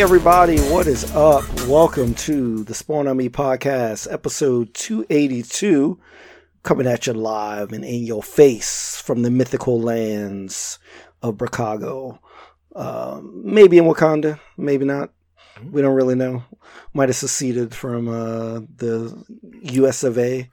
Hey 0.00 0.04
everybody, 0.04 0.58
what 0.60 0.86
is 0.86 1.04
up? 1.14 1.44
Welcome 1.66 2.14
to 2.14 2.64
the 2.64 2.72
Spawn 2.72 3.06
on 3.06 3.18
Me 3.18 3.28
podcast, 3.28 4.10
episode 4.10 4.72
282, 4.72 6.00
coming 6.62 6.86
at 6.86 7.06
you 7.06 7.12
live 7.12 7.70
and 7.72 7.84
in 7.84 8.04
your 8.04 8.22
face 8.22 8.96
from 8.96 9.20
the 9.20 9.30
mythical 9.30 9.78
lands 9.78 10.78
of 11.20 11.34
Bricago. 11.34 12.18
Uh, 12.74 13.20
maybe 13.22 13.76
in 13.76 13.84
Wakanda, 13.84 14.40
maybe 14.56 14.86
not. 14.86 15.12
We 15.70 15.82
don't 15.82 15.94
really 15.94 16.14
know. 16.14 16.44
Might 16.94 17.10
have 17.10 17.16
seceded 17.16 17.74
from 17.74 18.08
uh, 18.08 18.60
the 18.78 19.22
U.S. 19.64 20.02
of 20.02 20.16
A. 20.16 20.48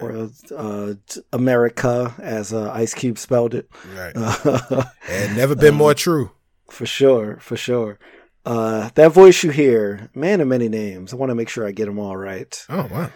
Or 0.00 0.30
uh, 0.56 0.94
America, 1.32 2.12
as 2.18 2.52
uh, 2.52 2.72
Ice 2.72 2.92
Cube 2.92 3.18
spelled 3.18 3.54
it. 3.54 3.70
Right. 3.94 4.16
and 5.08 5.36
never 5.36 5.54
been 5.54 5.76
more 5.76 5.94
true. 5.94 6.32
For 6.68 6.86
sure, 6.86 7.38
for 7.40 7.56
sure. 7.56 8.00
Uh, 8.44 8.90
that 8.94 9.12
voice 9.12 9.42
you 9.42 9.50
hear, 9.50 10.10
man 10.14 10.40
of 10.40 10.48
many 10.48 10.68
names. 10.68 11.12
I 11.12 11.16
want 11.16 11.30
to 11.30 11.34
make 11.34 11.48
sure 11.48 11.66
I 11.66 11.72
get 11.72 11.86
them 11.86 11.98
all 11.98 12.16
right. 12.16 12.64
Oh 12.68 12.88
wow. 12.90 13.10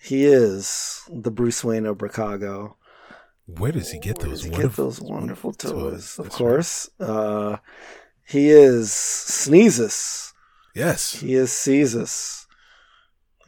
He 0.00 0.24
is 0.24 1.02
the 1.12 1.30
Bruce 1.30 1.62
Wayne 1.64 1.86
of 1.86 1.98
Chicago. 2.00 2.76
Where 3.46 3.72
does 3.72 3.90
he 3.90 3.98
get 3.98 4.18
those? 4.20 4.26
Where 4.26 4.30
does 4.32 4.44
he 4.44 4.50
wonderful, 4.50 4.84
get 4.84 4.98
those 4.98 5.00
wonderful 5.02 5.52
toys? 5.52 6.18
Of 6.18 6.30
course. 6.30 6.88
Uh, 7.00 7.56
he 8.24 8.50
is 8.50 8.92
Sneezes. 8.92 10.32
Yes. 10.74 11.14
He 11.20 11.34
is 11.34 11.50
Caesus. 11.64 12.46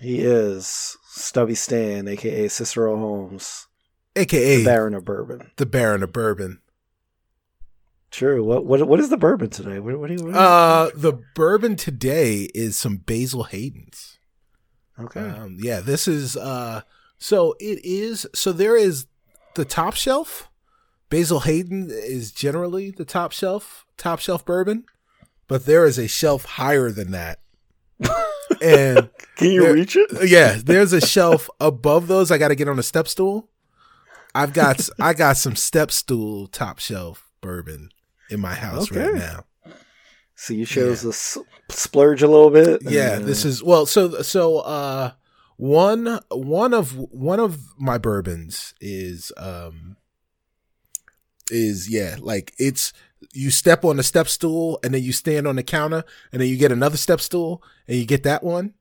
He 0.00 0.20
is 0.22 0.96
Stubby 1.04 1.54
Stan, 1.54 2.08
aka 2.08 2.48
Cicero 2.48 2.96
Holmes, 2.96 3.68
AKA 4.16 4.58
the 4.58 4.64
Baron 4.64 4.94
of 4.94 5.04
Bourbon. 5.04 5.52
the 5.56 5.66
Baron 5.66 6.02
of 6.02 6.12
Bourbon. 6.12 6.60
True. 8.12 8.44
What 8.44 8.66
what 8.66 8.86
what 8.86 9.00
is 9.00 9.08
the 9.08 9.16
bourbon 9.16 9.48
today? 9.50 9.78
What, 9.80 9.98
what 9.98 10.08
do 10.08 10.14
you? 10.14 10.24
What 10.26 10.34
Uh 10.36 10.90
the 10.94 11.14
bourbon 11.34 11.76
today 11.76 12.48
is 12.54 12.76
some 12.76 12.98
Basil 12.98 13.44
Hayden's. 13.44 14.18
okay. 15.00 15.20
Um 15.20 15.56
yeah, 15.58 15.80
this 15.80 16.06
is 16.06 16.36
uh 16.36 16.82
so 17.18 17.54
it 17.58 17.82
is 17.84 18.26
so 18.34 18.52
there 18.52 18.76
is 18.76 19.06
the 19.54 19.64
top 19.64 19.94
shelf. 19.94 20.50
Basil 21.08 21.40
Hayden 21.40 21.88
is 21.90 22.32
generally 22.32 22.90
the 22.90 23.04
top 23.06 23.32
shelf, 23.32 23.84
top 23.96 24.18
shelf 24.18 24.44
bourbon, 24.44 24.84
but 25.48 25.64
there 25.66 25.84
is 25.86 25.98
a 25.98 26.06
shelf 26.08 26.44
higher 26.44 26.90
than 26.90 27.10
that. 27.12 27.40
and 28.62 29.08
Can 29.36 29.52
you 29.52 29.62
there- 29.62 29.72
reach 29.74 29.96
it? 29.96 30.10
yeah, 30.28 30.58
there's 30.62 30.92
a 30.92 31.00
shelf 31.00 31.48
above 31.60 32.08
those. 32.08 32.30
I 32.30 32.36
got 32.38 32.48
to 32.48 32.54
get 32.54 32.68
on 32.68 32.78
a 32.78 32.82
step 32.82 33.08
stool. 33.08 33.48
I've 34.34 34.52
got 34.52 34.86
I 35.00 35.14
got 35.14 35.36
some 35.38 35.56
step 35.56 35.90
stool 35.90 36.46
top 36.46 36.78
shelf 36.78 37.30
bourbon 37.40 37.88
in 38.32 38.40
my 38.40 38.54
house 38.54 38.90
right 38.90 39.14
now. 39.14 39.44
So 40.34 40.54
you 40.54 40.66
chose 40.66 41.02
to 41.02 41.08
s- 41.10 41.38
splurge 41.68 42.22
a 42.22 42.28
little 42.28 42.50
bit. 42.50 42.82
Yeah, 42.82 43.16
and, 43.16 43.26
this 43.26 43.44
uh, 43.44 43.48
is 43.48 43.62
well. 43.62 43.86
So 43.86 44.22
so 44.22 44.58
uh, 44.60 45.12
one 45.56 46.18
one 46.30 46.74
of 46.74 46.96
one 46.96 47.38
of 47.38 47.58
my 47.78 47.98
bourbons 47.98 48.74
is 48.80 49.30
um 49.36 49.96
is 51.50 51.88
yeah 51.90 52.16
like 52.20 52.52
it's 52.58 52.92
you 53.32 53.50
step 53.50 53.84
on 53.84 53.96
the 53.98 54.02
step 54.02 54.26
stool 54.26 54.80
and 54.82 54.94
then 54.94 55.02
you 55.02 55.12
stand 55.12 55.46
on 55.46 55.56
the 55.56 55.62
counter 55.62 56.02
and 56.32 56.40
then 56.40 56.48
you 56.48 56.56
get 56.56 56.72
another 56.72 56.96
step 56.96 57.20
stool 57.20 57.62
and 57.86 57.96
you 57.96 58.04
get 58.04 58.24
that 58.24 58.42
one. 58.42 58.74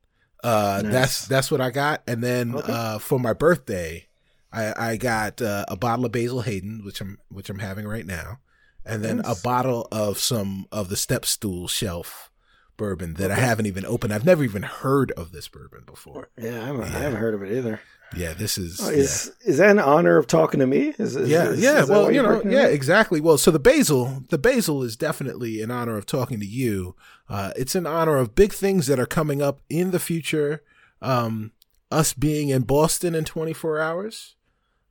Uh, 0.43 0.81
Nice. 0.83 0.91
that's 0.91 1.27
that's 1.27 1.51
what 1.51 1.61
I 1.61 1.69
got. 1.69 2.01
And 2.07 2.23
then 2.23 2.55
Okay. 2.55 2.71
uh, 2.73 2.97
for 2.97 3.19
my 3.19 3.33
birthday, 3.33 4.07
I 4.51 4.91
I 4.93 4.97
got 4.97 5.41
uh, 5.41 5.65
a 5.67 5.75
bottle 5.77 6.05
of 6.05 6.11
Basil 6.11 6.41
Hayden, 6.41 6.81
which 6.83 7.01
I'm 7.01 7.19
which 7.29 7.49
I'm 7.51 7.59
having 7.59 7.87
right 7.87 8.05
now, 8.05 8.39
and 8.85 9.03
then 9.03 9.21
a 9.25 9.35
bottle 9.43 9.87
of 9.91 10.17
some 10.19 10.67
of 10.71 10.89
the 10.89 10.97
step 10.97 11.25
stool 11.25 11.67
shelf 11.67 12.29
bourbon 12.77 13.13
that 13.15 13.29
I 13.31 13.35
haven't 13.35 13.67
even 13.67 13.85
opened. 13.85 14.13
I've 14.13 14.25
never 14.25 14.43
even 14.43 14.63
heard 14.63 15.11
of 15.11 15.31
this 15.31 15.47
bourbon 15.47 15.83
before. 15.85 16.29
Yeah, 16.37 16.61
I 16.63 16.65
haven't, 16.65 16.83
I 16.83 16.87
haven't 16.87 17.19
heard 17.19 17.33
of 17.35 17.43
it 17.43 17.55
either. 17.55 17.79
Yeah, 18.15 18.33
this 18.33 18.57
is 18.57 18.79
Oh, 18.81 18.89
is 18.89 19.31
is 19.45 19.57
that 19.59 19.69
an 19.71 19.79
honor 19.79 20.17
of 20.17 20.27
talking 20.27 20.59
to 20.59 20.67
me? 20.67 20.93
Is, 20.97 21.15
is 21.15 21.29
yeah, 21.29 21.49
is- 21.49 21.61
yeah. 21.61 21.85
well, 21.85 22.11
you 22.11 22.21
know, 22.21 22.41
yeah, 22.43 22.65
exactly. 22.67 23.21
Well, 23.21 23.37
so 23.37 23.51
the 23.51 23.59
basil, 23.59 24.23
the 24.29 24.37
basil 24.37 24.83
is 24.83 24.97
definitely 24.97 25.61
in 25.61 25.71
honor 25.71 25.95
of 25.95 26.05
talking 26.05 26.39
to 26.39 26.45
you. 26.45 26.95
Uh, 27.29 27.51
it's 27.55 27.75
in 27.75 27.85
honor 27.87 28.17
of 28.17 28.35
big 28.35 28.51
things 28.51 28.87
that 28.87 28.99
are 28.99 29.05
coming 29.05 29.41
up 29.41 29.61
in 29.69 29.91
the 29.91 29.99
future. 29.99 30.61
Um, 31.01 31.51
us 31.89 32.13
being 32.13 32.49
in 32.49 32.63
Boston 32.63 33.15
in 33.15 33.23
24 33.25 33.79
hours. 33.79 34.35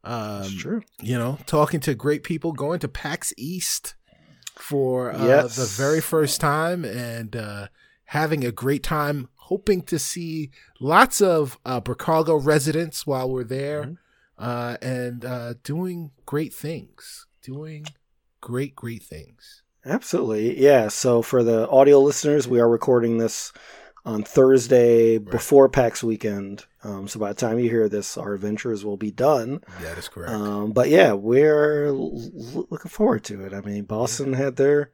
Um, 0.03 0.49
true. 0.59 0.83
you 1.03 1.19
know, 1.19 1.38
talking 1.47 1.81
to 1.81 1.94
great 1.94 2.22
people, 2.22 2.53
going 2.53 2.81
to 2.81 2.88
PAX 2.88 3.33
East 3.37 3.94
for 4.56 5.12
uh, 5.12 5.27
Yes. 5.27 5.56
the 5.56 5.65
very 5.66 6.00
first 6.00 6.41
time, 6.41 6.84
and 6.84 7.37
uh, 7.37 7.69
having 8.05 8.44
a 8.44 8.53
great 8.53 8.83
time. 8.83 9.28
Hoping 9.50 9.83
to 9.83 9.99
see 9.99 10.50
lots 10.78 11.21
of 11.21 11.59
uh, 11.66 11.81
Chicago 11.84 12.37
residents 12.37 13.05
while 13.06 13.28
we're 13.28 13.43
there, 13.44 13.83
Mhm. 13.84 13.97
uh, 14.39 14.77
and 14.81 15.25
uh, 15.25 15.55
doing 15.65 16.12
great 16.25 16.55
things. 16.55 17.27
Doing 17.43 17.84
great, 18.41 18.77
great 18.77 19.03
things. 19.03 19.62
Absolutely. 19.84 20.60
Yeah. 20.62 20.89
So 20.89 21.21
for 21.22 21.43
the 21.43 21.69
audio 21.69 21.99
listeners, 22.00 22.47
we 22.47 22.60
are 22.60 22.69
recording 22.69 23.19
this 23.19 23.53
on 24.05 24.22
Thursday 24.22 25.19
before 25.19 25.69
PAX 25.69 26.03
weekend. 26.03 26.65
Um, 26.83 27.06
so 27.09 27.21
by 27.21 27.28
the 27.31 27.34
time 27.34 27.59
you 27.59 27.69
hear 27.69 27.88
this, 27.88 28.16
our 28.16 28.34
adventures 28.34 28.84
will 28.84 28.97
be 28.97 29.11
done. 29.11 29.62
Yeah, 29.83 29.94
that's 29.94 30.09
correct. 30.09 30.33
Um, 30.33 30.72
but 30.72 30.88
yeah, 30.88 31.12
we're 31.12 31.87
l- 31.88 32.66
looking 32.71 32.91
forward 32.91 33.25
to 33.25 33.44
it. 33.44 33.53
I 33.53 33.60
mean, 33.60 33.84
Boston 33.84 34.33
had 34.33 34.56
their 34.56 34.91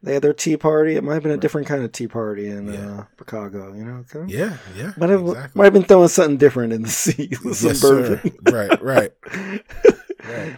they 0.00 0.14
had 0.14 0.22
their 0.22 0.32
tea 0.32 0.56
party. 0.56 0.94
It 0.94 1.02
might 1.02 1.14
have 1.14 1.22
been 1.24 1.32
a 1.32 1.34
Right. 1.34 1.40
different 1.42 1.66
kind 1.66 1.82
of 1.84 1.90
tea 1.90 2.06
party 2.06 2.46
in 2.48 2.72
Yeah. 2.72 3.00
uh, 3.00 3.04
Chicago. 3.18 3.74
You 3.74 3.84
know, 3.84 4.04
kind 4.08 4.24
of- 4.24 4.30
yeah, 4.30 4.56
yeah. 4.76 4.92
Might 4.96 5.10
have 5.10 5.22
exactly. 5.26 5.50
might 5.58 5.64
have 5.64 5.72
been 5.72 5.82
throwing 5.84 6.08
something 6.08 6.36
different 6.38 6.72
in 6.72 6.82
the 6.82 6.88
sea 7.02 7.32
some 7.34 7.52
Yes, 7.68 7.80
sir. 7.80 8.16
bourbon. 8.16 8.38
right, 8.52 8.82
right, 8.82 9.12
right. 10.24 10.56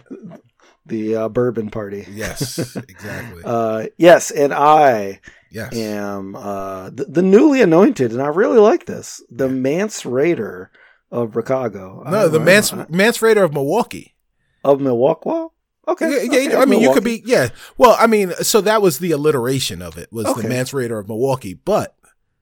the 0.85 1.15
uh, 1.15 1.29
bourbon 1.29 1.69
party. 1.69 2.05
Yes, 2.09 2.75
exactly. 2.89 3.41
Uh, 3.43 3.87
yes, 3.97 4.31
and 4.31 4.53
I 4.53 5.19
yes. 5.51 5.75
am 5.75 6.35
uh, 6.35 6.89
the, 6.89 7.05
the 7.05 7.21
newly 7.21 7.61
anointed, 7.61 8.11
and 8.11 8.21
I 8.21 8.27
really 8.27 8.59
like 8.59 8.85
this. 8.85 9.21
The 9.29 9.47
Yeah. 9.47 9.53
Mance 9.53 10.03
Rayder 10.03 10.69
of 11.11 11.33
Chicago. 11.33 12.03
no, 12.09 12.27
the 12.27 12.39
I- 12.39 12.43
Mance, 12.43 12.73
I- 12.73 12.85
Mance 12.89 13.17
Rayder 13.19 13.43
of 13.43 13.53
Milwaukee. 13.53 14.15
of 14.63 14.79
Milwaukee. 14.81 15.47
Okay, 15.87 16.09
Yeah, 16.09 16.21
yeah, 16.39 16.47
okay, 16.49 16.55
I 16.57 16.65
mean, 16.65 16.81
you 16.81 16.93
could 16.93 17.03
be, 17.03 17.23
yeah. 17.25 17.49
Well, 17.77 17.95
I 17.99 18.05
mean, 18.07 18.31
so 18.43 18.61
that 18.61 18.81
was 18.81 18.99
the 18.99 19.11
alliteration 19.11 19.81
of 19.81 19.97
it 19.97 20.11
was 20.13 20.25
Okay. 20.27 20.43
the 20.43 20.47
Mance 20.47 20.71
Rayder 20.71 20.99
of 20.99 21.07
Milwaukee, 21.07 21.53
but 21.55 21.95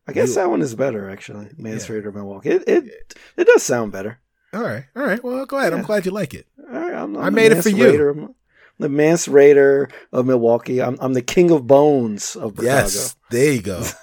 I 0.08 0.12
guess 0.14 0.30
you- 0.30 0.36
that 0.36 0.50
one 0.50 0.62
is 0.62 0.76
better 0.76 1.10
actually. 1.10 1.48
Mance 1.58 1.88
Yeah. 1.90 1.96
Rayder 1.96 2.08
of 2.10 2.16
Milwaukee. 2.16 2.50
It, 2.50 2.64
it 2.68 3.16
it 3.38 3.48
does 3.48 3.64
sound 3.64 3.92
better. 3.92 4.20
all 4.54 4.62
right, 4.64 4.86
all 4.96 5.04
right. 5.04 5.24
Well, 5.24 5.46
go 5.46 5.58
ahead. 5.58 5.74
I'm 5.74 5.84
glad 5.84 6.06
you 6.06 6.12
like 6.12 6.34
it. 6.34 6.48
All 6.60 6.80
right, 6.80 6.94
I'm, 6.94 7.16
I'm 7.16 7.24
I 7.24 7.30
made 7.30 7.52
it 7.54 7.62
for 7.64 7.70
you. 7.70 8.10
Of- 8.10 8.30
the 8.80 8.90
Mance 8.90 9.28
Rayder 9.28 9.92
of 10.12 10.26
Milwaukee. 10.26 10.82
I'm 10.82 10.98
I'm 11.00 11.14
the 11.14 11.22
king 11.22 11.52
of 11.52 11.68
bones 11.68 12.36
of 12.36 12.52
Chicago. 12.56 12.64
Yes, 12.66 13.16
there 13.30 13.54
you 13.54 13.62
go. 13.62 13.84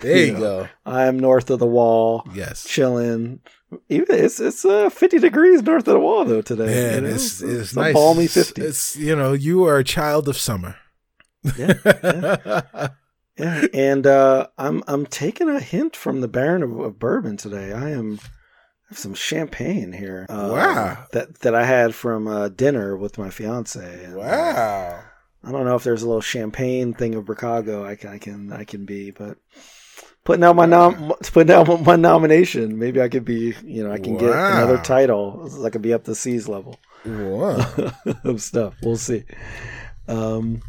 There 0.00 0.16
you 0.16 0.32
Yeah. 0.32 0.38
go. 0.40 0.68
I 0.84 1.04
am 1.04 1.18
north 1.18 1.50
of 1.50 1.60
the 1.60 1.66
wall, 1.66 2.26
Yes. 2.34 2.64
chilling. 2.64 3.40
Even 3.88 4.16
it's 4.24 4.40
it's 4.40 4.64
uh, 4.64 4.90
50 4.90 5.18
degrees 5.18 5.62
north 5.62 5.86
of 5.86 5.94
the 5.94 6.00
wall 6.00 6.24
though 6.24 6.42
today. 6.42 6.66
Man, 6.66 6.94
you 6.94 7.00
know? 7.08 7.14
it's, 7.14 7.40
it's, 7.40 7.72
a 7.74 7.80
nice. 7.80 7.94
balmy 7.94 8.26
50. 8.26 8.60
It's 8.62 8.96
you 8.96 9.14
know 9.14 9.32
you 9.34 9.64
are 9.64 9.78
a 9.78 9.84
child 9.84 10.28
of 10.28 10.36
summer. 10.36 10.76
Yeah, 11.56 11.74
Yeah, 13.38 13.66
and 13.74 14.06
uh, 14.06 14.46
I'm 14.58 14.82
I'm 14.88 15.06
taking 15.06 15.48
a 15.48 15.60
hint 15.60 15.96
from 15.96 16.20
the 16.20 16.28
Baron 16.28 16.62
of, 16.62 16.78
of 16.78 16.98
Bourbon 16.98 17.36
today. 17.36 17.72
I 17.72 17.90
am 17.90 18.20
have 18.88 18.98
some 18.98 19.14
champagne 19.14 19.92
here. 19.92 20.26
uh, 20.28 20.50
Wow. 20.52 21.06
that 21.12 21.40
that 21.40 21.54
I 21.54 21.64
had 21.64 21.94
from 21.94 22.26
uh, 22.28 22.48
dinner 22.48 22.96
with 22.96 23.18
my 23.18 23.30
fiance. 23.30 24.04
And, 24.04 24.14
uh, 24.14 24.18
wow. 24.18 25.00
I 25.42 25.52
don't 25.52 25.64
know 25.66 25.74
if 25.76 25.84
there's 25.84 26.02
a 26.02 26.06
little 26.06 26.20
champagne 26.22 26.94
thing 26.94 27.14
of 27.14 27.26
Chicago 27.26 27.84
I 27.84 27.96
can 27.96 28.10
I 28.10 28.18
can 28.18 28.52
I 28.52 28.64
can 28.64 28.84
be, 28.86 29.10
but 29.10 29.36
putting 30.24 30.42
out 30.44 30.56
my 30.56 30.66
nom 30.66 31.12
putting 31.32 31.54
out 31.54 31.82
my 31.86 31.96
nomination, 31.96 32.78
maybe 32.78 33.00
I 33.00 33.08
could 33.08 33.24
be 33.24 33.54
you 33.64 33.84
know 33.84 33.92
I 33.92 33.98
can 33.98 34.16
get 34.16 34.30
another 34.30 34.78
title. 34.78 35.48
I 35.64 35.70
could 35.70 35.82
be 35.82 35.92
up 35.94 36.04
to 36.04 36.14
C's 36.14 36.48
level. 36.48 36.78
Wow. 37.04 37.92
of 38.24 38.40
stuff. 38.40 38.74
We'll 38.82 38.96
see. 38.96 39.24
Um, 40.08 40.62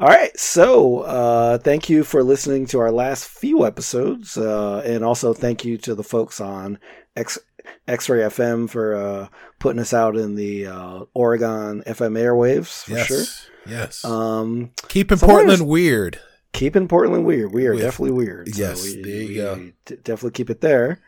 all 0.00 0.08
right. 0.08 0.36
So, 0.38 1.00
uh, 1.00 1.58
thank 1.58 1.88
you 1.88 2.02
for 2.04 2.22
listening 2.24 2.66
to 2.66 2.78
our 2.80 2.90
last 2.90 3.26
few 3.26 3.64
episodes. 3.66 4.36
Uh, 4.36 4.82
and 4.84 5.04
also 5.04 5.34
thank 5.34 5.64
you 5.64 5.76
to 5.78 5.94
the 5.94 6.02
folks 6.04 6.40
on 6.40 6.78
X, 7.16 7.38
X-Ray 7.86 8.20
FM 8.20 8.68
for, 8.68 8.94
uh, 8.94 9.28
putting 9.58 9.80
us 9.80 9.92
out 9.94 10.16
in 10.16 10.34
the, 10.34 10.66
uh, 10.66 11.04
Oregon 11.14 11.82
FM 11.86 12.16
airwaves 12.18 12.84
for 12.84 12.92
yes. 12.92 13.06
sure. 13.06 13.24
Yes. 13.66 14.04
Um, 14.04 14.70
Keeping 14.88 15.18
so 15.18 15.26
Portland 15.26 15.66
weird. 15.68 16.18
keeping 16.52 16.88
Portland 16.88 17.24
weird. 17.26 17.52
We 17.52 17.66
are 17.66 17.74
definitely 17.76 18.12
weird. 18.12 18.48
yes, 18.56 18.82
we, 18.84 19.02
there 19.02 19.22
you 19.22 19.34
go. 19.34 19.72
d- 19.84 19.96
definitely 19.96 20.30
keep 20.32 20.50
it 20.50 20.60
there. 20.60 21.00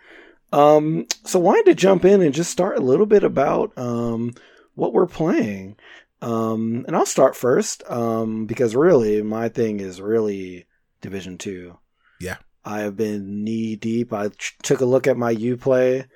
Um, 0.53 1.07
so 1.25 1.39
wanted 1.39 1.65
to 1.67 1.75
jump 1.75 2.05
in 2.05 2.21
and 2.23 2.35
just 2.35 2.51
start 2.51 2.77
a 2.77 2.83
little 2.83 3.07
bit 3.07 3.25
about 3.25 3.73
um, 3.79 4.35
what 4.75 4.93
we're 4.93 5.07
playing. 5.07 5.77
Um, 6.23 6.85
and 6.87 6.95
I'll 6.95 7.07
start 7.07 7.35
first 7.37 7.83
um, 7.91 8.45
because 8.47 8.75
really 8.77 9.23
my 9.23 9.49
thing 9.49 9.81
is 9.81 10.01
really 10.01 10.67
Division 11.01 11.39
Two. 11.39 11.79
Yeah. 12.21 12.37
I 12.65 12.81
have 12.81 12.97
been 12.97 13.43
knee 13.43 13.75
deep. 13.77 14.13
I 14.13 14.29
ch- 14.29 14.59
took 14.63 14.81
a 14.83 14.85
look 14.85 15.07
at 15.07 15.17
my 15.17 15.35
UPlay. 15.35 16.07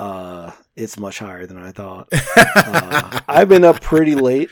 Uh, 0.00 0.50
it's 0.76 0.98
much 0.98 1.18
higher 1.18 1.44
than 1.44 1.58
I 1.58 1.72
thought. 1.72 2.08
uh, 2.36 3.20
I've 3.28 3.50
been 3.50 3.64
up 3.64 3.82
pretty 3.82 4.14
late 4.14 4.48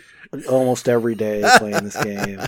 almost 0.46 0.90
every 0.90 1.14
day 1.14 1.42
playing 1.56 1.84
this 1.84 1.96
game. 2.02 2.42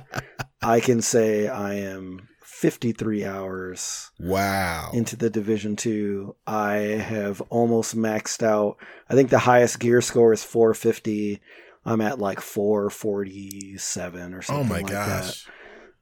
I 0.60 0.80
can 0.80 1.00
say 1.00 1.48
I 1.48 1.76
am 1.76 2.28
53 2.44 3.24
hours 3.24 4.10
wow. 4.18 4.90
into 4.92 5.16
the 5.16 5.30
division 5.30 5.76
2 5.76 6.36
i 6.46 6.74
have 6.74 7.40
almost 7.48 7.96
maxed 7.96 8.42
out. 8.42 8.76
I 9.08 9.14
think 9.14 9.30
the 9.30 9.38
highest 9.38 9.80
gear 9.80 10.02
score 10.02 10.34
is 10.34 10.44
450 10.44 11.40
i'm 11.86 12.02
at 12.02 12.18
like 12.18 12.42
447 12.42 14.34
or 14.34 14.42
something 14.42 14.66
oh 14.66 14.68
my 14.68 14.80
like 14.80 14.88
gosh. 14.88 15.44
That 15.46 15.52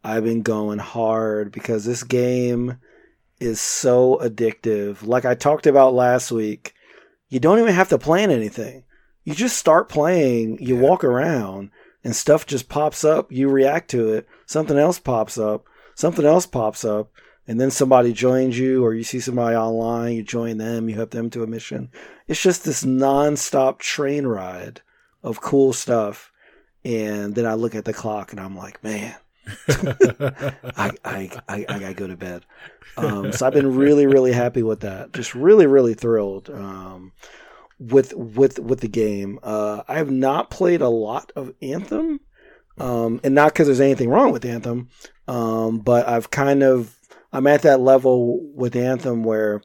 i've 0.03 0.25
been 0.25 0.43
going 0.43 0.81
hard 0.81 1.53
because 1.53 1.85
this 1.85 2.03
game 2.03 2.79
is 3.39 3.61
so 3.61 4.19
addictive. 4.21 5.07
Like 5.07 5.25
i 5.25 5.37
talked 5.37 5.69
about 5.69 5.95
last 5.95 6.33
week 6.33 6.75
you 7.29 7.41
don't 7.41 7.59
even 7.59 7.75
have 7.75 7.89
to 7.91 7.99
plan 7.99 8.31
anything. 8.31 8.85
You 9.25 9.35
just 9.35 9.59
start 9.59 9.89
playing 9.89 10.59
you 10.61 10.77
Yeah. 10.77 10.83
walk 10.83 11.05
around 11.05 11.71
and 12.03 12.17
stuff 12.17 12.47
just 12.47 12.69
pops 12.69 13.05
up. 13.05 13.31
You 13.31 13.49
react 13.49 13.91
to 13.91 14.13
it. 14.13 14.27
Something 14.47 14.79
else 14.79 14.99
pops 14.99 15.37
up. 15.37 15.65
Something 15.95 16.25
else 16.25 16.47
pops 16.47 16.85
up. 16.85 17.11
And 17.47 17.61
then 17.61 17.71
somebody 17.71 18.13
joins 18.13 18.59
you 18.59 18.85
or 18.85 18.95
you 18.95 19.05
see 19.05 19.21
somebody 19.21 19.57
online 19.57 20.17
you 20.17 20.23
join 20.23 20.59
them 20.59 20.89
you 20.89 20.95
help 20.95 21.11
them 21.11 21.31
to 21.31 21.43
a 21.43 21.47
mission. 21.47 21.91
It's 22.27 22.43
just 22.43 22.65
this 22.65 22.85
non-stop 22.85 23.79
train 23.79 24.27
ride 24.27 24.83
of 25.23 25.41
cool 25.41 25.73
stuff. 25.73 26.33
And 26.85 27.35
then 27.35 27.45
i 27.47 27.55
look 27.55 27.75
at 27.75 27.85
the 27.85 27.93
clock 27.93 28.33
and 28.33 28.41
i'm 28.41 28.57
like 28.57 28.83
man 28.85 29.17
i 30.77 30.91
i 31.05 31.31
i, 31.49 31.67
I 31.69 31.79
gotta 31.79 31.95
go 31.95 32.07
to 32.07 32.17
bed. 32.17 32.45
Um, 32.97 33.33
so 33.33 33.47
i've 33.47 33.53
been 33.53 33.77
really 33.77 34.07
really 34.07 34.33
happy 34.33 34.63
with 34.63 34.81
that. 34.81 35.13
Just 35.13 35.35
really 35.35 35.67
really 35.67 35.95
thrilled 35.95 36.51
um, 36.51 37.13
with 37.79 38.15
with 38.15 38.59
with 38.59 38.81
the 38.81 38.89
game. 38.89 39.39
Uh, 39.43 39.83
i 39.89 39.97
have 39.97 40.11
not 40.11 40.51
played 40.51 40.81
a 40.81 40.89
lot 40.89 41.33
of 41.37 41.53
anthem 41.63 42.21
um, 42.79 43.21
and 43.25 43.35
not 43.35 43.53
because 43.53 43.67
there's 43.67 43.81
anything 43.81 44.09
wrong 44.09 44.33
with 44.33 44.45
anthem 44.45 44.89
um, 45.29 45.81
but 45.81 46.09
I've 46.09 46.31
kind 46.31 46.63
of 46.63 46.97
I'm 47.33 47.47
at 47.47 47.63
that 47.63 47.81
level 47.81 48.41
with 48.55 48.75
Anthem 48.75 49.23
where 49.23 49.63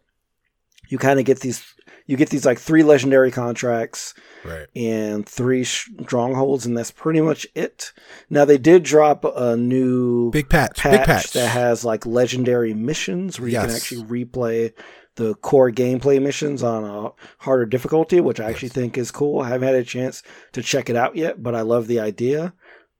you 0.89 0.97
kind 0.97 1.19
of 1.19 1.25
get 1.25 1.39
these 1.39 1.73
you 2.05 2.17
get 2.17 2.29
these 2.29 2.45
like 2.45 2.59
three 2.59 2.83
legendary 2.83 3.31
contracts 3.31 4.13
right 4.43 4.67
and 4.75 5.27
three 5.27 5.63
strongholds, 5.63 6.65
and 6.65 6.77
that's 6.77 6.91
pretty 6.91 7.21
much 7.21 7.47
it. 7.55 7.93
Now 8.29 8.45
they 8.45 8.57
did 8.57 8.83
drop 8.83 9.23
a 9.25 9.55
new 9.55 10.31
big 10.31 10.49
patch, 10.49 10.77
patch, 10.77 10.91
big 10.91 11.05
patch 11.05 11.31
that 11.33 11.47
has 11.49 11.85
like 11.85 12.05
legendary 12.05 12.73
missions 12.73 13.39
where 13.39 13.49
you 13.49 13.57
can 13.57 13.69
actually 13.75 14.03
replay 14.25 14.73
the 15.15 15.35
core 15.35 15.69
gameplay 15.71 16.19
missions 16.21 16.63
on 16.63 16.83
a 16.83 17.11
harder 17.43 17.67
difficulty, 17.67 18.19
which 18.19 18.39
I 18.39 18.49
actually 18.49 18.69
Yes. 18.69 18.73
think 18.75 18.97
is 18.97 19.11
cool. 19.11 19.41
I 19.41 19.49
haven't 19.49 19.67
had 19.67 19.75
a 19.75 19.83
chance 19.83 20.23
to 20.53 20.63
check 20.63 20.89
it 20.89 20.95
out 20.95 21.15
yet, 21.15 21.43
but 21.43 21.53
I 21.53 21.61
love 21.61 21.85
the 21.87 21.99
idea. 21.99 22.53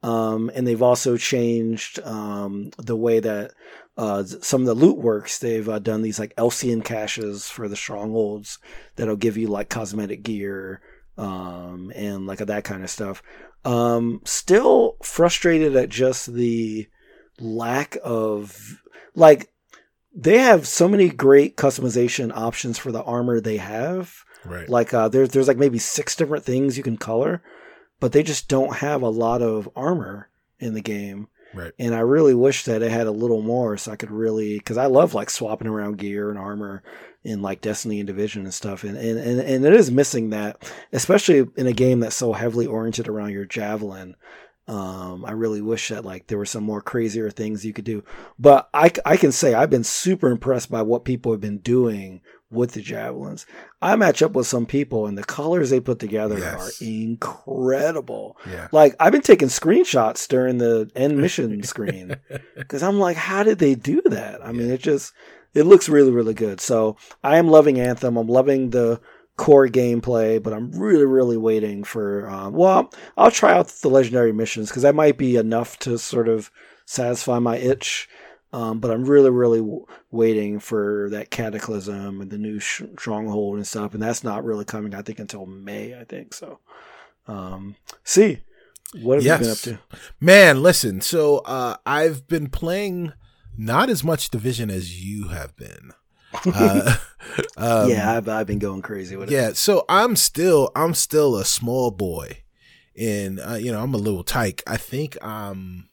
Um, 0.04 0.52
and 0.54 0.68
they've 0.68 0.82
also 0.82 1.16
changed 1.18 2.00
um, 2.04 2.72
the 2.78 2.96
way 2.96 3.20
that 3.22 3.54
uh, 3.98 4.24
some 4.24 4.62
of 4.62 4.68
the 4.68 4.74
loot 4.74 4.98
works. 4.98 5.40
They've 5.40 5.68
uh, 5.68 5.80
done 5.80 6.02
these 6.02 6.20
like 6.20 6.34
Elysian 6.38 6.82
caches 6.82 7.50
for 7.50 7.68
the 7.68 7.76
strongholds 7.76 8.60
that'll 8.96 9.16
give 9.16 9.38
you 9.38 9.48
like 9.48 9.70
cosmetic 9.70 10.24
gear 10.24 10.82
um, 11.18 11.92
and 11.96 12.28
like 12.28 12.40
that 12.40 12.64
kind 12.64 12.84
of 12.84 12.90
stuff. 12.90 13.24
Um, 13.66 14.22
still 14.26 14.98
frustrated 15.02 15.76
at 15.76 15.90
just 15.90 16.34
the 16.34 16.88
lack 17.40 17.98
of 18.04 18.82
like 19.16 19.50
they 20.14 20.38
have 20.38 20.68
so 20.68 20.88
many 20.88 21.10
great 21.10 21.58
customization 21.58 22.36
options 22.36 22.78
for 22.78 22.92
the 22.92 23.04
armor 23.04 23.40
they 23.40 23.58
have. 23.58 24.24
right 24.46 24.70
Like 24.70 24.94
uh, 24.94 25.08
there's 25.08 25.30
there's 25.30 25.48
like 25.48 25.58
maybe 25.58 25.80
six 25.80 26.16
different 26.16 26.44
things 26.44 26.78
you 26.78 26.84
can 26.84 26.98
color, 26.98 27.42
but 28.04 28.12
they 28.12 28.22
just 28.22 28.50
don't 28.50 28.76
have 28.76 29.02
a 29.02 29.08
lot 29.08 29.42
of 29.42 29.70
armor 29.78 30.28
in 30.60 30.74
the 30.74 30.82
game. 30.82 31.30
right 31.54 31.72
And 31.80 31.96
I 31.96 32.00
really 32.00 32.34
wish 32.34 32.66
that 32.66 32.82
it 32.82 32.92
had 32.92 33.08
a 33.08 33.12
little 33.12 33.42
more 33.42 33.78
so 33.78 33.94
I 33.94 33.96
could 33.96 34.12
really 34.12 34.58
because 34.58 34.76
I 34.76 34.88
love 34.88 35.14
like 35.14 35.30
swapping 35.30 35.70
around 35.70 36.00
gear 36.00 36.30
and 36.30 36.38
armor 36.38 36.84
in 37.24 37.42
like 37.42 37.62
Destiny 37.62 38.02
and 38.02 38.08
Division 38.08 38.44
and 38.44 38.54
stuff. 38.54 38.84
And, 38.84 38.98
and 38.98 39.18
and 39.18 39.40
and 39.40 39.66
it 39.66 39.74
is 39.74 39.90
missing 39.90 40.32
that, 40.32 40.70
especially 40.92 41.48
in 41.56 41.66
a 41.66 41.72
game 41.72 42.02
that's 42.02 42.18
so 42.18 42.34
heavily 42.34 42.66
oriented 42.66 43.08
around 43.08 43.32
your 43.32 43.46
javelin. 43.46 44.18
Um, 44.68 45.26
I 45.26 45.32
really 45.32 45.62
wish 45.62 45.90
that 45.90 46.06
like 46.06 46.28
there 46.28 46.38
were 46.38 46.46
some 46.46 46.64
more 46.64 46.82
crazier 46.82 47.30
things 47.30 47.66
you 47.66 47.74
could 47.74 47.84
do. 47.86 48.04
But 48.40 48.70
I, 48.74 48.92
I 49.06 49.18
can 49.18 49.32
say 49.34 49.54
I've 49.54 49.70
been 49.70 49.84
super 49.84 50.30
impressed 50.30 50.72
by 50.72 50.82
what 50.84 51.04
people 51.04 51.32
have 51.34 51.42
been 51.42 51.58
doing 51.58 52.22
with 52.50 52.72
the 52.74 52.82
javelins. 52.82 53.46
I 53.82 53.96
match 53.98 54.22
up 54.22 54.34
with 54.34 54.48
some 54.48 54.66
people 54.66 55.06
and 55.08 55.18
the 55.18 55.24
colors 55.24 55.70
they 55.70 55.80
put 55.82 56.00
together 56.00 56.38
Yes. 56.40 56.82
are 56.82 56.86
incredible. 56.86 58.38
yeah 58.50 58.68
Like 58.72 58.96
I've 59.00 59.12
been 59.12 59.22
taking 59.22 59.48
screenshots 59.48 60.28
during 60.28 60.58
the 60.60 60.90
end 60.96 61.18
mission 61.18 61.62
screen 61.74 62.16
because 62.56 62.84
I'm 62.84 63.00
like, 63.00 63.18
how 63.18 63.44
did 63.44 63.60
they 63.60 63.76
do 63.76 64.02
that? 64.06 64.46
I 64.46 64.52
mean, 64.52 64.70
it 64.70 64.82
just 64.82 65.14
it 65.54 65.64
looks 65.66 65.90
really 65.90 66.12
really 66.12 66.34
good. 66.34 66.62
So 66.62 66.98
I 67.24 67.38
am 67.38 67.48
loving 67.48 67.80
Anthem. 67.80 68.18
I'm 68.18 68.28
loving 68.28 68.70
the 68.70 69.02
core 69.38 69.68
gameplay, 69.68 70.42
but 70.42 70.54
I'm 70.54 70.72
really 70.72 71.06
really 71.06 71.38
waiting 71.38 71.84
for. 71.84 72.30
Um, 72.30 72.54
well, 72.54 72.92
I'll 73.18 73.32
try 73.32 73.54
out 73.54 73.68
the 73.68 73.90
legendary 73.90 74.32
missions 74.32 74.70
because 74.70 74.84
that 74.84 74.96
might 74.96 75.18
be 75.18 75.36
enough 75.36 75.80
to 75.80 75.98
sort 75.98 76.28
of 76.28 76.52
satisfy 76.86 77.40
my 77.40 77.58
itch. 77.58 78.10
Um, 78.52 78.80
but 78.80 78.92
I'm 78.92 79.06
really, 79.06 79.32
really 79.32 79.60
w- 79.62 79.88
waiting 80.12 80.60
for 80.60 81.10
that 81.10 81.32
cataclysm 81.32 82.22
and 82.22 82.30
the 82.30 82.38
new 82.38 82.60
sh- 82.60 82.84
stronghold 83.00 83.56
and 83.56 83.66
stuff, 83.66 83.96
and 83.96 84.04
that's 84.04 84.24
not 84.24 84.44
really 84.44 84.64
coming. 84.64 84.94
I 84.94 85.02
think 85.02 85.18
until 85.18 85.48
May. 85.48 86.00
I 86.00 86.04
think 86.04 86.36
so. 86.36 86.60
Um, 87.28 87.78
see, 88.04 88.42
what 89.02 89.16
have 89.16 89.26
you 89.26 89.46
been 89.46 89.52
up 89.52 89.58
to? 89.60 89.80
Man, 90.20 90.62
listen. 90.62 91.02
So 91.02 91.40
uh, 91.40 91.78
I've 91.84 92.28
been 92.28 92.48
playing 92.48 93.14
not 93.58 93.90
as 93.90 94.04
much 94.04 94.30
Division 94.30 94.70
as 94.70 95.04
you 95.04 95.30
have 95.30 95.56
been. 95.56 95.94
Uh, 96.46 96.96
um, 97.58 97.90
yeah, 97.90 98.18
I've, 98.18 98.28
I've 98.28 98.48
been 98.48 98.60
going 98.60 98.82
crazy 98.82 99.16
with 99.16 99.32
it. 99.32 99.34
yeah. 99.34 99.54
So 99.54 99.86
I'm 99.90 100.16
still 100.16 100.72
I'm 100.76 100.94
still 100.94 101.36
a 101.36 101.46
small 101.46 101.92
boy, 101.92 102.40
and 103.00 103.40
uh, 103.40 103.56
you 103.56 103.72
know 103.72 103.82
I'm 103.82 103.94
a 103.94 103.98
little 103.98 104.24
tyke. 104.24 104.62
I 104.68 104.78
think 104.78 105.18
I'm, 105.24 105.90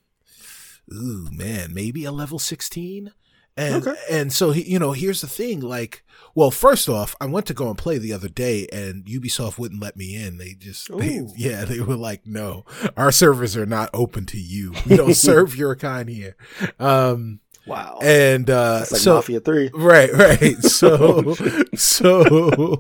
ooh 0.92 1.28
man, 1.32 1.72
maybe 1.74 2.04
a 2.04 2.12
level 2.12 2.38
sixteen. 2.38 3.12
And 3.56 3.86
Okay. 3.86 3.98
and 4.08 4.32
so 4.32 4.52
he, 4.52 4.62
you 4.62 4.78
know, 4.78 4.92
here's 4.92 5.20
the 5.20 5.26
thing. 5.26 5.60
Like, 5.60 6.04
well, 6.34 6.50
first 6.52 6.88
off, 6.88 7.14
I 7.20 7.26
went 7.26 7.46
to 7.46 7.54
go 7.54 7.68
and 7.68 7.76
play 7.76 7.98
the 7.98 8.12
other 8.12 8.28
day, 8.28 8.66
and 8.72 9.04
Ubisoft 9.04 9.58
wouldn't 9.58 9.82
let 9.82 9.96
me 9.96 10.14
in. 10.14 10.38
They 10.38 10.54
just, 10.54 10.88
they, 10.96 11.26
yeah, 11.36 11.64
they 11.64 11.80
were 11.80 11.96
like, 11.96 12.24
no, 12.24 12.64
our 12.96 13.10
servers 13.12 13.56
are 13.56 13.66
not 13.66 13.90
open 13.92 14.24
to 14.26 14.38
you. 14.38 14.72
We 14.88 14.96
don't 14.96 15.14
serve 15.16 15.56
your 15.56 15.74
kind 15.74 16.08
here. 16.08 16.36
Um, 16.78 17.40
Wow, 17.70 18.00
and 18.02 18.50
uh, 18.50 18.80
that's 18.80 18.90
like 18.90 19.00
so 19.00 19.14
Mafia 19.14 19.38
Three. 19.38 19.70
Right, 19.72 20.12
right. 20.12 20.56
So, 20.62 21.34
so, 21.76 22.76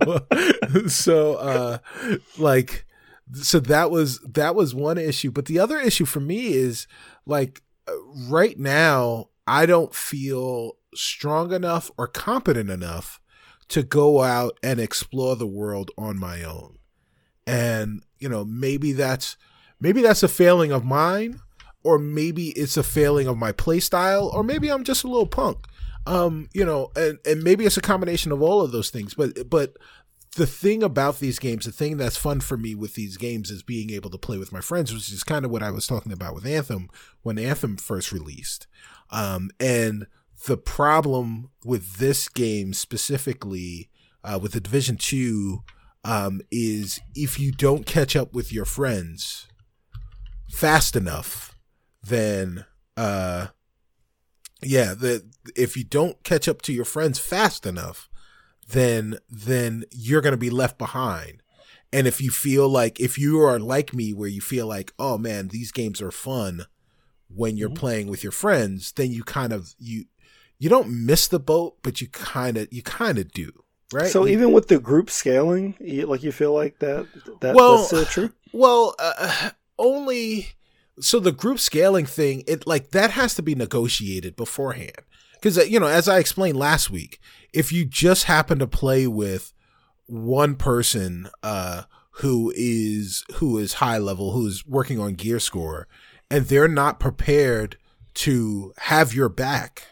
so, 0.88 1.34
uh, 1.34 1.78
like, 2.38 2.86
so 3.32 3.60
that 3.60 3.92
was 3.92 4.18
that 4.20 4.56
was 4.56 4.74
one 4.74 4.98
issue. 4.98 5.30
But 5.30 5.46
the 5.46 5.60
other 5.60 5.78
issue 5.78 6.06
for 6.06 6.18
me 6.18 6.54
is 6.54 6.88
like, 7.24 7.62
uh, 7.86 7.92
right 8.28 8.58
now, 8.58 9.28
I 9.46 9.64
don't 9.66 9.94
feel 9.94 10.72
strong 10.94 11.52
enough 11.52 11.92
or 11.96 12.08
competent 12.08 12.68
enough 12.68 13.20
to 13.68 13.84
go 13.84 14.22
out 14.22 14.58
and 14.60 14.80
explore 14.80 15.36
the 15.36 15.46
world 15.46 15.92
on 15.96 16.18
my 16.18 16.42
own. 16.42 16.78
And 17.46 18.02
you 18.18 18.28
know, 18.28 18.44
maybe 18.44 18.92
that's 18.92 19.36
maybe 19.78 20.02
that's 20.02 20.24
a 20.24 20.28
failing 20.28 20.72
of 20.72 20.84
mine 20.84 21.40
or 21.82 21.98
maybe 21.98 22.48
it's 22.50 22.76
a 22.76 22.82
failing 22.82 23.26
of 23.26 23.36
my 23.36 23.52
play 23.52 23.80
style, 23.80 24.30
or 24.32 24.42
maybe 24.42 24.70
I'm 24.70 24.84
just 24.84 25.04
a 25.04 25.08
little 25.08 25.26
punk. 25.26 25.66
Um, 26.06 26.48
you 26.52 26.64
know, 26.64 26.90
and, 26.96 27.18
and 27.26 27.42
maybe 27.42 27.66
it's 27.66 27.76
a 27.76 27.82
combination 27.82 28.32
of 28.32 28.40
all 28.42 28.62
of 28.62 28.72
those 28.72 28.90
things. 28.90 29.14
But 29.14 29.48
but 29.48 29.76
the 30.36 30.46
thing 30.46 30.82
about 30.82 31.18
these 31.18 31.38
games, 31.38 31.66
the 31.66 31.72
thing 31.72 31.96
that's 31.96 32.16
fun 32.16 32.40
for 32.40 32.56
me 32.56 32.74
with 32.74 32.94
these 32.94 33.16
games 33.16 33.50
is 33.50 33.62
being 33.62 33.90
able 33.90 34.10
to 34.10 34.18
play 34.18 34.38
with 34.38 34.52
my 34.52 34.60
friends, 34.60 34.92
which 34.92 35.12
is 35.12 35.24
kind 35.24 35.44
of 35.44 35.50
what 35.50 35.62
I 35.62 35.70
was 35.70 35.86
talking 35.86 36.12
about 36.12 36.34
with 36.34 36.46
Anthem 36.46 36.88
when 37.22 37.38
Anthem 37.38 37.76
first 37.76 38.12
released. 38.12 38.66
Um, 39.10 39.50
and 39.58 40.06
the 40.46 40.56
problem 40.56 41.50
with 41.64 41.96
this 41.96 42.28
game 42.28 42.72
specifically, 42.72 43.90
uh, 44.22 44.38
with 44.40 44.52
the 44.52 44.60
Division 44.60 44.96
Two, 44.96 45.64
um, 46.04 46.40
is 46.50 47.00
if 47.14 47.38
you 47.38 47.52
don't 47.52 47.84
catch 47.84 48.14
up 48.16 48.32
with 48.32 48.52
your 48.52 48.64
friends 48.64 49.48
fast 50.48 50.96
enough, 50.96 51.58
then 52.02 52.64
uh, 52.96 53.48
yeah, 54.62 54.94
the 54.94 55.24
if 55.56 55.76
you 55.76 55.84
don't 55.84 56.22
catch 56.22 56.48
up 56.48 56.62
to 56.62 56.72
your 56.72 56.84
friends 56.84 57.18
fast 57.18 57.66
enough, 57.66 58.08
then 58.68 59.18
then 59.28 59.84
you're 59.90 60.20
gonna 60.20 60.36
be 60.36 60.50
left 60.50 60.78
behind. 60.78 61.42
And 61.92 62.06
if 62.06 62.20
you 62.20 62.30
feel 62.30 62.68
like 62.68 63.00
if 63.00 63.18
you 63.18 63.40
are 63.40 63.58
like 63.58 63.92
me, 63.94 64.12
where 64.12 64.28
you 64.28 64.40
feel 64.40 64.66
like, 64.66 64.92
oh 64.98 65.18
man, 65.18 65.48
these 65.48 65.72
games 65.72 66.00
are 66.00 66.12
fun, 66.12 66.66
when 67.28 67.56
you're 67.56 67.70
Mhm. 67.70 67.76
playing 67.76 68.06
with 68.08 68.22
your 68.22 68.32
friends, 68.32 68.92
then 68.92 69.10
you 69.10 69.24
kind 69.24 69.52
of 69.52 69.74
you 69.78 70.04
you 70.58 70.68
don't 70.68 70.90
miss 71.06 71.26
the 71.26 71.40
boat, 71.40 71.78
but 71.82 72.00
you 72.00 72.08
kind 72.08 72.58
of 72.58 72.68
you 72.70 72.82
kind 72.82 73.18
of 73.18 73.32
do, 73.32 73.50
right? 73.94 74.10
So 74.12 74.24
You- 74.26 74.32
even 74.34 74.52
with 74.52 74.68
the 74.68 74.78
group 74.78 75.08
scaling, 75.10 75.74
you, 75.80 76.06
like 76.06 76.22
you 76.22 76.32
feel 76.32 76.52
like 76.52 76.78
that 76.80 77.06
that 77.40 77.54
Well, 77.54 77.76
that's 77.78 77.86
still 77.86 78.04
true. 78.04 78.30
Well, 78.52 78.94
uh, 78.98 79.50
only 79.78 80.48
so 81.00 81.18
the 81.20 81.32
group 81.32 81.58
scaling 81.58 82.06
thing, 82.06 82.44
it 82.46 82.66
like 82.66 82.90
that 82.90 83.10
has 83.12 83.34
to 83.34 83.42
be 83.42 83.54
negotiated 83.54 84.36
beforehand. 84.36 84.92
Because 85.34 85.56
you 85.70 85.80
know, 85.80 85.86
as 85.86 86.08
I 86.08 86.18
explained 86.18 86.58
last 86.58 86.90
week, 86.90 87.18
if 87.52 87.72
you 87.72 87.84
just 87.84 88.24
happen 88.24 88.58
to 88.58 88.66
play 88.66 89.06
with 89.06 89.52
one 90.06 90.56
person 90.56 91.28
uh, 91.42 91.84
who 92.12 92.52
is 92.54 93.24
who 93.36 93.56
is 93.58 93.74
high 93.74 93.98
level, 93.98 94.32
who 94.32 94.46
is 94.46 94.66
working 94.66 94.98
on 95.00 95.14
gear 95.14 95.40
score, 95.40 95.88
and 96.30 96.46
they're 96.46 96.68
not 96.68 97.00
prepared 97.00 97.76
to 98.14 98.72
have 98.78 99.14
your 99.14 99.28
back, 99.30 99.84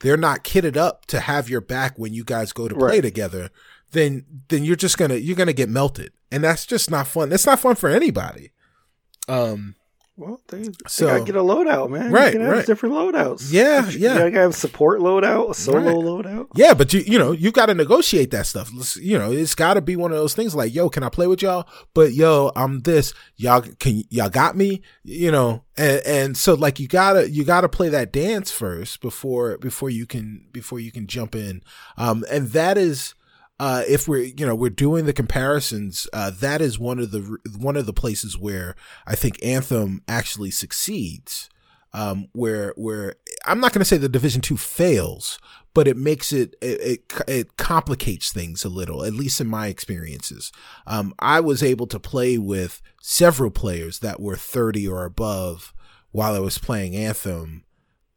they're 0.00 0.16
not 0.16 0.44
kitted 0.44 0.76
up 0.76 1.06
to 1.06 1.20
have 1.20 1.48
your 1.48 1.60
back 1.60 1.98
when 1.98 2.12
you 2.14 2.22
guys 2.22 2.52
go 2.52 2.68
to 2.68 2.74
play 2.74 2.96
Right. 2.96 3.02
together, 3.02 3.50
then 3.92 4.24
then 4.48 4.62
you're 4.62 4.76
just 4.76 4.98
gonna 4.98 5.16
you're 5.16 5.36
gonna 5.36 5.52
get 5.52 5.68
melted, 5.68 6.12
and 6.30 6.44
that's 6.44 6.64
just 6.66 6.90
not 6.90 7.08
fun. 7.08 7.32
It's 7.32 7.46
not 7.46 7.58
fun 7.60 7.74
for 7.74 7.88
anybody. 7.90 8.52
Um, 9.26 9.74
Well, 10.16 10.40
they, 10.46 10.64
So- 10.86 11.06
they 11.06 11.12
gotta 11.12 11.24
get 11.24 11.34
a 11.34 11.40
loadout, 11.40 11.90
man. 11.90 12.12
Right, 12.12 12.26
you 12.26 12.38
can 12.38 12.42
have 12.42 12.56
right. 12.58 12.66
different 12.66 12.94
loadouts. 12.94 13.48
Yeah, 13.52 13.88
You 13.90 13.98
yeah. 13.98 14.18
gotta 14.18 14.30
have 14.30 14.54
support 14.54 15.00
loadout, 15.00 15.50
a 15.50 15.54
solo 15.54 15.78
Right. 15.80 15.96
loadout. 16.26 16.46
Yeah, 16.54 16.72
but 16.72 16.92
you 16.92 17.00
you 17.00 17.18
know 17.18 17.32
you 17.32 17.50
got 17.50 17.66
to 17.66 17.74
negotiate 17.74 18.30
that 18.30 18.46
stuff. 18.46 18.70
Let's- 18.72 18.96
You 18.96 19.18
know, 19.18 19.32
it's 19.32 19.56
got 19.56 19.74
to 19.74 19.80
be 19.80 19.96
one 19.96 20.12
of 20.12 20.16
those 20.18 20.32
things 20.34 20.54
like, 20.54 20.72
yo, 20.72 20.88
can 20.88 21.02
I 21.02 21.08
play 21.08 21.26
with 21.26 21.42
y'all? 21.42 21.66
But 21.94 22.12
yo, 22.12 22.52
I'm 22.54 22.82
this. 22.82 23.12
Y'all 23.36 23.62
can 23.80 24.04
y'all 24.08 24.28
got 24.28 24.56
me. 24.56 24.82
You 25.02 25.32
know, 25.32 25.64
and 25.76 26.00
and 26.06 26.36
so 26.36 26.54
like 26.54 26.78
you 26.78 26.86
gotta 26.86 27.28
you 27.28 27.42
gotta 27.44 27.68
play 27.68 27.88
that 27.88 28.12
dance 28.12 28.52
first 28.52 29.00
before 29.00 29.58
before 29.58 29.90
you 29.90 30.06
can 30.06 30.46
before 30.52 30.78
you 30.78 30.92
can 30.92 31.08
jump 31.08 31.34
in. 31.34 31.60
Um, 31.96 32.24
and 32.30 32.50
that 32.50 32.78
is. 32.78 33.14
Uh, 33.60 33.82
if 33.88 34.08
we're 34.08 34.24
you 34.24 34.44
know 34.44 34.54
we're 34.54 34.70
doing 34.70 35.06
the 35.06 35.12
comparisons, 35.12 36.08
uh, 36.12 36.30
that 36.30 36.60
is 36.60 36.78
one 36.78 36.98
of 36.98 37.12
the 37.12 37.38
one 37.56 37.76
of 37.76 37.86
the 37.86 37.92
places 37.92 38.36
where 38.36 38.74
I 39.06 39.14
think 39.14 39.38
Anthem 39.42 40.02
actually 40.08 40.50
succeeds. 40.50 41.48
Um, 41.92 42.26
where 42.32 42.74
where 42.76 43.14
I'm 43.44 43.60
not 43.60 43.72
going 43.72 43.78
to 43.80 43.84
say 43.84 43.96
the 43.96 44.08
Division 44.08 44.40
Two 44.40 44.56
fails, 44.56 45.38
but 45.74 45.86
it 45.86 45.96
makes 45.96 46.32
it, 46.32 46.56
it 46.60 46.80
it 46.80 47.12
it 47.28 47.56
complicates 47.56 48.32
things 48.32 48.64
a 48.64 48.68
little. 48.68 49.04
At 49.04 49.12
least 49.12 49.40
in 49.40 49.46
my 49.46 49.68
experiences, 49.68 50.50
um, 50.88 51.14
I 51.20 51.38
was 51.38 51.62
able 51.62 51.86
to 51.88 52.00
play 52.00 52.36
with 52.36 52.82
several 53.00 53.52
players 53.52 54.00
that 54.00 54.20
were 54.20 54.36
30 54.36 54.88
or 54.88 55.04
above 55.04 55.72
while 56.10 56.34
I 56.34 56.40
was 56.40 56.58
playing 56.58 56.96
Anthem, 56.96 57.64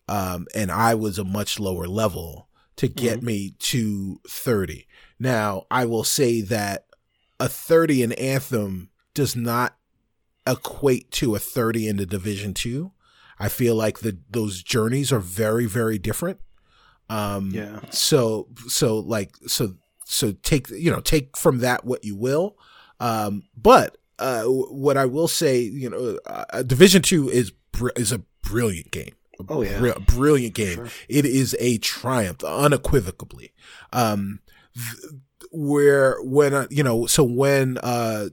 um, 0.07 0.47
and 0.55 0.71
I 0.71 0.95
was 0.95 1.19
a 1.19 1.23
much 1.23 1.59
lower 1.59 1.85
level 1.85 2.47
to 2.77 2.87
get 2.87 3.23
me 3.23 3.55
to 3.59 4.21
30. 4.27 4.86
Now, 5.19 5.65
I 5.71 5.85
will 5.85 6.03
say 6.03 6.41
that 6.41 6.85
a 7.39 7.47
30 7.49 8.03
in 8.03 8.11
Anthem 8.13 8.89
does 9.13 9.35
not 9.35 9.75
equate 10.45 11.11
to 11.11 11.35
a 11.35 11.39
30 11.39 11.87
in 11.87 11.97
the 11.97 12.05
Division 12.05 12.53
2. 12.53 12.91
I 13.39 13.49
feel 13.49 13.75
like 13.75 13.99
the 13.99 14.17
those 14.29 14.63
journeys 14.63 15.11
are 15.11 15.19
very 15.19 15.65
very 15.67 15.99
different. 15.99 16.39
Um 17.09 17.51
Yeah. 17.51 17.81
so 17.91 18.47
so 18.67 18.97
like 18.97 19.35
so 19.45 19.75
so 20.05 20.31
take 20.41 20.69
you 20.69 20.89
know 20.89 21.01
take 21.01 21.37
from 21.37 21.59
that 21.59 21.85
what 21.85 22.03
you 22.03 22.15
will. 22.15 22.57
Um 22.99 23.43
but 23.55 23.97
uh 24.17 24.43
what 24.45 24.97
I 24.97 25.05
will 25.05 25.27
say, 25.27 25.59
you 25.61 25.89
know, 25.89 26.17
uh, 26.25 26.63
Division 26.63 27.01
2 27.03 27.29
is 27.29 27.51
br- 27.71 27.89
is 27.95 28.11
a 28.11 28.23
brilliant 28.41 28.89
game. 28.91 29.13
A 29.39 29.43
Oh, 29.49 29.61
yeah. 29.61 29.77
bri- 29.77 29.93
brilliant 30.07 30.55
game. 30.55 30.75
Sure. 30.75 30.89
It 31.07 31.25
is 31.25 31.55
a 31.59 31.77
triumph, 31.77 32.43
unequivocally. 32.43 33.53
Um, 33.93 34.39
where 35.51 36.17
when 36.21 36.53
uh, 36.53 36.67
you 36.69 36.83
know, 36.83 37.05
so 37.05 37.23
when 37.23 37.77
uh, 37.79 38.29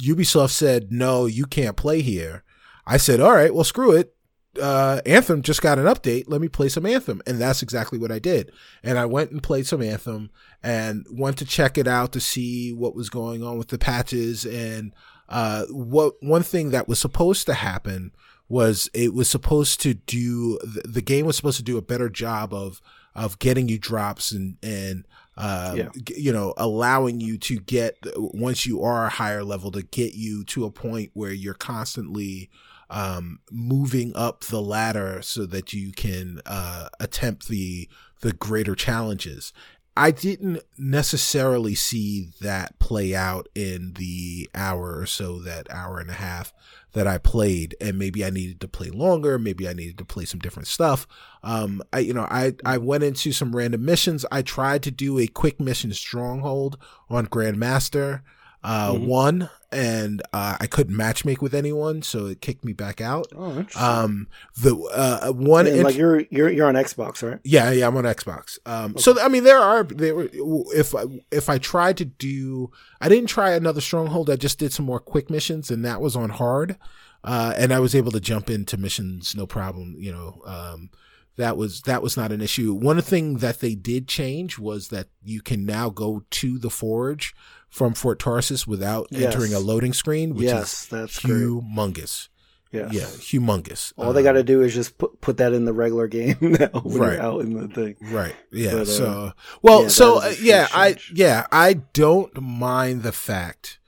Ubisoft 0.00 0.50
said 0.50 0.92
no, 0.92 1.26
you 1.26 1.46
can't 1.46 1.76
play 1.76 2.02
here, 2.02 2.44
I 2.86 2.96
said, 2.96 3.20
all 3.20 3.32
right, 3.32 3.54
well, 3.54 3.64
screw 3.64 3.92
it. 3.92 4.14
Uh, 4.60 5.02
Anthem 5.04 5.42
just 5.42 5.60
got 5.60 5.78
an 5.78 5.84
update. 5.84 6.24
Let 6.28 6.40
me 6.40 6.48
play 6.48 6.70
some 6.70 6.86
Anthem, 6.86 7.20
and 7.26 7.38
that's 7.38 7.62
exactly 7.62 7.98
what 7.98 8.10
I 8.10 8.18
did. 8.18 8.52
And 8.82 8.98
I 8.98 9.04
went 9.04 9.30
and 9.30 9.42
played 9.42 9.66
some 9.66 9.82
Anthem, 9.82 10.30
and 10.62 11.06
went 11.10 11.36
to 11.38 11.44
check 11.44 11.76
it 11.76 11.86
out 11.86 12.12
to 12.12 12.20
see 12.20 12.72
what 12.72 12.94
was 12.94 13.10
going 13.10 13.42
on 13.42 13.58
with 13.58 13.68
the 13.68 13.78
patches. 13.78 14.46
And 14.46 14.94
uh, 15.28 15.66
what 15.68 16.14
one 16.20 16.42
thing 16.42 16.70
that 16.70 16.88
was 16.88 16.98
supposed 16.98 17.46
to 17.46 17.54
happen 17.54 18.12
was 18.48 18.88
it 18.94 19.12
was 19.12 19.28
supposed 19.28 19.80
to 19.82 19.94
do 19.94 20.58
the, 20.58 20.82
the 20.86 21.02
game 21.02 21.26
was 21.26 21.36
supposed 21.36 21.58
to 21.58 21.62
do 21.62 21.76
a 21.76 21.82
better 21.82 22.08
job 22.08 22.54
of 22.54 22.80
of 23.14 23.38
getting 23.38 23.68
you 23.68 23.78
drops 23.78 24.30
and 24.30 24.56
and 24.62 25.06
uh, 25.36 25.74
Yeah. 25.76 25.88
you 26.16 26.32
know 26.32 26.54
allowing 26.56 27.20
you 27.20 27.38
to 27.38 27.58
get 27.58 27.98
once 28.16 28.66
you 28.66 28.82
are 28.82 29.06
a 29.06 29.10
higher 29.10 29.44
level 29.44 29.70
to 29.72 29.82
get 29.82 30.14
you 30.14 30.44
to 30.44 30.64
a 30.64 30.70
point 30.70 31.10
where 31.14 31.32
you're 31.32 31.54
constantly 31.54 32.50
um, 32.88 33.40
moving 33.50 34.14
up 34.14 34.44
the 34.44 34.62
ladder 34.62 35.20
so 35.22 35.44
that 35.46 35.72
you 35.72 35.92
can 35.92 36.40
uh, 36.46 36.88
attempt 37.00 37.48
the 37.48 37.88
the 38.20 38.32
greater 38.32 38.74
challenges. 38.74 39.52
I 39.98 40.10
didn't 40.10 40.60
necessarily 40.76 41.74
see 41.74 42.28
that 42.40 42.78
play 42.78 43.14
out 43.14 43.48
in 43.54 43.94
the 43.94 44.48
hour 44.54 44.98
or 44.98 45.06
so, 45.06 45.38
that 45.40 45.70
hour 45.70 45.98
and 45.98 46.10
a 46.10 46.14
half 46.14 46.52
that 46.96 47.06
I 47.06 47.18
played, 47.18 47.76
and 47.78 47.98
maybe 47.98 48.24
I 48.24 48.30
needed 48.30 48.58
to 48.60 48.68
play 48.68 48.88
longer. 48.88 49.38
Maybe 49.38 49.68
I 49.68 49.74
needed 49.74 49.98
to 49.98 50.04
play 50.06 50.24
some 50.24 50.40
different 50.40 50.66
stuff. 50.66 51.06
Um, 51.42 51.82
I, 51.92 51.98
you 51.98 52.14
know, 52.14 52.26
I, 52.30 52.54
I 52.64 52.78
went 52.78 53.04
into 53.04 53.32
some 53.32 53.54
random 53.54 53.84
missions. 53.84 54.24
I 54.32 54.40
tried 54.40 54.82
to 54.84 54.90
do 54.90 55.18
a 55.18 55.26
quick 55.26 55.60
mission 55.60 55.92
stronghold 55.92 56.78
on 57.10 57.26
Grandmaster, 57.26 58.22
uh, 58.64 58.92
Mhm. 58.92 59.06
one, 59.06 59.50
and, 59.72 60.22
uh, 60.32 60.56
I 60.60 60.66
couldn't 60.66 60.96
matchmake 60.96 61.40
with 61.42 61.54
anyone, 61.54 62.02
so 62.02 62.26
it 62.26 62.40
kicked 62.40 62.64
me 62.64 62.72
back 62.72 63.00
out. 63.00 63.26
Oh. 63.36 63.64
Um, 63.76 64.28
the, 64.60 64.76
uh, 64.76 65.32
one, 65.32 65.66
And, 65.66 65.76
int- 65.76 65.84
like 65.84 65.96
you're 65.96 66.22
you're 66.30 66.48
you're 66.50 66.66
on 66.66 66.74
Xbox, 66.74 67.22
right? 67.22 67.38
yeah, 67.44 67.70
yeah, 67.70 67.86
I'm 67.86 67.96
on 67.96 68.04
Xbox. 68.04 68.58
Um, 68.66 68.96
so 68.98 69.20
I 69.20 69.28
mean, 69.28 69.44
there 69.44 69.58
are 69.58 69.84
there. 69.84 70.28
If 70.74 70.94
I, 70.94 71.04
if 71.30 71.48
I 71.48 71.58
tried 71.58 71.96
to 71.98 72.04
do, 72.04 72.70
I 73.00 73.08
didn't 73.08 73.28
try 73.28 73.50
another 73.52 73.80
stronghold. 73.80 74.30
I 74.30 74.36
just 74.36 74.58
did 74.58 74.72
some 74.72 74.86
more 74.86 75.00
quick 75.00 75.30
missions, 75.30 75.70
and 75.70 75.84
that 75.84 76.00
was 76.00 76.16
on 76.16 76.30
hard. 76.30 76.76
Uh, 77.24 77.52
and 77.56 77.72
I 77.72 77.80
was 77.80 77.94
able 77.94 78.12
to 78.12 78.20
jump 78.20 78.48
into 78.50 78.76
missions 78.76 79.34
no 79.36 79.46
problem. 79.46 79.96
You 79.98 80.12
know, 80.12 80.42
um, 80.46 80.90
that 81.36 81.56
was 81.56 81.82
that 81.82 82.00
was 82.02 82.16
not 82.16 82.30
an 82.32 82.40
issue. 82.40 82.72
One 82.72 83.00
thing 83.02 83.38
that 83.38 83.58
they 83.60 83.74
did 83.74 84.06
change 84.08 84.58
was 84.58 84.88
that 84.88 85.08
you 85.24 85.42
can 85.42 85.66
now 85.66 85.90
go 85.90 86.24
to 86.30 86.58
the 86.58 86.70
forge 86.70 87.34
from 87.68 87.94
Fort 87.94 88.18
Tarsus 88.18 88.66
without 88.66 89.06
Yes. 89.10 89.34
entering 89.34 89.52
a 89.54 89.58
loading 89.58 89.92
screen, 89.92 90.34
which 90.34 90.44
yes, 90.44 90.82
is 90.84 90.88
that's 90.88 91.18
great. 91.20 91.34
humongous. 91.42 92.28
Yeah. 92.72 92.88
Humongous. 92.90 93.92
All 93.96 94.12
they 94.12 94.20
Um, 94.20 94.24
got 94.24 94.32
to 94.32 94.42
do 94.42 94.60
is 94.60 94.74
just 94.74 94.98
put 94.98 95.20
put 95.22 95.38
that 95.38 95.54
in 95.54 95.64
the 95.64 95.72
regular 95.72 96.08
game 96.08 96.36
now 96.40 96.68
when 96.82 96.98
Right. 96.98 97.12
you're 97.14 97.22
out 97.22 97.40
in 97.40 97.54
the 97.58 97.68
thing. 97.68 97.96
Right. 98.02 98.34
Yeah. 98.52 98.72
But, 98.72 98.80
uh, 98.82 98.84
so, 98.84 99.32
well, 99.62 99.82
yeah, 99.82 99.88
so 99.88 100.18
uh, 100.20 100.34
yeah, 100.40 100.68
I 100.74 100.96
yeah, 101.14 101.46
I 101.50 101.74
don't 101.94 102.38
mind 102.42 103.02
the 103.02 103.12
fact 103.12 103.78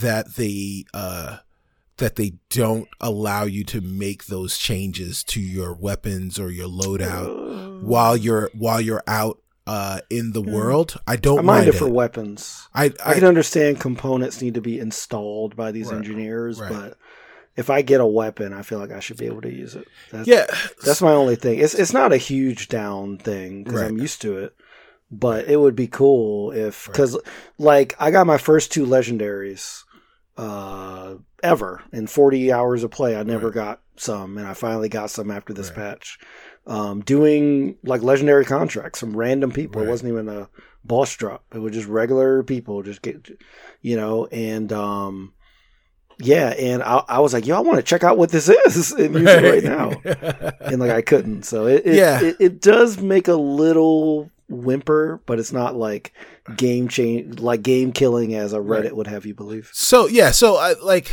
that 0.00 0.36
they 0.36 0.84
uh 0.94 1.38
that 1.98 2.16
they 2.16 2.32
don't 2.48 2.88
allow 2.98 3.44
you 3.44 3.62
to 3.64 3.82
make 3.82 4.26
those 4.26 4.56
changes 4.56 5.22
to 5.24 5.40
your 5.40 5.74
weapons 5.74 6.38
or 6.38 6.50
your 6.50 6.68
loadout 6.68 7.28
Uh, 7.28 7.84
while 7.84 8.16
you're 8.16 8.48
while 8.54 8.80
you're 8.80 9.02
out 9.06 9.38
uh 9.66 10.00
in 10.10 10.32
the 10.32 10.42
Yeah. 10.42 10.52
world. 10.52 11.00
I 11.06 11.16
don't 11.16 11.40
I 11.40 11.42
mind 11.42 11.68
it 11.68 11.74
it. 11.74 11.78
for 11.78 11.88
weapons. 11.88 12.66
I 12.74 12.86
I 13.04 13.10
I, 13.10 13.14
can 13.14 13.24
understand 13.24 13.80
components 13.80 14.40
need 14.42 14.54
to 14.54 14.60
be 14.60 14.78
installed 14.78 15.56
by 15.56 15.70
these 15.72 15.88
Right. 15.90 15.96
engineers, 15.98 16.60
Right. 16.60 16.70
but 16.70 16.98
if 17.56 17.68
I 17.68 17.82
get 17.82 18.00
a 18.00 18.06
weapon, 18.06 18.52
I 18.52 18.62
feel 18.62 18.78
like 18.78 18.92
I 18.92 19.00
should 19.00 19.18
be 19.18 19.26
able 19.26 19.42
to 19.42 19.52
use 19.52 19.74
it. 19.74 19.86
That's, 20.10 20.26
yeah. 20.26 20.46
that's 20.84 21.02
my 21.02 21.12
only 21.12 21.36
thing. 21.36 21.58
It's 21.58 21.74
it's 21.74 21.92
not 21.92 22.12
a 22.12 22.16
huge 22.16 22.68
down 22.68 23.18
thing 23.18 23.64
because 23.64 23.80
Right. 23.80 23.88
I'm 23.88 23.98
used 23.98 24.22
to 24.22 24.38
it, 24.38 24.54
but 25.10 25.46
it 25.48 25.56
would 25.58 25.76
be 25.76 25.88
cool 25.88 26.52
if 26.52 26.86
because 26.86 27.18
like 27.58 27.94
I 28.00 28.10
got 28.10 28.26
my 28.26 28.38
first 28.38 28.72
two 28.72 28.86
legendaries 28.86 29.82
uh 30.38 31.16
ever 31.42 31.82
in 31.92 32.06
40 32.06 32.52
hours 32.52 32.82
of 32.82 32.90
play. 32.90 33.16
I 33.16 33.22
never 33.24 33.50
got 33.50 33.80
some, 33.96 34.38
and 34.38 34.46
I 34.46 34.54
finally 34.54 34.88
got 34.88 35.10
some 35.10 35.30
after 35.30 35.52
this 35.52 35.70
patch. 35.70 36.18
Um, 36.66 37.00
doing 37.00 37.76
like 37.82 38.02
legendary 38.02 38.44
contracts 38.44 39.00
from 39.00 39.16
random 39.16 39.50
people. 39.50 39.80
Right. 39.80 39.88
It 39.88 39.90
wasn't 39.90 40.12
even 40.12 40.28
a 40.28 40.48
boss 40.84 41.16
drop. 41.16 41.42
It 41.54 41.58
was 41.58 41.72
just 41.74 41.88
regular 41.88 42.42
people 42.42 42.82
just 42.82 43.02
get, 43.02 43.28
you 43.82 43.96
know, 43.96 44.26
and 44.26 44.72
um, 44.72 45.32
yeah, 46.18 46.50
and 46.50 46.82
I, 46.82 47.02
I 47.08 47.20
was 47.20 47.32
like, 47.32 47.46
yo, 47.46 47.56
I 47.56 47.60
want 47.60 47.78
to 47.78 47.82
check 47.82 48.04
out 48.04 48.18
what 48.18 48.30
this 48.30 48.48
is 48.48 48.92
and 48.92 49.14
use 49.14 49.28
it 49.28 49.42
right 49.42 49.64
now 49.64 50.50
and 50.60 50.78
like 50.80 50.90
I 50.90 51.02
couldn't. 51.02 51.44
So 51.44 51.66
it 51.66 51.86
it, 51.86 51.94
Yeah. 51.96 52.22
it 52.22 52.36
it 52.38 52.60
does 52.60 52.98
make 53.00 53.26
a 53.26 53.34
little 53.34 54.30
whimper, 54.48 55.20
but 55.26 55.38
it's 55.40 55.52
not 55.52 55.74
like 55.76 56.12
game 56.56 56.88
change 56.88 57.40
like 57.40 57.62
game 57.62 57.90
killing 57.90 58.34
as 58.34 58.52
a 58.52 58.58
Reddit 58.58 58.82
Right. 58.84 58.96
would 58.96 59.06
have 59.06 59.24
you 59.26 59.34
believe. 59.34 59.70
So 59.72 60.06
yeah, 60.06 60.30
so 60.30 60.56
I 60.56 60.74
like 60.82 61.10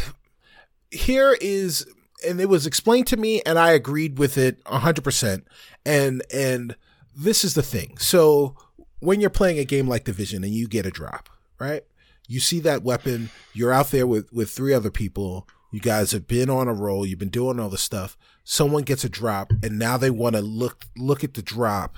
here 0.91 1.37
is 1.41 1.87
and 2.25 2.39
it 2.41 2.49
was 2.49 2.65
explained 2.65 3.07
to 3.07 3.17
me 3.17 3.41
and 3.45 3.59
I 3.59 3.71
agreed 3.71 4.17
with 4.17 4.37
it 4.37 4.63
100%. 4.65 5.43
And 5.85 6.23
and 6.33 6.75
this 7.15 7.43
is 7.43 7.53
the 7.53 7.63
thing. 7.63 7.97
So 7.97 8.55
when 8.99 9.21
you're 9.21 9.29
playing 9.29 9.59
a 9.59 9.65
game 9.65 9.87
like 9.87 10.03
Division 10.03 10.43
and 10.43 10.53
you 10.53 10.67
get 10.67 10.85
a 10.85 10.91
drop, 10.91 11.29
right? 11.59 11.83
You 12.27 12.39
see 12.39 12.59
that 12.61 12.83
weapon, 12.83 13.29
you're 13.53 13.73
out 13.73 13.91
there 13.91 14.07
with 14.07 14.31
with 14.33 14.49
three 14.49 14.73
other 14.73 14.91
people. 14.91 15.47
You 15.71 15.79
guys 15.79 16.11
have 16.11 16.27
been 16.27 16.49
on 16.49 16.67
a 16.67 16.73
roll, 16.73 17.05
you've 17.05 17.19
been 17.19 17.29
doing 17.29 17.59
all 17.59 17.69
the 17.69 17.77
stuff. 17.77 18.17
Someone 18.43 18.83
gets 18.83 19.03
a 19.03 19.09
drop 19.09 19.51
and 19.63 19.77
now 19.77 19.97
they 19.97 20.09
want 20.09 20.35
to 20.35 20.41
look 20.41 20.85
look 20.97 21.23
at 21.23 21.33
the 21.33 21.41
drop 21.41 21.97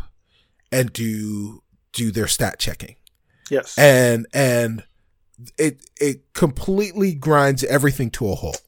and 0.72 0.92
do 0.94 1.64
do 1.94 2.12
their 2.12 2.28
stat 2.28 2.60
checking. 2.60 2.96
Yes. 3.50 3.78
And 3.78 4.28
and 4.34 4.84
it 5.58 5.90
it 6.00 6.34
completely 6.34 7.14
grinds 7.14 7.64
everything 7.64 8.10
to 8.12 8.30
a 8.30 8.36
halt. 8.36 8.62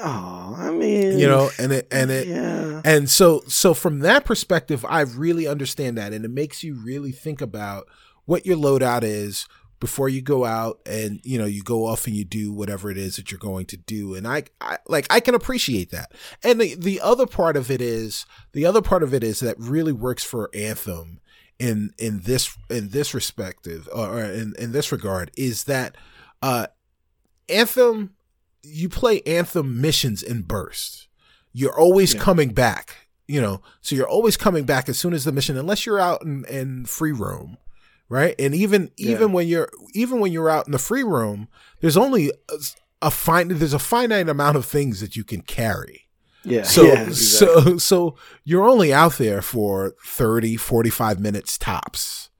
Oh, 0.00 0.54
I 0.56 0.70
mean, 0.70 1.18
You 1.18 1.26
know, 1.26 1.50
and 1.58 1.72
it 1.72 1.88
and 1.90 2.10
it 2.10 2.28
yeah. 2.28 2.80
and 2.84 3.08
so 3.08 3.42
so 3.48 3.74
from 3.74 4.00
that 4.00 4.24
perspective, 4.24 4.84
I 4.88 5.02
really 5.02 5.46
understand 5.46 5.98
that 5.98 6.12
and 6.12 6.24
it 6.24 6.30
makes 6.30 6.62
you 6.62 6.74
really 6.74 7.12
think 7.12 7.40
about 7.40 7.86
what 8.24 8.46
your 8.46 8.56
loadout 8.56 9.02
is 9.02 9.48
before 9.80 10.08
you 10.08 10.20
go 10.20 10.44
out 10.44 10.80
and 10.86 11.20
you 11.22 11.38
know 11.38 11.46
you 11.46 11.62
go 11.62 11.86
off 11.86 12.06
and 12.06 12.16
you 12.16 12.24
do 12.24 12.52
whatever 12.52 12.90
it 12.90 12.98
is 12.98 13.16
that 13.16 13.30
you're 13.30 13.38
going 13.38 13.66
to 13.66 13.76
do 13.76 14.14
and 14.14 14.26
I, 14.26 14.44
I 14.60 14.78
like 14.88 15.06
I 15.10 15.20
can 15.20 15.34
appreciate 15.34 15.90
that. 15.90 16.12
And 16.42 16.60
the 16.60 16.74
the 16.74 17.00
other 17.00 17.26
part 17.26 17.56
of 17.56 17.70
it 17.70 17.80
is 17.80 18.26
the 18.52 18.66
other 18.66 18.82
part 18.82 19.02
of 19.02 19.14
it 19.14 19.22
is 19.22 19.40
that 19.40 19.58
really 19.58 19.92
works 19.92 20.24
for 20.24 20.50
Anthem 20.54 21.20
in 21.58 21.92
in 21.98 22.20
this 22.20 22.56
in 22.70 22.90
this 22.90 23.14
respective 23.14 23.88
or 23.94 24.20
in 24.22 24.54
in 24.58 24.72
this 24.72 24.92
regard 24.92 25.30
is 25.36 25.64
that 25.64 25.96
uh 26.42 26.66
Anthem 27.48 28.14
you 28.62 28.88
play 28.88 29.22
Anthem 29.26 29.80
missions 29.80 30.22
in 30.22 30.42
bursts. 30.42 31.08
You're 31.52 31.78
always 31.78 32.14
Yeah. 32.14 32.20
coming 32.20 32.50
back, 32.50 33.08
you 33.26 33.40
know. 33.40 33.62
So 33.80 33.96
you're 33.96 34.08
always 34.08 34.36
coming 34.36 34.64
back 34.64 34.88
as 34.88 34.98
soon 34.98 35.12
as 35.14 35.24
the 35.24 35.32
mission, 35.32 35.56
unless 35.56 35.86
you're 35.86 35.98
out 36.00 36.22
in, 36.22 36.44
in 36.46 36.84
free 36.84 37.12
roam, 37.12 37.56
right? 38.08 38.34
And 38.38 38.54
even 38.54 38.90
even 38.96 39.28
Yeah. 39.28 39.34
when 39.34 39.48
you're 39.48 39.68
even 39.94 40.20
when 40.20 40.32
you're 40.32 40.50
out 40.50 40.66
in 40.66 40.72
the 40.72 40.78
free 40.78 41.02
roam, 41.04 41.48
there's 41.80 41.96
only 41.96 42.30
a, 42.50 42.56
a 43.02 43.10
fine 43.10 43.48
there's 43.48 43.72
a 43.72 43.78
finite 43.78 44.28
amount 44.28 44.56
of 44.56 44.64
things 44.66 45.00
that 45.00 45.16
you 45.16 45.24
can 45.24 45.40
carry. 45.42 46.08
yeah. 46.44 46.62
So 46.62 46.82
yeah, 46.84 47.02
exactly. 47.04 47.14
so 47.14 47.78
so 47.78 48.16
you're 48.44 48.68
only 48.68 48.92
out 48.92 49.14
there 49.18 49.40
for 49.42 49.94
30, 50.04 50.56
45 50.56 51.18
minutes 51.18 51.56
tops 51.58 52.30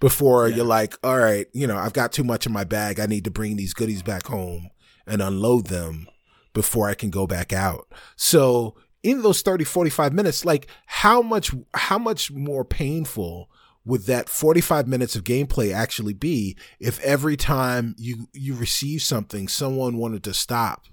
before 0.00 0.48
Yeah. 0.48 0.56
you're 0.56 0.64
like, 0.66 0.96
all 1.04 1.18
right, 1.18 1.46
you 1.52 1.66
know, 1.66 1.76
I've 1.76 1.92
got 1.92 2.12
too 2.12 2.24
much 2.24 2.46
in 2.46 2.52
my 2.52 2.64
bag. 2.64 2.98
I 2.98 3.06
need 3.06 3.24
to 3.24 3.30
bring 3.30 3.56
these 3.56 3.74
goodies 3.74 4.02
back 4.02 4.26
home 4.26 4.70
and 5.06 5.22
unload 5.22 5.66
them 5.66 6.08
before 6.52 6.88
I 6.88 6.94
can 6.94 7.10
go 7.10 7.26
back 7.26 7.52
out. 7.52 7.92
So 8.16 8.76
in 9.02 9.22
those 9.22 9.42
30, 9.42 9.64
45 9.64 10.12
minutes, 10.12 10.44
like 10.44 10.66
how 10.86 11.20
much 11.20 11.54
how 11.74 11.98
much 11.98 12.30
more 12.30 12.64
painful 12.64 13.50
would 13.84 14.06
that 14.06 14.30
45 14.30 14.88
minutes 14.88 15.14
of 15.14 15.24
gameplay 15.24 15.72
actually 15.72 16.14
be 16.14 16.56
if 16.80 16.98
every 17.00 17.36
time 17.36 17.94
you 17.98 18.28
you 18.32 18.54
receive 18.54 19.02
something 19.02 19.46
someone 19.46 19.98
wanted 19.98 20.24
to 20.24 20.32
stop 20.32 20.86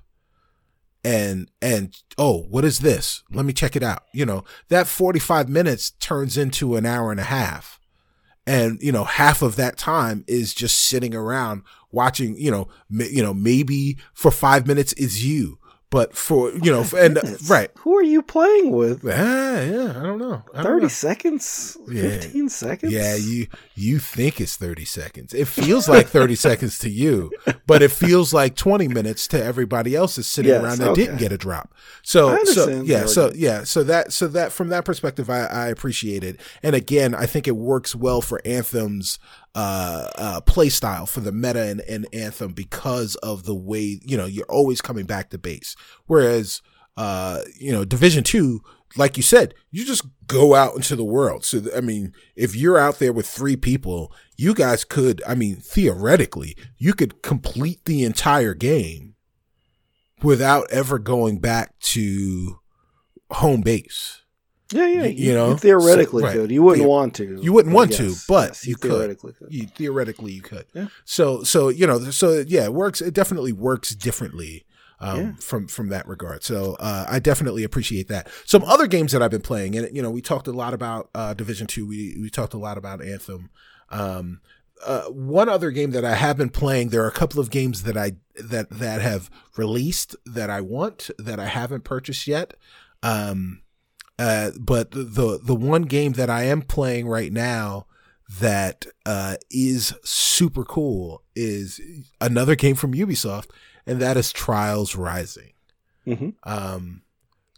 and 1.03 1.49
and 1.61 1.95
oh 2.17 2.43
what 2.49 2.65
is 2.65 2.79
this? 2.79 3.23
Let 3.31 3.45
me 3.45 3.53
check 3.53 3.75
it 3.75 3.83
out. 3.83 4.03
You 4.13 4.25
know 4.25 4.43
that 4.69 4.87
45 4.87 5.49
minutes 5.49 5.91
turns 5.91 6.37
into 6.37 6.75
an 6.75 6.85
hour 6.85 7.11
and 7.11 7.19
a 7.19 7.23
half. 7.23 7.79
And 8.45 8.81
you 8.81 8.91
know 8.91 9.05
half 9.05 9.41
of 9.41 9.55
that 9.55 9.77
time 9.77 10.23
is 10.27 10.53
just 10.53 10.77
sitting 10.77 11.15
around 11.15 11.63
watching 11.91 12.35
you 12.37 12.51
know 12.51 12.67
m- 12.91 13.07
you 13.11 13.21
know 13.23 13.33
maybe 13.33 13.97
for 14.13 14.31
5 14.31 14.67
minutes 14.67 14.93
is 14.93 15.25
you 15.25 15.57
but 15.89 16.15
for 16.15 16.51
you 16.51 16.71
know 16.71 16.85
and 16.97 17.15
Goodness. 17.15 17.49
right 17.49 17.69
Who 17.79 17.97
are 17.97 18.03
you 18.03 18.21
playing 18.21 18.71
with? 18.71 19.03
ah, 19.05 19.59
yeah 19.61 19.89
i 19.99 20.03
don't 20.03 20.19
know 20.19 20.41
I 20.53 20.63
don't 20.63 20.73
30 20.73 20.81
know. 20.83 20.87
seconds? 20.87 21.77
Yeah. 21.89 22.01
15 22.03 22.49
seconds? 22.49 22.91
Yeah, 22.93 23.15
you 23.15 23.47
you 23.75 23.99
think 23.99 24.39
it's 24.39 24.55
30 24.55 24.85
seconds. 24.85 25.33
It 25.33 25.47
feels 25.47 25.89
like 25.89 26.07
30 26.07 26.35
seconds 26.47 26.79
to 26.79 26.89
you, 26.89 27.31
but 27.67 27.81
it 27.81 27.91
feels 27.91 28.33
like 28.33 28.55
20 28.55 28.87
minutes 28.87 29.27
to 29.29 29.43
everybody 29.43 29.95
else 29.95 30.15
that's 30.15 30.27
sitting 30.27 30.51
Yes, 30.51 30.63
around 30.63 30.77
that 30.79 30.89
okay. 30.89 31.01
didn't 31.05 31.17
get 31.17 31.31
a 31.33 31.37
drop. 31.37 31.73
So 32.03 32.41
so 32.45 32.81
yeah, 32.83 33.05
so 33.07 33.31
yeah, 33.35 33.63
so 33.65 33.83
that 33.83 34.13
so 34.13 34.27
that 34.29 34.51
from 34.53 34.69
that 34.69 34.85
perspective 34.85 35.29
I 35.29 35.45
I 35.45 35.67
appreciate 35.67 36.23
it. 36.23 36.39
And 36.63 36.75
again, 36.75 37.13
I 37.15 37.25
think 37.25 37.47
it 37.47 37.55
works 37.57 37.95
well 37.95 38.21
for 38.21 38.39
Anthem's 38.45 39.19
uh 39.53 40.07
uh 40.15 40.41
play 40.41 40.69
style 40.69 41.05
for 41.05 41.19
the 41.19 41.31
meta 41.31 41.61
and, 41.63 41.81
and 41.81 42.07
Anthem 42.13 42.53
because 42.53 43.15
of 43.17 43.43
the 43.43 43.55
way, 43.55 43.99
you 44.03 44.15
know, 44.17 44.25
you're 44.25 44.45
always 44.45 44.81
coming 44.81 45.05
back 45.05 45.29
to 45.29 45.37
base. 45.37 45.75
Whereas 46.05 46.61
uh, 46.97 47.41
you 47.57 47.71
know, 47.71 47.85
Division 47.85 48.23
Two, 48.23 48.61
like 48.97 49.17
you 49.17 49.23
said, 49.23 49.53
you 49.71 49.85
just 49.85 50.05
go 50.27 50.55
out 50.55 50.75
into 50.75 50.95
the 50.95 51.03
world. 51.03 51.45
So, 51.45 51.61
I 51.75 51.81
mean, 51.81 52.13
if 52.35 52.55
you're 52.55 52.77
out 52.77 52.99
there 52.99 53.13
with 53.13 53.27
three 53.27 53.55
people, 53.55 54.13
you 54.37 54.53
guys 54.53 54.83
could, 54.83 55.21
I 55.27 55.35
mean, 55.35 55.55
theoretically, 55.55 56.55
you 56.77 56.93
could 56.93 57.21
complete 57.21 57.85
the 57.85 58.03
entire 58.03 58.53
game 58.53 59.15
without 60.21 60.69
ever 60.71 60.99
going 60.99 61.39
back 61.39 61.79
to 61.79 62.59
home 63.31 63.61
base. 63.61 64.20
Yeah, 64.73 64.87
yeah. 64.87 65.03
You- 65.03 65.09
You, 65.09 65.27
you 65.29 65.33
know? 65.33 65.49
you 65.51 65.57
theoretically 65.57 66.21
So- 66.23 66.27
right. 66.27 66.35
could. 66.37 66.51
You 66.51 66.63
wouldn't 66.63 66.81
Yeah. 66.83 66.87
want 66.87 67.15
to. 67.15 67.39
You 67.41 67.53
wouldn't 67.53 67.73
want 67.75 67.91
yes, 67.91 67.99
to, 67.99 68.15
but 68.27 68.49
yes, 68.49 68.67
you 68.67 68.75
could. 68.75 68.91
theoretically 68.91 69.33
could. 69.33 69.47
You, 69.53 69.67
theoretically, 69.67 70.31
you 70.33 70.41
could. 70.41 70.65
Yeah. 70.73 70.87
So, 71.05 71.43
so 71.43 71.69
you 71.69 71.85
know, 71.87 71.99
so 72.11 72.43
yeah, 72.47 72.65
it 72.65 72.73
works. 72.73 73.01
It 73.01 73.13
definitely 73.13 73.51
works 73.53 73.93
differently 73.95 74.65
um, 74.99 75.17
Yeah. 75.19 75.31
from 75.39 75.67
from 75.67 75.89
that 75.89 76.07
regard. 76.07 76.43
So, 76.43 76.75
uh, 76.79 77.05
I 77.09 77.19
definitely 77.19 77.63
appreciate 77.63 78.07
that. 78.09 78.29
Some 78.45 78.63
other 78.63 78.87
games 78.87 79.11
that 79.13 79.21
I've 79.21 79.31
been 79.31 79.41
playing, 79.41 79.75
and 79.75 79.93
you 79.95 80.01
know, 80.01 80.11
we 80.11 80.21
talked 80.21 80.47
a 80.47 80.51
lot 80.51 80.73
about 80.73 81.09
uh, 81.15 81.33
Division 81.33 81.65
Two. 81.67 81.85
We 81.87 82.17
we 82.21 82.29
talked 82.29 82.53
a 82.53 82.57
lot 82.59 82.77
about 82.77 83.01
Anthem. 83.03 83.49
Um, 83.89 84.41
uh, 84.85 85.03
one 85.05 85.47
other 85.49 85.69
game 85.71 85.91
that 85.91 86.03
I 86.05 86.15
have 86.15 86.37
been 86.37 86.49
playing. 86.49 86.89
There 86.89 87.03
are 87.03 87.07
a 87.07 87.11
couple 87.11 87.39
of 87.39 87.49
games 87.51 87.83
that 87.83 87.97
I 87.97 88.13
that 88.35 88.69
that 88.69 89.01
have 89.01 89.29
released 89.57 90.15
that 90.25 90.49
I 90.49 90.61
want 90.61 91.09
that 91.19 91.39
I 91.39 91.45
haven't 91.47 91.83
purchased 91.83 92.25
yet. 92.27 92.55
Um, 93.03 93.60
uh, 94.21 94.51
but 94.59 94.91
the, 94.91 95.39
the 95.41 95.55
one 95.55 95.81
game 95.81 96.13
that 96.13 96.29
I 96.29 96.43
am 96.43 96.61
playing 96.61 97.07
right 97.07 97.33
now 97.33 97.87
that 98.39 98.85
uh, 99.03 99.37
is 99.49 99.93
super 100.03 100.63
cool 100.63 101.23
is 101.35 101.81
another 102.21 102.55
game 102.55 102.75
from 102.75 102.93
Ubisoft, 102.93 103.49
and 103.87 103.99
that 103.99 104.17
is 104.17 104.31
Trials 104.31 104.95
Rising. 104.95 105.53
Mhm. 106.05 106.35
Um, 106.43 107.01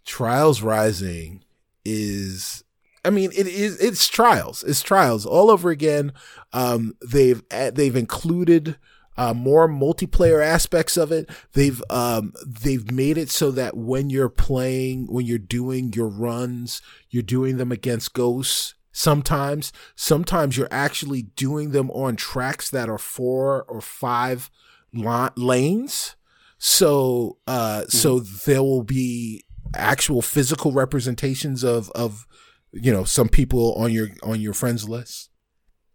Trials 0.06 0.62
Rising 0.62 1.44
is, 1.84 2.64
I 3.04 3.10
mean, 3.10 3.30
it 3.36 3.46
is 3.46 3.78
it's 3.78 4.08
Trials, 4.08 4.64
it's 4.64 4.80
Trials 4.82 5.26
all 5.26 5.50
over 5.50 5.68
again. 5.68 6.12
Um, 6.54 6.94
they've 7.06 7.42
they've 7.50 7.96
included 7.96 8.76
uh, 9.16 9.34
more 9.34 9.68
multiplayer 9.68 10.44
aspects 10.44 10.96
of 10.96 11.12
it. 11.12 11.30
They've 11.52 11.82
um, 11.90 12.32
they've 12.46 12.90
made 12.90 13.18
it 13.18 13.30
so 13.30 13.50
that 13.52 13.76
when 13.76 14.10
you're 14.10 14.28
playing, 14.28 15.06
when 15.06 15.26
you're 15.26 15.38
doing 15.38 15.92
your 15.92 16.08
runs, 16.08 16.82
you're 17.10 17.22
doing 17.22 17.56
them 17.56 17.72
against 17.72 18.14
ghosts. 18.14 18.74
Sometimes, 18.92 19.72
sometimes 19.96 20.56
you're 20.56 20.68
actually 20.70 21.22
doing 21.22 21.72
them 21.72 21.90
on 21.90 22.14
tracks 22.14 22.70
that 22.70 22.88
are 22.88 22.98
four 22.98 23.64
or 23.64 23.80
five 23.80 24.50
la- 24.92 25.30
lanes. 25.36 26.14
So, 26.58 27.38
uh, 27.48 27.86
so 27.88 28.20
there 28.20 28.62
will 28.62 28.84
be 28.84 29.44
actual 29.76 30.22
physical 30.22 30.72
representations 30.72 31.64
of 31.64 31.90
of 31.90 32.26
you 32.72 32.92
know 32.92 33.04
some 33.04 33.28
people 33.28 33.74
on 33.74 33.92
your 33.92 34.08
on 34.22 34.40
your 34.40 34.54
friends 34.54 34.88
list 34.88 35.30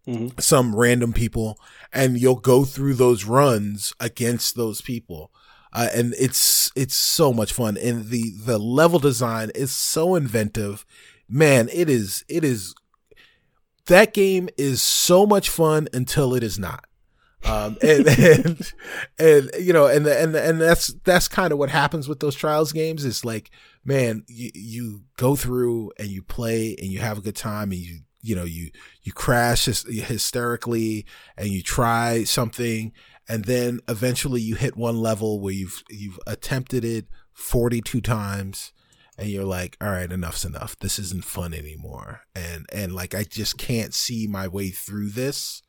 Mhm. 0.10 0.42
some 0.42 0.76
random 0.76 1.14
people 1.14 1.60
and 1.94 2.20
you'll 2.20 2.36
go 2.36 2.66
through 2.66 2.96
those 2.96 3.26
runs 3.26 3.94
against 4.00 4.56
those 4.56 4.82
people. 4.82 5.32
Uh, 5.72 5.88
and 5.94 6.16
it's 6.20 6.72
it's 6.76 6.96
so 6.96 7.32
much 7.32 7.54
fun. 7.54 7.78
And 7.78 8.10
the 8.10 8.32
the 8.44 8.58
level 8.58 9.00
design 9.00 9.52
is 9.54 9.72
so 9.72 10.16
inventive. 10.16 10.86
Man 11.28 11.70
it 11.72 11.90
is 11.90 12.24
it 12.28 12.44
is 12.44 12.74
that 13.88 14.14
game 14.14 14.50
is 14.58 14.82
so 14.82 15.26
much 15.26 15.50
fun 15.50 15.88
until 15.94 16.34
it 16.34 16.44
is 16.44 16.58
not. 16.60 16.86
Um 17.44 17.78
and 17.84 18.08
and, 18.08 18.72
and 19.20 19.52
you 19.60 19.74
know 19.74 19.86
and 19.88 20.06
and 20.08 20.36
and 20.36 20.60
that's 20.60 20.88
that's 21.04 21.28
kind 21.28 21.52
of 21.54 21.60
what 21.60 21.70
happens 21.70 22.08
with 22.08 22.20
those 22.20 22.36
trials 22.36 22.72
games 22.72 23.06
is 23.06 23.24
like 23.24 23.50
man 23.86 24.24
you, 24.28 24.52
you 24.54 25.02
go 25.18 25.36
through 25.36 25.92
and 25.98 26.10
you 26.10 26.22
play 26.22 26.76
and 26.80 26.88
you 26.92 27.00
have 27.00 27.18
a 27.18 27.22
good 27.22 27.36
time 27.38 27.72
and 27.72 27.80
you 27.80 28.00
you 28.22 28.36
know 28.36 28.44
you 28.44 28.70
you 29.04 29.12
crash 29.12 29.66
hysterically 29.66 31.06
and 31.38 31.50
you 31.50 31.62
try 31.62 32.24
something 32.24 32.92
and 33.28 33.46
then 33.46 33.80
eventually 33.88 34.42
you 34.42 34.56
hit 34.56 34.76
one 34.76 34.98
level 34.98 35.40
where 35.40 35.54
you've 35.54 35.84
you've 35.90 36.20
attempted 36.26 36.84
it 36.84 37.06
42 37.34 38.02
times 38.02 38.74
and 39.18 39.30
you're 39.30 39.46
like 39.46 39.78
all 39.80 39.90
right 39.90 40.12
enough's 40.12 40.44
enough. 40.44 40.78
This 40.80 40.98
isn't 40.98 41.26
fun 41.26 41.54
anymore. 41.54 42.22
And 42.36 42.66
and 42.74 42.94
like 42.94 43.14
i 43.14 43.24
just 43.24 43.58
can't 43.58 43.94
see 43.94 44.28
my 44.28 44.48
way 44.48 44.70
through 44.70 45.10
this. 45.10 45.62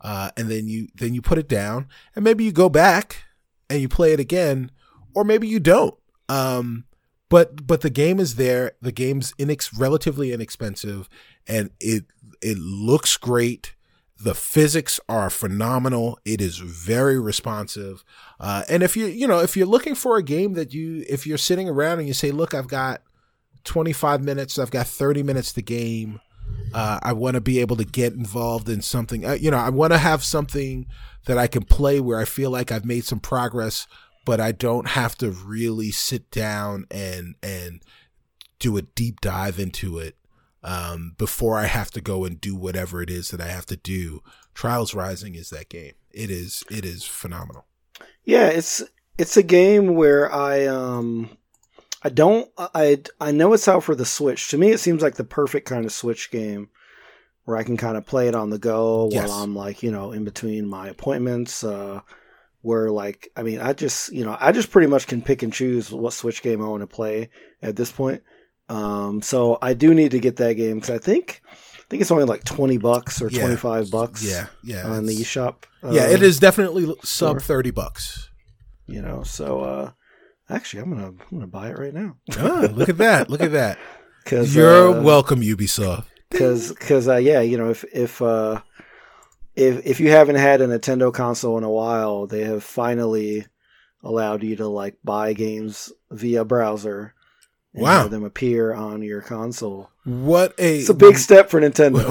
Uh, 0.00 0.30
and 0.36 0.50
then 0.50 0.66
you 0.66 0.88
then 0.94 1.14
you 1.14 1.22
put 1.22 1.38
it 1.38 1.48
down 1.48 1.86
and 2.16 2.24
maybe 2.24 2.42
you 2.42 2.50
go 2.50 2.68
back 2.68 3.24
and 3.70 3.80
you 3.80 3.88
play 3.88 4.12
it 4.12 4.18
again 4.20 4.70
or 5.14 5.22
maybe 5.22 5.46
you 5.46 5.60
don't. 5.60 5.94
Um, 6.28 6.84
but 7.32 7.66
but 7.66 7.80
the 7.80 7.88
game 7.88 8.20
is 8.20 8.34
there. 8.34 8.72
The 8.82 8.92
game's 8.92 9.32
relatively 9.74 10.34
inexpensive, 10.34 11.08
and 11.48 11.70
it 11.80 12.04
it 12.42 12.58
looks 12.58 13.16
great. 13.16 13.74
The 14.20 14.34
physics 14.34 15.00
are 15.08 15.30
phenomenal. 15.30 16.18
It 16.26 16.42
is 16.42 16.58
very 16.58 17.18
responsive. 17.18 18.04
Uh, 18.38 18.64
and 18.68 18.82
if 18.82 18.98
you 18.98 19.06
you 19.06 19.26
know 19.26 19.38
if 19.38 19.56
you're 19.56 19.66
looking 19.66 19.94
for 19.94 20.18
a 20.18 20.22
game 20.22 20.52
that 20.52 20.74
you 20.74 21.06
if 21.08 21.26
you're 21.26 21.38
sitting 21.38 21.70
around 21.70 22.00
and 22.00 22.06
you 22.06 22.12
say, 22.12 22.32
look, 22.32 22.52
I've 22.52 22.68
got 22.68 23.00
25 23.64 24.22
minutes, 24.22 24.58
I've 24.58 24.70
got 24.70 24.86
30 24.86 25.22
minutes 25.22 25.54
to 25.54 25.62
game. 25.62 26.20
Uh, 26.74 27.00
I 27.02 27.14
want 27.14 27.36
to 27.36 27.40
be 27.40 27.60
able 27.60 27.76
to 27.76 27.84
get 27.84 28.12
involved 28.12 28.68
in 28.68 28.82
something. 28.82 29.24
Uh, 29.24 29.32
you 29.32 29.50
know, 29.50 29.56
I 29.56 29.70
want 29.70 29.94
to 29.94 29.98
have 29.98 30.22
something 30.22 30.86
that 31.24 31.38
I 31.38 31.46
can 31.46 31.62
play 31.62 31.98
where 31.98 32.18
I 32.18 32.26
feel 32.26 32.50
like 32.50 32.70
I've 32.70 32.84
made 32.84 33.04
some 33.04 33.20
progress, 33.20 33.86
but 34.24 34.40
I 34.40 34.52
don't 34.52 34.88
have 34.88 35.16
to 35.18 35.30
really 35.30 35.90
sit 35.90 36.30
down 36.30 36.86
and 36.90 37.34
and 37.42 37.82
do 38.58 38.76
a 38.76 38.82
deep 38.82 39.20
dive 39.20 39.58
into 39.58 39.98
it 39.98 40.16
um, 40.62 41.14
before 41.18 41.58
I 41.58 41.64
have 41.66 41.90
to 41.92 42.00
go 42.00 42.24
and 42.24 42.40
do 42.40 42.54
whatever 42.54 43.02
it 43.02 43.10
is 43.10 43.30
that 43.30 43.40
I 43.40 43.48
have 43.48 43.66
to 43.66 43.76
do. 43.76 44.22
Trials 44.54 44.94
Rising 44.94 45.34
is 45.34 45.50
that 45.50 45.68
game. 45.68 45.94
It 46.12 46.30
is 46.30 46.62
it 46.70 46.84
is 46.84 47.04
phenomenal. 47.04 47.66
Yeah, 48.24 48.48
it's 48.48 48.82
it's 49.18 49.36
a 49.36 49.42
game 49.42 49.94
where 49.94 50.32
I 50.32 50.66
um 50.66 51.36
I 52.04 52.08
don't 52.10 52.48
I 52.58 53.02
I 53.20 53.32
know 53.32 53.52
it's 53.52 53.66
out 53.68 53.82
for 53.84 53.94
the 53.94 54.04
Switch. 54.04 54.48
To 54.50 54.58
me 54.58 54.70
it 54.70 54.78
seems 54.78 55.02
like 55.02 55.14
the 55.16 55.24
perfect 55.24 55.68
kind 55.68 55.84
of 55.84 55.92
Switch 55.92 56.30
game 56.30 56.68
where 57.44 57.56
I 57.56 57.64
can 57.64 57.76
kind 57.76 57.96
of 57.96 58.06
play 58.06 58.28
it 58.28 58.34
on 58.36 58.50
the 58.50 58.58
go 58.58 59.08
Yes. 59.10 59.28
while 59.28 59.42
I'm 59.42 59.56
like, 59.56 59.82
you 59.82 59.90
know, 59.90 60.12
in 60.12 60.22
between 60.24 60.66
my 60.68 60.88
appointments 60.88 61.64
uh 61.64 62.00
where 62.62 62.90
like 62.90 63.28
I 63.36 63.42
mean, 63.42 63.60
I 63.60 63.72
just, 63.74 64.12
you 64.12 64.24
know, 64.24 64.36
I 64.40 64.52
just 64.52 64.70
pretty 64.70 64.86
much 64.88 65.06
can 65.06 65.20
pick 65.22 65.42
and 65.42 65.52
choose 65.52 65.90
what 65.92 66.12
Switch 66.14 66.42
game 66.42 66.62
I 66.62 66.68
want 66.68 66.82
to 66.82 66.86
play 66.86 67.28
at 67.60 67.76
this 67.76 67.92
point. 67.92 68.22
Um 68.68 69.20
so 69.22 69.58
I 69.60 69.74
do 69.74 69.92
need 69.94 70.12
to 70.12 70.18
get 70.20 70.36
that 70.36 70.54
game 70.54 70.80
cuz 70.80 70.90
I 70.90 70.98
think 70.98 71.42
I 71.78 71.84
think 71.90 72.00
it's 72.00 72.10
only 72.10 72.24
like 72.24 72.44
20 72.44 72.78
bucks 72.78 73.20
or 73.20 73.28
Yeah. 73.28 73.40
25 73.42 73.90
bucks 73.90 74.24
Yeah, 74.24 74.46
yeah, 74.64 74.86
on 74.88 75.04
the 75.06 75.14
eShop. 75.14 75.64
yeah. 75.90 76.04
uh, 76.04 76.08
It 76.08 76.22
is 76.22 76.38
definitely 76.40 76.94
sub 77.04 77.42
thirty 77.42 77.70
bucks. 77.70 78.30
you 78.86 79.02
know 79.02 79.22
so 79.24 79.60
uh 79.60 79.90
actually 80.48 80.82
i'm 80.82 80.90
gonna 80.90 81.08
i'm 81.08 81.18
gonna 81.38 81.46
buy 81.46 81.68
it 81.70 81.78
right 81.78 81.92
now 81.94 82.16
Ah, 82.38 82.66
look 82.72 82.88
at 82.88 82.98
that! 82.98 83.28
Look 83.30 83.40
at 83.42 83.52
that! 83.52 83.78
because 84.24 84.54
You're 84.54 85.00
welcome, 85.02 85.40
Ubisoft. 85.42 86.06
because 86.30 86.68
because 86.70 87.08
uh 87.08 87.16
yeah 87.16 87.40
you 87.40 87.56
know 87.58 87.70
if 87.70 87.84
if 87.92 88.22
uh 88.22 88.60
if 89.56 89.86
if 89.86 90.00
you 90.00 90.10
haven't 90.10 90.36
had 90.36 90.60
a 90.60 90.66
nintendo 90.66 91.12
console 91.12 91.58
in 91.58 91.64
a 91.64 91.70
while 91.70 92.26
they 92.26 92.42
have 92.44 92.62
finally 92.64 93.46
allowed 94.02 94.42
you 94.42 94.56
to 94.56 94.66
like 94.66 94.96
buy 95.04 95.32
games 95.32 95.92
via 96.10 96.44
browser 96.44 97.14
and 97.74 97.82
Wow. 97.82 98.02
have 98.02 98.10
them 98.10 98.24
appear 98.24 98.74
on 98.74 99.02
your 99.02 99.20
console 99.22 99.90
What 100.04 100.54
a 100.58 100.80
it's 100.80 100.88
a 100.88 100.94
big 100.94 101.16
step 101.18 101.50
for 101.50 101.60
nintendo 101.60 102.02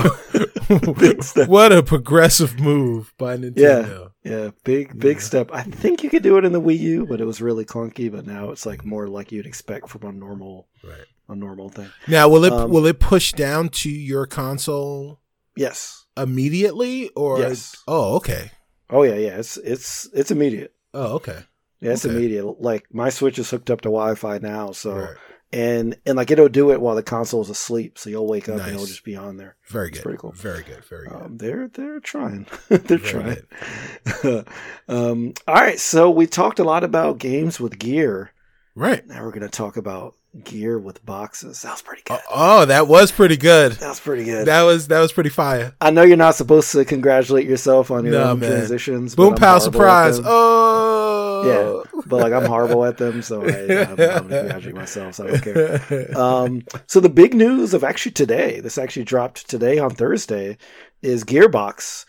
step. 1.24 1.50
what 1.50 1.72
a 1.74 1.84
progressive 1.84 2.60
move 2.60 3.14
by 3.18 3.36
Nintendo. 3.38 4.12
yeah 4.24 4.50
big 4.64 4.98
big 4.98 5.18
Yeah. 5.18 5.24
step 5.24 5.50
i 5.52 5.64
think 5.64 6.04
you 6.04 6.10
could 6.10 6.24
do 6.24 6.38
it 6.38 6.46
in 6.46 6.54
the 6.54 6.62
wii 6.62 6.80
u 6.80 7.06
but 7.06 7.20
it 7.22 7.26
was 7.26 7.42
really 7.42 7.66
clunky 7.66 8.12
but 8.12 8.26
now 8.26 8.52
it's 8.52 8.66
like 8.66 8.86
more 8.86 9.08
like 9.08 9.32
you'd 9.32 9.46
expect 9.46 9.90
from 9.90 10.04
a 10.04 10.12
normal 10.12 10.68
Right. 10.84 11.06
a 11.30 11.36
normal 11.36 11.70
thing 11.70 11.90
Now, 12.08 12.30
will 12.30 12.46
it 12.46 12.54
Um, 12.54 12.70
will 12.72 12.86
it 12.86 13.00
push 13.00 13.34
down 13.34 13.70
to 13.70 13.90
your 13.90 14.26
console 14.28 15.20
yes 15.58 16.01
immediately, 16.22 17.10
or 17.16 17.40
Yes. 17.40 17.76
oh, 17.88 18.16
okay, 18.18 18.52
Oh 18.90 19.04
yeah, 19.04 19.16
yeah. 19.16 19.38
It's 19.40 19.58
it's 19.58 20.10
it's 20.14 20.32
immediate. 20.32 20.74
oh, 20.94 21.14
okay, 21.16 21.40
Yeah, 21.80 21.92
it's 21.94 22.06
Okay. 22.06 22.14
immediate. 22.16 22.62
Like 22.62 22.86
my 22.94 23.10
Switch 23.10 23.40
is 23.40 23.50
hooked 23.50 23.70
up 23.72 23.82
to 23.82 23.90
Wi-Fi 23.90 24.40
now, 24.40 24.72
so 24.72 24.94
Right. 24.96 25.16
and 25.54 25.98
and 26.06 26.18
like 26.18 26.30
it'll 26.32 26.50
do 26.50 26.72
it 26.72 26.82
while 26.82 26.96
the 26.96 27.04
console 27.04 27.42
is 27.42 27.50
asleep, 27.50 27.98
so 27.98 28.10
you'll 28.10 28.28
wake 28.28 28.50
up 28.50 28.60
and 28.62 28.74
it'll 28.74 28.86
just 28.86 29.04
be 29.06 29.16
on 29.16 29.38
there. 29.38 29.56
very 29.70 29.88
It's 29.90 29.98
good, 30.00 30.04
pretty 30.04 30.18
cool. 30.20 30.32
very 30.34 30.64
good, 30.64 30.84
very 30.86 31.08
good. 31.08 31.22
Um, 31.22 31.38
they're 31.38 31.68
they're 31.70 32.00
trying. 32.02 32.48
they're 32.70 32.98
Very 32.98 33.00
trying. 33.00 34.46
um, 34.88 35.34
all 35.48 35.56
right, 35.56 35.80
so 35.80 36.10
we 36.10 36.28
talked 36.28 36.60
a 36.60 36.64
lot 36.64 36.84
about 36.84 37.18
games 37.18 37.60
with 37.60 37.80
gear. 37.80 38.32
right. 38.76 39.06
Now 39.08 39.24
we're 39.24 39.32
gonna 39.32 39.50
talk 39.50 39.78
about 39.78 40.16
gear 40.44 40.80
with 40.80 41.06
boxes. 41.06 41.62
That 41.62 41.72
was 41.74 41.82
pretty 41.82 42.04
good. 42.06 42.20
Oh, 42.30 42.62
oh, 42.62 42.66
that 42.66 42.88
was 42.88 43.12
pretty 43.12 43.36
good. 43.38 43.74
that 43.74 43.90
was 43.90 44.00
pretty 44.00 44.24
good. 44.24 44.48
That 44.48 44.64
was 44.64 44.88
that 44.88 45.00
was 45.02 45.12
pretty 45.12 45.30
fire. 45.30 45.76
I 45.82 45.92
know 45.92 46.04
you're 46.04 46.16
not 46.18 46.36
supposed 46.36 46.72
to 46.72 46.86
congratulate 46.86 47.48
yourself 47.48 47.92
on 47.92 48.06
your 48.06 48.14
Nah, 48.14 48.32
own 48.32 48.40
man. 48.40 48.50
transitions. 48.52 49.16
Boom 49.16 49.36
pow 49.36 49.60
surprise. 49.60 50.20
Oh 50.24 51.84
yeah. 51.86 52.02
but 52.06 52.22
like 52.22 52.34
I'm 52.34 52.46
horrible 52.46 52.86
at 52.86 52.98
them, 52.98 53.22
so 53.22 53.42
I, 53.44 53.48
I'm, 53.48 53.90
I'm 53.90 53.96
gonna 53.96 54.30
congratulate 54.30 54.76
myself. 54.76 55.16
So 55.16 55.28
I 55.28 55.32
don't 55.32 55.42
care. 55.44 56.16
Um, 56.18 56.64
so 56.88 57.00
the 57.00 57.10
big 57.10 57.34
news 57.34 57.74
of 57.74 57.84
actually 57.84 58.12
today, 58.14 58.60
this 58.60 58.78
actually 58.78 59.06
dropped 59.06 59.50
today 59.50 59.80
on 59.80 59.90
Thursday, 59.92 60.58
is 61.02 61.24
Gearbox 61.24 62.06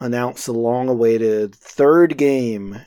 announced 0.00 0.46
the 0.46 0.52
long-awaited 0.52 1.54
third 1.54 2.16
game 2.16 2.80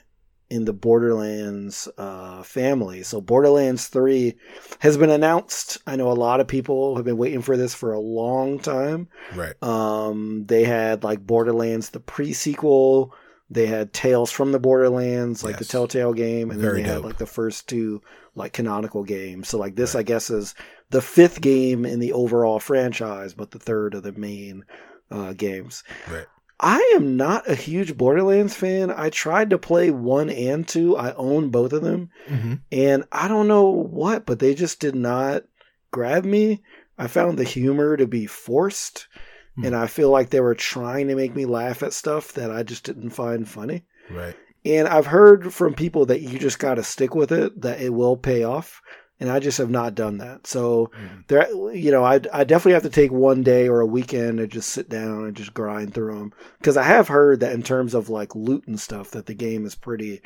in 0.50 0.66
the 0.66 0.74
Borderlands 0.74 1.88
uh, 1.98 2.42
family. 2.44 3.04
So 3.04 3.22
Borderlands 3.22 3.88
Three 3.88 4.36
has 4.80 4.98
been 4.98 5.10
announced. 5.10 5.78
I 5.86 5.96
know 5.96 6.12
a 6.12 6.14
lot 6.14 6.40
of 6.40 6.48
people 6.48 6.96
have 6.96 7.06
been 7.06 7.18
waiting 7.18 7.42
for 7.42 7.56
this 7.58 7.74
for 7.76 7.94
a 7.94 8.00
long 8.00 8.60
time. 8.60 9.08
right. 9.36 9.62
Um, 9.64 10.46
they 10.46 10.64
had 10.64 11.04
like 11.04 11.26
Borderlands 11.26 11.90
the 11.90 12.00
pre-sequel. 12.00 13.14
They 13.52 13.66
had 13.66 13.94
Tales 13.94 14.32
from 14.32 14.52
the 14.52 14.60
Borderlands, 14.60 15.44
like 15.44 15.58
the 15.58 15.66
Telltale 15.66 16.14
game, 16.14 16.52
and 16.52 16.60
Very 16.60 16.82
then 16.82 16.84
they 16.84 16.94
had 16.94 17.04
like 17.04 17.18
the 17.18 17.26
first 17.26 17.68
two 17.68 18.02
like 18.36 18.54
canonical 18.54 19.04
games. 19.04 19.50
So 19.50 19.58
like 19.58 19.76
this, 19.76 19.96
Right. 19.96 20.02
I 20.02 20.04
guess, 20.04 20.30
is 20.30 20.54
the 20.92 21.02
fifth 21.02 21.42
game 21.42 21.84
in 21.84 22.00
the 22.00 22.14
overall 22.14 22.60
franchise, 22.60 23.34
but 23.34 23.50
the 23.50 23.58
third 23.60 23.96
of 23.96 24.04
the 24.04 24.12
main 24.12 24.66
uh, 25.10 25.34
games. 25.34 25.84
Right. 26.12 26.28
I 26.60 26.92
am 26.96 27.16
not 27.16 27.50
a 27.50 27.56
huge 27.56 27.96
Borderlands 27.96 28.54
fan. 28.54 28.92
I 28.92 29.10
tried 29.10 29.52
to 29.52 29.58
play 29.58 29.92
one 29.92 30.30
and 30.30 30.68
two. 30.68 30.98
I 30.98 31.14
own 31.14 31.50
both 31.50 31.74
of 31.74 31.82
them, 31.84 32.10
hmm 32.28 32.56
and 32.72 33.06
I 33.12 33.28
don't 33.28 33.48
know 33.48 33.70
what, 33.70 34.26
but 34.26 34.40
they 34.40 34.54
just 34.54 34.80
did 34.80 34.96
not 34.96 35.44
grab 35.92 36.26
me. 36.26 36.62
I 36.98 37.08
found 37.08 37.38
the 37.40 37.44
humor 37.46 37.96
to 37.96 38.06
be 38.08 38.26
forced, 38.26 39.08
Hmm. 39.56 39.66
and 39.66 39.76
I 39.76 39.88
feel 39.88 40.10
like 40.10 40.30
they 40.30 40.42
were 40.42 40.56
trying 40.56 41.08
to 41.08 41.16
make 41.16 41.34
me 41.36 41.46
laugh 41.46 41.82
at 41.82 41.94
stuff 41.94 42.34
that 42.34 42.52
I 42.52 42.64
just 42.64 42.84
didn't 42.84 43.12
find 43.12 43.48
funny. 43.48 43.86
Right. 44.10 44.36
And 44.66 44.88
I've 44.88 45.06
heard 45.08 45.54
from 45.54 45.74
people 45.74 46.06
that 46.08 46.22
you 46.22 46.38
just 46.38 46.60
got 46.60 46.76
to 46.76 46.84
stick 46.84 47.16
with 47.16 47.32
it, 47.32 47.62
that 47.62 47.82
it 47.82 47.94
will 47.94 48.18
pay 48.18 48.44
off. 48.44 48.82
And 49.22 49.30
I 49.30 49.40
just 49.40 49.58
have 49.58 49.70
not 49.70 49.96
done 49.96 50.20
that. 50.20 50.48
So 50.48 50.92
Mhm. 50.96 51.28
there, 51.28 51.74
you 51.76 51.92
know, 51.92 52.04
I, 52.06 52.22
I 52.32 52.44
definitely 52.46 52.74
have 52.74 52.84
to 52.84 52.90
take 52.90 53.12
one 53.12 53.44
day 53.44 53.68
or 53.68 53.82
a 53.82 53.86
weekend 53.86 54.38
to 54.38 54.48
just 54.48 54.70
sit 54.70 54.88
down 54.88 55.26
and 55.26 55.36
just 55.36 55.54
grind 55.54 55.94
through 55.94 56.18
them. 56.18 56.34
Because 56.58 56.78
I 56.78 56.84
have 56.84 57.10
heard 57.10 57.42
that 57.42 57.52
in 57.54 57.62
terms 57.62 57.94
of 57.94 58.10
like 58.10 58.34
loot 58.34 58.66
and 58.68 58.80
stuff, 58.80 59.12
that 59.12 59.26
the 59.26 59.34
game 59.34 59.66
is 59.66 59.76
pretty 59.76 60.22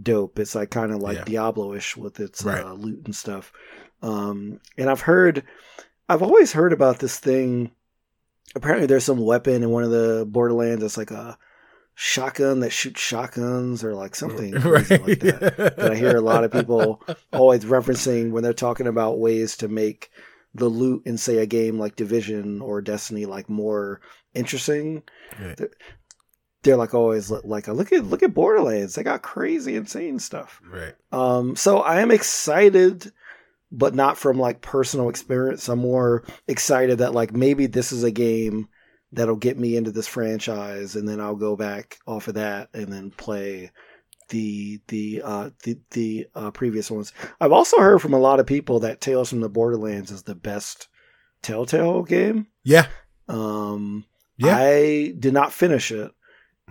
dope. 0.00 0.38
It's 0.38 0.54
like 0.54 0.70
kind 0.70 0.92
of 0.92 1.00
like 1.00 1.16
Yeah. 1.18 1.24
Diablo-ish 1.24 1.96
with 1.96 2.20
its 2.20 2.44
Right. 2.44 2.62
uh, 2.64 2.74
loot 2.74 3.02
and 3.04 3.16
stuff. 3.16 3.52
Um, 4.02 4.60
and 4.78 4.88
I've 4.90 5.00
heard, 5.00 5.42
I've 6.08 6.22
always 6.22 6.52
heard 6.52 6.72
about 6.72 7.00
this 7.00 7.18
thing. 7.18 7.72
Apparently, 8.54 8.86
there's 8.86 9.04
some 9.04 9.18
weapon 9.18 9.64
in 9.64 9.70
one 9.70 9.82
of 9.82 9.90
the 9.90 10.24
Borderlands 10.28 10.82
that's 10.82 10.96
like 10.96 11.10
a 11.10 11.36
shotgun 11.98 12.60
that 12.60 12.70
shoots 12.70 13.00
shotguns 13.00 13.82
or 13.82 13.94
like 13.94 14.14
something 14.14 14.52
crazy 14.60 14.98
like 14.98 15.18
that. 15.20 15.56
That 15.56 15.92
I 15.92 15.94
hear 15.96 16.14
a 16.14 16.20
lot 16.20 16.44
of 16.44 16.52
people 16.52 17.02
always 17.32 17.64
referencing 17.64 18.30
when 18.30 18.42
they're 18.42 18.52
talking 18.52 18.86
about 18.86 19.18
ways 19.18 19.56
to 19.56 19.68
make 19.68 20.10
the 20.54 20.68
loot 20.68 21.02
in 21.06 21.16
say 21.16 21.38
a 21.38 21.46
game 21.46 21.78
like 21.78 21.96
Division 21.96 22.60
or 22.60 22.82
Destiny 22.82 23.24
like 23.24 23.48
more 23.48 24.02
interesting. 24.34 25.02
Right. 25.40 25.58
They're 26.62 26.76
like 26.76 26.92
always 26.92 27.30
like 27.30 27.66
look 27.66 27.92
at 27.92 28.04
look 28.04 28.22
at 28.22 28.34
Borderlands. 28.34 28.94
They 28.94 29.02
got 29.02 29.22
crazy 29.22 29.74
insane 29.74 30.18
stuff. 30.18 30.60
Right. 30.70 30.94
Um, 31.12 31.56
so 31.56 31.78
I 31.78 32.00
am 32.02 32.10
excited, 32.10 33.10
but 33.72 33.94
not 33.94 34.18
from 34.18 34.38
like 34.38 34.60
personal 34.60 35.08
experience. 35.08 35.66
I'm 35.70 35.78
more 35.78 36.24
excited 36.46 36.98
that 36.98 37.14
like 37.14 37.32
maybe 37.32 37.66
this 37.66 37.90
is 37.90 38.04
a 38.04 38.10
game 38.10 38.68
that'll 39.12 39.36
get 39.36 39.58
me 39.58 39.76
into 39.76 39.90
this 39.90 40.08
franchise, 40.08 40.96
and 40.96 41.08
then 41.08 41.20
I'll 41.20 41.36
go 41.36 41.56
back 41.56 41.98
off 42.06 42.28
of 42.28 42.34
that 42.34 42.68
and 42.74 42.92
then 42.92 43.10
play 43.10 43.70
the 44.28 44.80
the 44.88 45.22
uh 45.24 45.50
the 45.62 45.78
the 45.92 46.26
uh, 46.34 46.50
previous 46.50 46.90
ones. 46.90 47.12
I've 47.40 47.52
also 47.52 47.78
heard 47.78 48.00
from 48.02 48.12
a 48.14 48.18
lot 48.18 48.40
of 48.40 48.46
people 48.46 48.80
that 48.80 49.00
Tales 49.00 49.30
from 49.30 49.40
the 49.40 49.48
Borderlands 49.48 50.10
is 50.10 50.24
the 50.24 50.34
best 50.34 50.88
Telltale 51.42 52.02
game. 52.02 52.48
Yeah. 52.64 52.86
Um, 53.28 54.04
Yeah. 54.36 54.56
I 54.56 55.14
did 55.18 55.32
not 55.32 55.52
finish 55.52 55.92
it. 55.92 56.10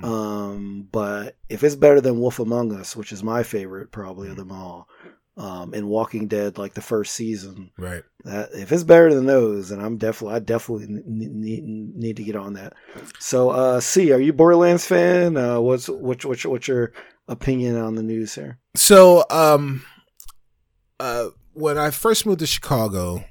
Mm. 0.01 0.05
Um, 0.05 0.87
but 0.91 1.37
if 1.47 1.63
it's 1.63 1.75
better 1.75 2.01
than 2.01 2.19
Wolf 2.19 2.39
Among 2.39 2.73
Us, 2.75 2.95
which 2.95 3.13
is 3.13 3.23
my 3.23 3.43
favorite 3.43 3.91
probably 3.91 4.29
of 4.29 4.35
them 4.35 4.51
all, 4.51 4.89
um, 5.37 5.73
and 5.73 5.87
Walking 5.87 6.27
Dead, 6.27 6.57
like 6.57 6.73
the 6.73 6.81
first 6.81 7.13
season, 7.13 7.71
Right. 7.77 8.03
that 8.23 8.49
if 8.53 8.71
it's 8.71 8.83
better 8.83 9.13
than 9.13 9.25
those, 9.25 9.69
then 9.69 9.79
I'm 9.81 9.97
definitely 9.97 10.35
I 10.35 10.39
definitely 10.39 10.87
need, 10.87 11.31
need, 11.33 11.63
need 11.65 12.17
to 12.17 12.23
get 12.23 12.35
on 12.35 12.53
that. 12.53 12.73
So, 13.19 13.49
uh, 13.49 13.79
C, 13.81 14.11
are 14.11 14.19
you 14.19 14.31
Borderlands 14.33 14.85
fan? 14.85 15.35
Uh, 15.37 15.59
what's 15.59 15.89
what's 15.89 16.23
what's 16.25 16.45
what's 16.45 16.67
your 16.67 16.93
opinion 17.27 17.75
on 17.77 17.95
the 17.95 18.03
news 18.03 18.35
here? 18.35 18.59
So, 18.75 19.25
um, 19.29 19.83
uh, 20.99 21.27
when 21.53 21.77
I 21.77 21.89
first 21.91 22.25
moved 22.25 22.39
to 22.39 22.47
Chicago, 22.47 23.25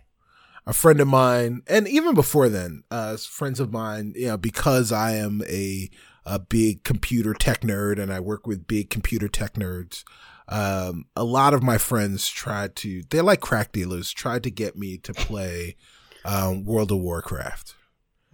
a 0.67 0.73
friend 0.73 1.01
of 1.01 1.09
mine, 1.09 1.63
and 1.67 1.87
even 1.89 2.15
before 2.15 2.49
then, 2.49 2.85
uh, 2.91 3.17
friends 3.17 3.61
of 3.61 3.73
mine, 3.73 4.13
you 4.17 4.29
know, 4.29 4.37
because 4.37 4.93
I 4.93 5.13
am 5.17 5.43
a 5.49 5.91
a 6.27 6.39
big 6.39 6.85
computer 6.85 7.35
tech 7.35 7.61
nerd 7.61 7.99
and 7.99 8.11
I 8.13 8.19
work 8.21 8.47
with 8.47 8.67
big 8.67 8.89
computer 8.89 9.29
tech 9.29 9.55
nerds. 9.55 10.05
Um, 10.49 11.07
a 11.17 11.25
lot 11.25 11.55
of 11.55 11.63
my 11.63 11.79
friends 11.79 12.29
tried 12.29 12.77
to, 12.77 13.03
they're 13.11 13.23
like 13.23 13.41
crack 13.41 13.73
dealers, 13.73 14.13
tried 14.13 14.43
to 14.43 14.51
get 14.51 14.77
me 14.77 14.99
to 14.99 15.15
play 15.15 15.77
um, 16.25 16.65
World 16.65 16.93
of 16.93 16.99
Warcraft. 16.99 17.75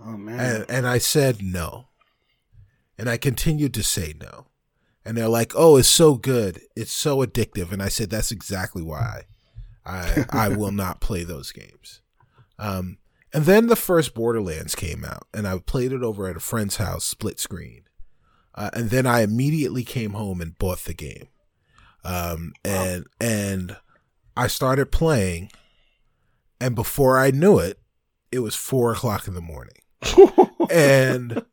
Oh 0.02 0.16
man! 0.16 0.40
And, 0.40 0.70
and 0.70 0.88
I 0.88 0.98
said 0.98 1.42
no. 1.42 1.88
And 2.96 3.08
I 3.08 3.16
continued 3.16 3.74
to 3.74 3.82
say 3.82 4.14
no. 4.20 4.46
And 5.04 5.16
they're 5.16 5.28
like, 5.28 5.52
"Oh, 5.54 5.76
it's 5.76 5.88
so 5.88 6.14
good. 6.14 6.60
It's 6.76 6.92
so 6.92 7.18
addictive." 7.18 7.72
And 7.72 7.82
I 7.82 7.88
said, 7.88 8.10
"That's 8.10 8.30
exactly 8.30 8.82
why 8.82 9.24
I 9.84 10.24
I 10.30 10.48
will 10.56 10.72
not 10.72 11.00
play 11.00 11.24
those 11.24 11.52
games." 11.52 12.00
Um, 12.58 12.98
and 13.32 13.44
then 13.44 13.68
the 13.68 13.76
first 13.76 14.14
Borderlands 14.14 14.74
came 14.74 15.04
out, 15.04 15.26
and 15.32 15.46
I 15.46 15.58
played 15.58 15.92
it 15.92 16.02
over 16.02 16.28
at 16.28 16.36
a 16.36 16.40
friend's 16.40 16.76
house, 16.76 17.04
split 17.04 17.38
screen. 17.40 17.84
Uh, 18.54 18.70
and 18.74 18.90
then 18.90 19.06
I 19.06 19.20
immediately 19.22 19.84
came 19.84 20.12
home 20.12 20.40
and 20.40 20.58
bought 20.58 20.84
the 20.84 20.94
game. 20.94 21.28
Um, 22.04 22.52
and 22.64 23.04
wow. 23.20 23.26
and 23.26 23.76
I 24.36 24.46
started 24.46 24.92
playing, 24.92 25.50
and 26.60 26.74
before 26.74 27.18
I 27.18 27.30
knew 27.30 27.58
it, 27.58 27.78
it 28.32 28.40
was 28.40 28.54
four 28.54 28.92
o'clock 28.92 29.26
in 29.28 29.34
the 29.34 29.40
morning. 29.40 29.74
and 30.70 31.44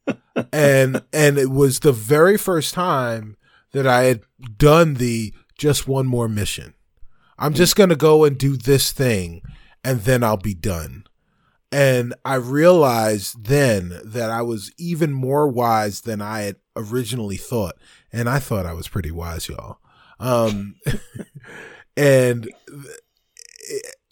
and 0.53 1.03
and 1.11 1.37
it 1.37 1.51
was 1.51 1.79
the 1.79 1.91
very 1.91 2.37
first 2.37 2.73
time 2.73 3.35
that 3.73 3.85
I 3.85 4.03
had 4.03 4.21
done 4.57 4.95
the 4.95 5.33
just 5.57 5.87
one 5.87 6.07
more 6.07 6.29
mission. 6.29 6.73
I'm 7.37 7.53
just 7.53 7.75
going 7.75 7.89
to 7.89 7.95
go 7.95 8.23
and 8.23 8.37
do 8.37 8.57
this 8.57 8.91
thing 8.91 9.41
and 9.83 10.01
then 10.01 10.23
I'll 10.23 10.37
be 10.37 10.53
done. 10.53 11.05
And 11.71 12.13
I 12.23 12.35
realized 12.35 13.45
then 13.45 13.99
that 14.03 14.31
I 14.31 14.41
was 14.41 14.71
even 14.77 15.11
more 15.13 15.47
wise 15.47 16.01
than 16.01 16.21
I 16.21 16.41
had 16.41 16.55
originally 16.75 17.37
thought. 17.37 17.75
And 18.11 18.29
I 18.29 18.39
thought 18.39 18.65
I 18.65 18.73
was 18.73 18.87
pretty 18.87 19.11
wise, 19.11 19.47
y'all. 19.47 19.77
Um, 20.19 20.75
and 21.97 22.49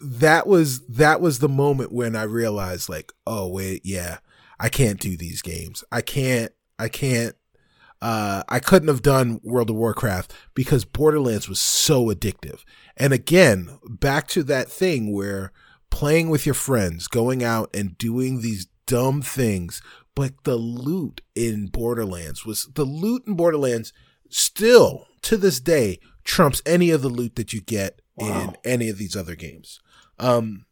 that 0.00 0.46
was, 0.46 0.86
that 0.86 1.20
was 1.20 1.38
the 1.38 1.48
moment 1.48 1.92
when 1.92 2.16
I 2.16 2.22
realized 2.22 2.88
like, 2.88 3.12
oh, 3.26 3.48
wait, 3.48 3.82
yeah, 3.84 4.18
I 4.58 4.68
can't 4.68 5.00
do 5.00 5.16
these 5.16 5.42
games. 5.42 5.82
I 5.90 6.00
can't, 6.00 6.52
I 6.78 6.88
can't, 6.88 7.34
uh, 8.02 8.42
I 8.48 8.60
couldn't 8.60 8.88
have 8.88 9.02
done 9.02 9.40
World 9.42 9.70
of 9.70 9.76
Warcraft 9.76 10.32
because 10.54 10.84
Borderlands 10.84 11.48
was 11.48 11.60
so 11.60 12.06
addictive. 12.06 12.62
And 12.96 13.12
again, 13.12 13.78
back 13.88 14.28
to 14.28 14.42
that 14.44 14.68
thing 14.68 15.12
where 15.12 15.52
playing 15.90 16.28
with 16.28 16.44
your 16.44 16.54
friends, 16.54 17.08
going 17.08 17.42
out 17.42 17.70
and 17.74 17.96
doing 17.96 18.42
these 18.42 18.66
dumb 18.86 19.22
things, 19.22 19.80
but 20.14 20.44
the 20.44 20.56
loot 20.56 21.20
in 21.34 21.66
Borderlands 21.66 22.44
was 22.44 22.68
the 22.74 22.84
loot 22.84 23.22
in 23.26 23.34
Borderlands 23.34 23.92
still 24.30 25.06
to 25.22 25.36
this 25.36 25.60
day 25.60 25.98
trumps 26.24 26.62
any 26.66 26.90
of 26.90 27.02
the 27.02 27.08
loot 27.08 27.36
that 27.36 27.52
you 27.52 27.60
get 27.60 28.00
wow. 28.16 28.42
in 28.42 28.56
any 28.70 28.88
of 28.88 28.98
these 28.98 29.16
other 29.16 29.34
games. 29.34 29.80
Um, 30.18 30.66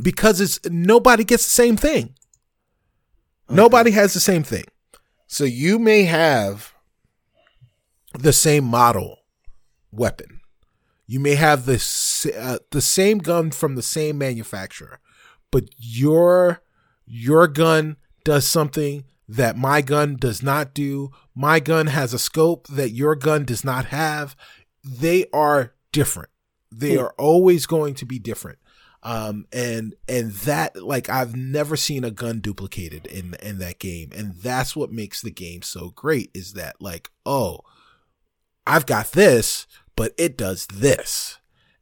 because 0.00 0.40
it's 0.40 0.58
nobody 0.70 1.24
gets 1.24 1.44
the 1.44 1.50
same 1.50 1.76
thing. 1.76 2.14
Okay. 3.48 3.56
Nobody 3.56 3.90
has 3.92 4.14
the 4.14 4.20
same 4.20 4.42
thing. 4.42 4.64
So 5.26 5.44
you 5.44 5.78
may 5.78 6.04
have 6.04 6.74
the 8.18 8.32
same 8.32 8.64
model 8.64 9.18
weapon. 9.90 10.40
You 11.06 11.20
may 11.20 11.34
have 11.34 11.66
the 11.66 12.32
uh, 12.38 12.58
the 12.70 12.80
same 12.80 13.18
gun 13.18 13.50
from 13.50 13.74
the 13.74 13.82
same 13.82 14.18
manufacturer, 14.18 15.00
but 15.50 15.64
your 15.76 16.62
your 17.04 17.48
gun 17.48 17.96
does 18.24 18.46
something 18.46 19.04
that 19.32 19.56
my 19.56 19.80
gun 19.80 20.16
does 20.16 20.42
not 20.42 20.74
do. 20.74 21.10
My 21.34 21.58
gun 21.58 21.86
has 21.86 22.12
a 22.12 22.18
scope 22.18 22.66
that 22.68 22.90
your 22.90 23.14
gun 23.14 23.44
does 23.44 23.64
not 23.64 23.86
have. 23.86 24.36
They 24.84 25.24
are 25.32 25.74
different. 25.90 26.28
They 26.70 26.96
hmm. 26.96 27.04
are 27.04 27.14
always 27.18 27.64
going 27.64 27.94
to 27.94 28.06
be 28.06 28.18
different. 28.18 28.58
Um, 29.02 29.46
and, 29.52 29.94
and 30.06 30.32
that, 30.32 30.76
like, 30.76 31.08
I've 31.08 31.34
never 31.34 31.76
seen 31.76 32.04
a 32.04 32.10
gun 32.10 32.40
duplicated 32.40 33.06
in, 33.06 33.34
in 33.42 33.58
that 33.58 33.78
game. 33.78 34.10
And 34.14 34.34
that's 34.34 34.76
what 34.76 34.92
makes 34.92 35.22
the 35.22 35.30
game 35.30 35.62
so 35.62 35.90
great 35.90 36.30
is 36.34 36.52
that, 36.52 36.76
like, 36.80 37.10
oh, 37.24 37.60
I've 38.66 38.86
got 38.86 39.12
this, 39.12 39.66
but 39.96 40.12
it 40.18 40.36
does 40.36 40.66
this. 40.66 41.38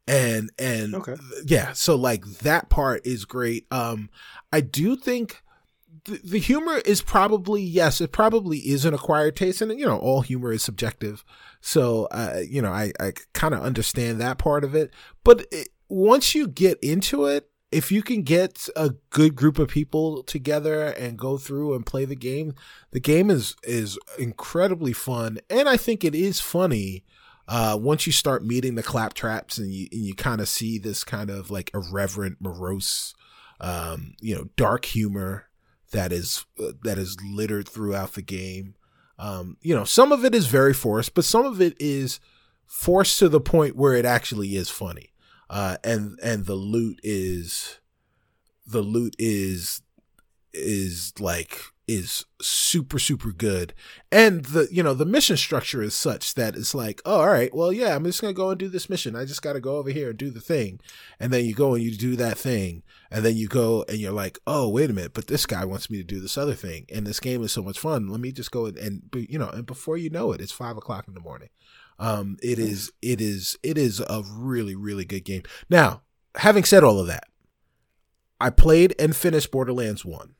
And, 0.06 0.50
and 0.58 0.94
okay. 0.94 1.16
yeah, 1.44 1.72
so 1.72 1.94
like 1.94 2.24
that 2.38 2.70
part 2.70 3.04
is 3.04 3.24
great. 3.24 3.66
Um, 3.70 4.08
I 4.52 4.60
do 4.60 4.96
think, 4.96 5.42
the, 6.04 6.38
humor 6.38 6.78
is 6.84 7.02
probably 7.02 7.62
yes 7.62 8.00
it 8.00 8.12
probably 8.12 8.58
is 8.58 8.84
an 8.84 8.94
acquired 8.94 9.36
taste 9.36 9.60
and 9.60 9.78
you 9.78 9.86
know 9.86 9.98
all 9.98 10.20
humor 10.20 10.52
is 10.52 10.62
subjective 10.62 11.24
so 11.60 12.06
uh, 12.10 12.40
you 12.46 12.62
know 12.62 12.72
i, 12.72 12.92
I 13.00 13.12
kind 13.32 13.54
of 13.54 13.62
understand 13.62 14.20
that 14.20 14.38
part 14.38 14.64
of 14.64 14.74
it 14.74 14.92
but 15.24 15.46
it, 15.50 15.68
once 15.90 16.34
you 16.34 16.46
get 16.46 16.78
into 16.80 17.26
it, 17.26 17.50
if 17.72 17.92
you 17.92 18.02
can 18.02 18.22
get 18.22 18.68
a 18.74 18.90
good 19.10 19.36
group 19.36 19.58
of 19.58 19.68
people 19.68 20.22
together 20.22 20.86
and 20.86 21.18
go 21.18 21.36
through 21.36 21.74
and 21.74 21.84
play 21.84 22.04
the 22.04 22.16
game, 22.16 22.54
the 22.92 23.00
game 23.00 23.30
is 23.30 23.54
is 23.62 23.98
incredibly 24.18 24.92
fun, 24.92 25.38
and 25.50 25.68
I 25.68 25.76
think 25.76 26.04
it 26.04 26.14
is 26.14 26.40
funny. 26.40 27.04
Uh, 27.46 27.76
once 27.80 28.06
you 28.06 28.12
start 28.12 28.44
meeting 28.44 28.76
the 28.76 28.82
claptraps 28.82 29.58
and 29.58 29.72
you 29.72 29.88
and 29.92 30.02
you 30.02 30.14
kind 30.14 30.40
of 30.40 30.48
see 30.48 30.78
this 30.78 31.04
kind 31.04 31.30
of 31.30 31.50
like 31.50 31.70
irreverent, 31.74 32.36
morose, 32.40 33.14
um, 33.60 34.14
you 34.20 34.34
know, 34.34 34.48
dark 34.56 34.84
humor 34.84 35.48
that 35.92 36.12
is 36.12 36.44
uh, 36.58 36.72
that 36.82 36.98
is 36.98 37.16
littered 37.22 37.68
throughout 37.68 38.14
the 38.14 38.22
game. 38.22 38.74
Um, 39.18 39.56
you 39.60 39.74
know, 39.74 39.84
some 39.84 40.12
of 40.12 40.24
it 40.24 40.34
is 40.34 40.46
very 40.46 40.72
forced, 40.72 41.14
but 41.14 41.24
some 41.24 41.44
of 41.44 41.60
it 41.60 41.76
is 41.78 42.20
forced 42.66 43.18
to 43.18 43.28
the 43.28 43.40
point 43.40 43.76
where 43.76 43.94
it 43.94 44.06
actually 44.06 44.56
is 44.56 44.70
funny 44.70 45.10
uh, 45.50 45.76
and 45.82 46.18
and 46.22 46.46
the 46.46 46.54
loot 46.54 47.00
is 47.02 47.80
the 48.66 48.82
loot 48.82 49.16
is 49.18 49.82
is 50.54 51.12
like 51.18 51.60
is 51.90 52.24
super 52.40 53.00
super 53.00 53.32
good. 53.32 53.74
And 54.12 54.44
the 54.44 54.68
you 54.70 54.80
know 54.80 54.94
the 54.94 55.04
mission 55.04 55.36
structure 55.36 55.82
is 55.82 55.96
such 55.96 56.34
that 56.34 56.54
it's 56.54 56.72
like 56.72 57.02
oh 57.04 57.20
all 57.20 57.26
right 57.26 57.52
well 57.52 57.72
yeah 57.72 57.96
i'm 57.96 58.04
just 58.04 58.20
gonna 58.20 58.32
go 58.32 58.50
and 58.50 58.58
do 58.60 58.68
this 58.68 58.88
mission. 58.88 59.16
I 59.16 59.24
just 59.24 59.42
gotta 59.42 59.58
go 59.58 59.76
over 59.76 59.90
here 59.90 60.10
and 60.10 60.18
do 60.18 60.30
the 60.30 60.40
thing. 60.40 60.78
And 61.18 61.32
then 61.32 61.44
you 61.44 61.52
go 61.52 61.74
and 61.74 61.82
you 61.82 61.96
do 61.96 62.14
that 62.14 62.38
thing. 62.38 62.84
And 63.10 63.24
then 63.24 63.36
you 63.36 63.48
go 63.48 63.84
and 63.88 63.98
you're 63.98 64.12
like 64.12 64.38
oh 64.46 64.68
wait 64.68 64.88
a 64.88 64.92
minute 64.92 65.14
but 65.14 65.26
this 65.26 65.46
guy 65.46 65.64
wants 65.64 65.90
me 65.90 65.98
to 65.98 66.04
do 66.04 66.20
this 66.20 66.38
other 66.38 66.54
thing. 66.54 66.86
And 66.94 67.04
this 67.04 67.18
game 67.18 67.42
is 67.42 67.50
so 67.50 67.62
much 67.62 67.80
fun. 67.80 68.08
Let 68.08 68.20
me 68.20 68.30
just 68.30 68.52
go 68.52 68.66
and, 68.66 68.78
and 68.78 69.02
you 69.12 69.38
know 69.38 69.48
and 69.48 69.66
before 69.66 69.96
you 69.96 70.10
know 70.10 70.30
it 70.30 70.40
it's 70.40 70.52
five 70.52 70.76
o'clock 70.76 71.08
in 71.08 71.14
the 71.14 71.20
morning. 71.20 71.48
Um, 71.98 72.36
it 72.40 72.60
is 72.60 72.92
it 73.02 73.20
is 73.20 73.58
it 73.64 73.76
is 73.76 73.98
a 73.98 74.22
really 74.32 74.76
really 74.76 75.04
good 75.04 75.24
game. 75.24 75.42
Now, 75.68 76.02
having 76.36 76.62
said 76.62 76.84
all 76.84 77.00
of 77.00 77.08
that, 77.08 77.24
I 78.40 78.50
played 78.50 78.94
and 78.98 79.14
finished 79.14 79.50
Borderlands 79.50 80.04
One. 80.04 80.36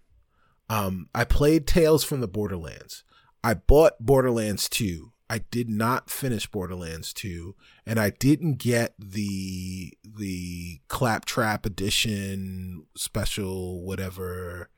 Um, 0.71 1.09
I 1.15 1.25
played 1.25 1.67
Tales 1.67 2.05
from 2.05 2.21
the 2.21 2.29
Borderlands. 2.29 3.05
I 3.45 3.55
bought 3.55 3.95
Borderlands 4.01 4.69
Two. 4.69 5.13
I 5.31 5.45
did 5.53 5.71
not 5.71 6.11
finish 6.11 6.49
Borderlands 6.49 7.13
2 7.13 7.55
and 7.87 8.01
I 8.01 8.11
didn't 8.11 8.55
get 8.55 8.95
the 8.99 9.97
the 10.05 10.81
claptrap 10.89 11.65
edition 11.65 12.87
special 12.97 13.85
whatever 13.85 14.71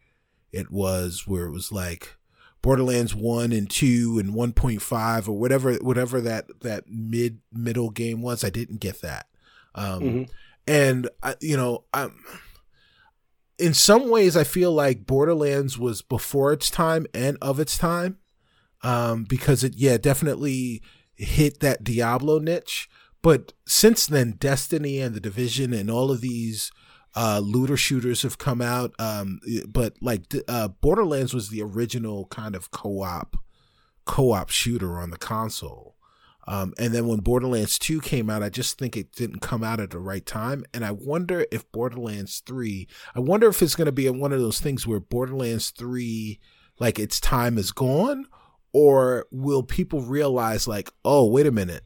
it 0.53 0.71
was 0.71 1.27
where 1.27 1.47
it 1.47 1.53
was 1.53 1.73
like 1.73 2.19
Borderlands 2.61 3.15
1 3.15 3.51
and 3.53 3.71
2 3.71 4.19
and 4.19 4.35
1.5 4.35 5.27
or 5.27 5.33
whatever 5.33 5.73
whatever 5.77 6.21
that 6.21 6.61
that 6.61 6.85
mid 6.87 7.39
middle 7.51 7.89
game 7.89 8.21
was 8.21 8.45
I 8.45 8.51
didn't 8.51 8.81
get 8.81 9.01
that 9.01 9.29
um, 9.75 10.03
mm-hmm. 10.03 10.23
and 10.67 11.09
I, 11.23 11.35
you 11.41 11.57
know 11.57 11.85
I'm 11.95 12.23
in 13.63 13.75
some 13.75 14.11
ways 14.11 14.37
I 14.37 14.45
feel 14.45 14.73
like 14.73 15.07
Borderlands 15.07 15.79
was 15.79 16.03
before 16.03 16.53
its 16.53 16.71
time 16.71 17.07
and 17.15 17.39
of 17.41 17.61
its 17.61 17.79
time 17.79 18.19
um, 18.83 19.25
because 19.25 19.63
it 19.65 19.75
yeah 19.77 19.97
definitely 19.97 20.83
hit 21.15 21.61
that 21.61 21.85
Diablo 21.85 22.39
niche 22.39 22.89
but 23.23 23.53
since 23.67 24.07
then 24.07 24.33
Destiny 24.33 24.99
and 24.99 25.15
the 25.15 25.21
Division 25.21 25.73
and 25.73 25.91
all 25.91 26.11
of 26.11 26.21
these 26.21 26.73
uh, 27.15 27.41
looter 27.45 27.77
shooters 27.77 28.23
have 28.23 28.39
come 28.39 28.61
out. 28.61 28.95
Um, 28.99 29.41
but 29.69 29.95
like 30.01 30.23
uh, 30.49 30.69
Borderlands 30.69 31.35
was 31.35 31.49
the 31.49 31.63
original 31.63 32.27
kind 32.27 32.55
of 32.55 32.71
co-op 32.71 33.37
co-op 34.05 34.51
shooter 34.51 34.99
on 34.99 35.11
the 35.11 35.19
console. 35.19 35.92
Um, 36.49 36.75
and 36.79 36.93
then 36.93 37.07
when 37.07 37.21
Borderlands 37.21 37.79
2 37.79 38.01
came 38.01 38.29
out, 38.29 38.43
I 38.43 38.49
just 38.49 38.79
think 38.79 38.97
it 38.97 39.13
didn't 39.13 39.41
come 39.41 39.63
out 39.63 39.81
at 39.81 39.91
the 39.91 40.01
right 40.01 40.27
time. 40.27 40.65
And 40.75 40.85
I 40.85 40.91
wonder 40.91 41.47
if 41.53 41.71
Borderlands 41.71 42.43
3, 42.45 42.89
I 43.15 43.21
wonder 43.21 43.49
if 43.49 43.63
it's 43.63 43.77
going 43.77 43.87
to 43.87 43.93
be 43.93 44.09
one 44.11 44.33
of 44.33 44.41
those 44.41 44.61
things 44.61 44.87
where 44.87 45.01
Borderlands 45.01 45.71
3, 45.71 46.41
like 46.81 46.99
its 46.99 47.21
time 47.21 47.59
is 47.59 47.71
gone, 47.71 48.27
or 48.73 49.27
will 49.31 49.63
people 49.63 50.01
realize, 50.01 50.67
like, 50.67 50.91
oh, 51.05 51.27
wait 51.27 51.47
a 51.47 51.53
minute, 51.53 51.85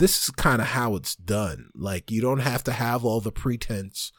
this 0.00 0.24
is 0.24 0.30
kind 0.30 0.62
of 0.62 0.68
how 0.68 0.96
it's 0.96 1.14
done. 1.14 1.70
Like 1.74 2.10
you 2.10 2.22
don't 2.22 2.40
have 2.40 2.64
to 2.64 2.72
have 2.72 3.04
all 3.04 3.20
the 3.20 3.30
pretense 3.30 4.12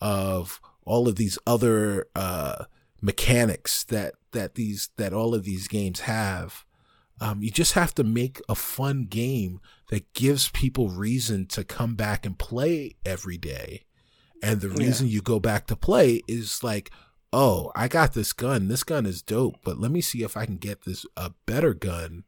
of 0.00 0.60
all 0.84 1.06
of 1.08 1.14
these 1.14 1.38
other 1.46 2.06
uh, 2.16 2.64
mechanics 3.00 3.84
that 3.84 4.14
that 4.32 4.56
these 4.56 4.90
that 4.96 5.12
all 5.12 5.34
of 5.34 5.44
these 5.44 5.68
games 5.68 6.00
have. 6.00 6.64
Um, 7.20 7.42
you 7.42 7.50
just 7.50 7.72
have 7.72 7.94
to 7.94 8.04
make 8.04 8.40
a 8.48 8.54
fun 8.54 9.06
game 9.08 9.60
that 9.90 10.12
gives 10.12 10.50
people 10.50 10.88
reason 10.88 11.46
to 11.46 11.64
come 11.64 11.94
back 11.94 12.24
and 12.24 12.38
play 12.38 12.96
every 13.04 13.38
day. 13.38 13.84
And 14.42 14.60
the 14.60 14.68
reason 14.68 15.06
yeah. 15.06 15.14
you 15.14 15.22
go 15.22 15.40
back 15.40 15.66
to 15.66 15.76
play 15.76 16.22
is 16.28 16.62
like, 16.62 16.90
oh, 17.32 17.72
I 17.74 17.88
got 17.88 18.14
this 18.14 18.32
gun. 18.32 18.68
This 18.68 18.84
gun 18.84 19.04
is 19.04 19.20
dope, 19.20 19.56
but 19.64 19.78
let 19.78 19.90
me 19.90 20.00
see 20.00 20.22
if 20.22 20.36
I 20.36 20.46
can 20.46 20.58
get 20.58 20.82
this 20.82 21.04
a 21.16 21.32
better 21.46 21.74
gun 21.74 22.24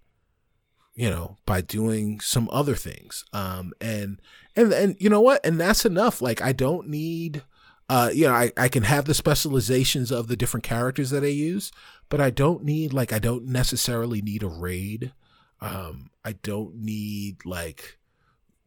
you 1.01 1.09
know, 1.09 1.37
by 1.47 1.63
doing 1.63 2.21
some 2.21 2.47
other 2.53 2.75
things. 2.75 3.25
Um, 3.33 3.73
and, 3.81 4.21
and, 4.55 4.71
and 4.71 4.97
you 4.99 5.09
know 5.09 5.23
what? 5.23 5.45
And 5.47 5.59
that's 5.59 5.87
enough. 5.87 6.21
Like, 6.21 6.43
I 6.43 6.53
don't 6.53 6.89
need, 6.89 7.43
uh, 7.91 8.09
you 8.15 8.29
know, 8.29 8.33
I, 8.33 8.53
I 8.57 8.69
can 8.69 8.85
have 8.85 9.07
the 9.07 9.15
specializations 9.15 10.13
of 10.13 10.29
the 10.29 10.37
different 10.37 10.63
characters 10.63 11.11
that 11.11 11.25
I 11.25 11.27
use, 11.27 11.73
but 12.09 12.21
I 12.21 12.31
don't 12.31 12.63
need, 12.63 12.93
like, 12.93 13.13
I 13.13 13.19
don't 13.19 13.47
necessarily 13.47 14.23
need 14.23 14.45
a 14.45 14.47
raid. 14.47 15.13
Um, 15.61 16.11
I 16.25 16.35
don't 16.35 16.77
need, 16.77 17.45
like, 17.45 17.99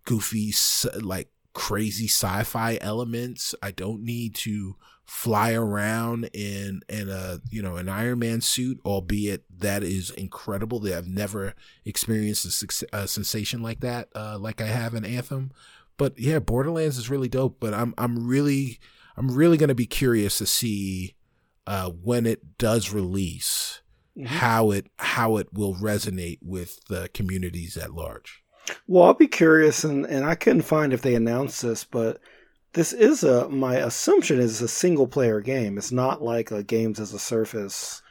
goofy, 0.04 0.54
like, 1.02 1.30
crazy 1.54 2.08
sci-fi 2.08 2.78
elements. 2.82 3.56
I 3.64 3.72
don't 3.72 4.04
need 4.04 4.36
to 4.36 4.76
fly 5.06 5.54
around 5.54 6.30
in 6.34 6.82
in 6.90 7.10
a 7.10 7.40
you 7.50 7.62
know 7.62 7.76
an 7.76 7.88
Iron 7.88 8.20
Man 8.20 8.42
suit, 8.42 8.80
albeit 8.86 9.46
that 9.60 9.84
is 9.84 10.10
incredible. 10.10 10.80
That 10.80 10.98
I've 10.98 11.08
never 11.08 11.54
experienced 11.86 12.46
a, 12.46 13.04
a 13.04 13.08
sensation 13.08 13.62
like 13.62 13.80
that, 13.82 14.10
uh, 14.16 14.38
like 14.38 14.60
I 14.60 14.68
have 14.68 14.94
in 14.94 15.06
Anthem. 15.06 15.52
But 15.96 16.20
yeah, 16.20 16.40
Borderlands 16.40 16.98
is 16.98 17.10
really 17.10 17.30
dope. 17.30 17.62
But 17.62 17.74
I'm 17.74 17.94
I'm 17.98 18.28
really 18.28 18.80
I'm 19.16 19.32
really 19.32 19.58
gonna 19.58 19.76
be 19.76 19.86
curious 19.86 20.38
to 20.40 20.46
see 20.46 21.16
uh, 21.68 21.90
when 21.90 22.26
it 22.26 22.58
does 22.58 22.92
release 22.92 23.82
mm-hmm. 24.18 24.26
how 24.26 24.72
it 24.72 24.88
how 24.98 25.38
it 25.38 25.54
will 25.54 25.76
resonate 25.76 26.40
with 26.42 26.80
the 26.88 27.10
communities 27.14 27.78
at 27.78 27.94
large. 27.94 28.44
Well, 28.88 29.04
I'll 29.04 29.14
be 29.14 29.28
curious, 29.28 29.84
and, 29.84 30.06
and 30.06 30.26
I 30.26 30.36
couldn't 30.36 30.62
find 30.62 30.94
if 30.94 31.02
they 31.02 31.16
announced 31.16 31.62
this, 31.62 31.84
but 31.84 32.20
this 32.74 32.94
is 32.94 33.24
a 33.24 33.50
my 33.50 33.76
assumption 33.76 34.40
is 34.40 34.62
a 34.62 34.68
single 34.68 35.08
player 35.08 35.42
game. 35.42 35.78
It's 35.78 35.92
not 35.92 36.22
like 36.22 36.52
a 36.52 36.64
games 36.64 37.00
as 37.00 37.14
a 37.14 37.20
service 37.20 38.02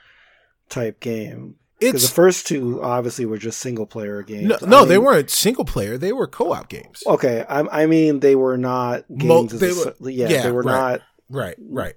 type 0.68 1.00
game. 1.00 1.56
Because 1.88 2.08
the 2.08 2.14
first 2.14 2.46
two 2.46 2.82
obviously 2.82 3.26
were 3.26 3.38
just 3.38 3.60
single 3.60 3.86
player 3.86 4.22
games. 4.22 4.48
No, 4.48 4.56
no 4.66 4.80
mean, 4.80 4.88
they 4.88 4.98
weren't 4.98 5.30
single 5.30 5.64
player. 5.64 5.98
They 5.98 6.12
were 6.12 6.26
co 6.26 6.52
op 6.52 6.68
games. 6.68 7.02
Okay, 7.06 7.44
I, 7.48 7.82
I, 7.82 7.86
mean 7.86 8.20
they 8.20 8.34
were 8.34 8.56
not 8.56 9.04
games. 9.08 9.24
Mo- 9.24 9.46
they 9.46 9.72
were, 9.72 9.94
a, 10.00 10.10
yeah, 10.10 10.28
yeah, 10.28 10.42
they 10.42 10.52
were 10.52 10.62
right, 10.62 10.72
not 10.72 11.00
right, 11.28 11.56
right. 11.68 11.94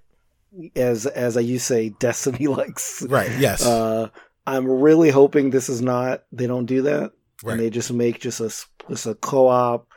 As 0.75 1.05
as 1.05 1.37
I 1.37 1.41
you 1.41 1.59
say, 1.59 1.89
Destiny 1.89 2.47
likes. 2.47 3.03
Right. 3.03 3.31
Yes. 3.39 3.65
Uh, 3.65 4.09
I'm 4.47 4.67
really 4.67 5.09
hoping 5.09 5.49
this 5.49 5.69
is 5.69 5.81
not. 5.81 6.23
They 6.31 6.47
don't 6.47 6.65
do 6.65 6.83
that. 6.83 7.11
Right. 7.43 7.53
And 7.53 7.59
they 7.61 7.69
just 7.69 7.91
make 7.91 8.19
just 8.19 8.39
a 8.39 8.53
just 8.89 9.05
a 9.05 9.15
co-op, 9.15 9.87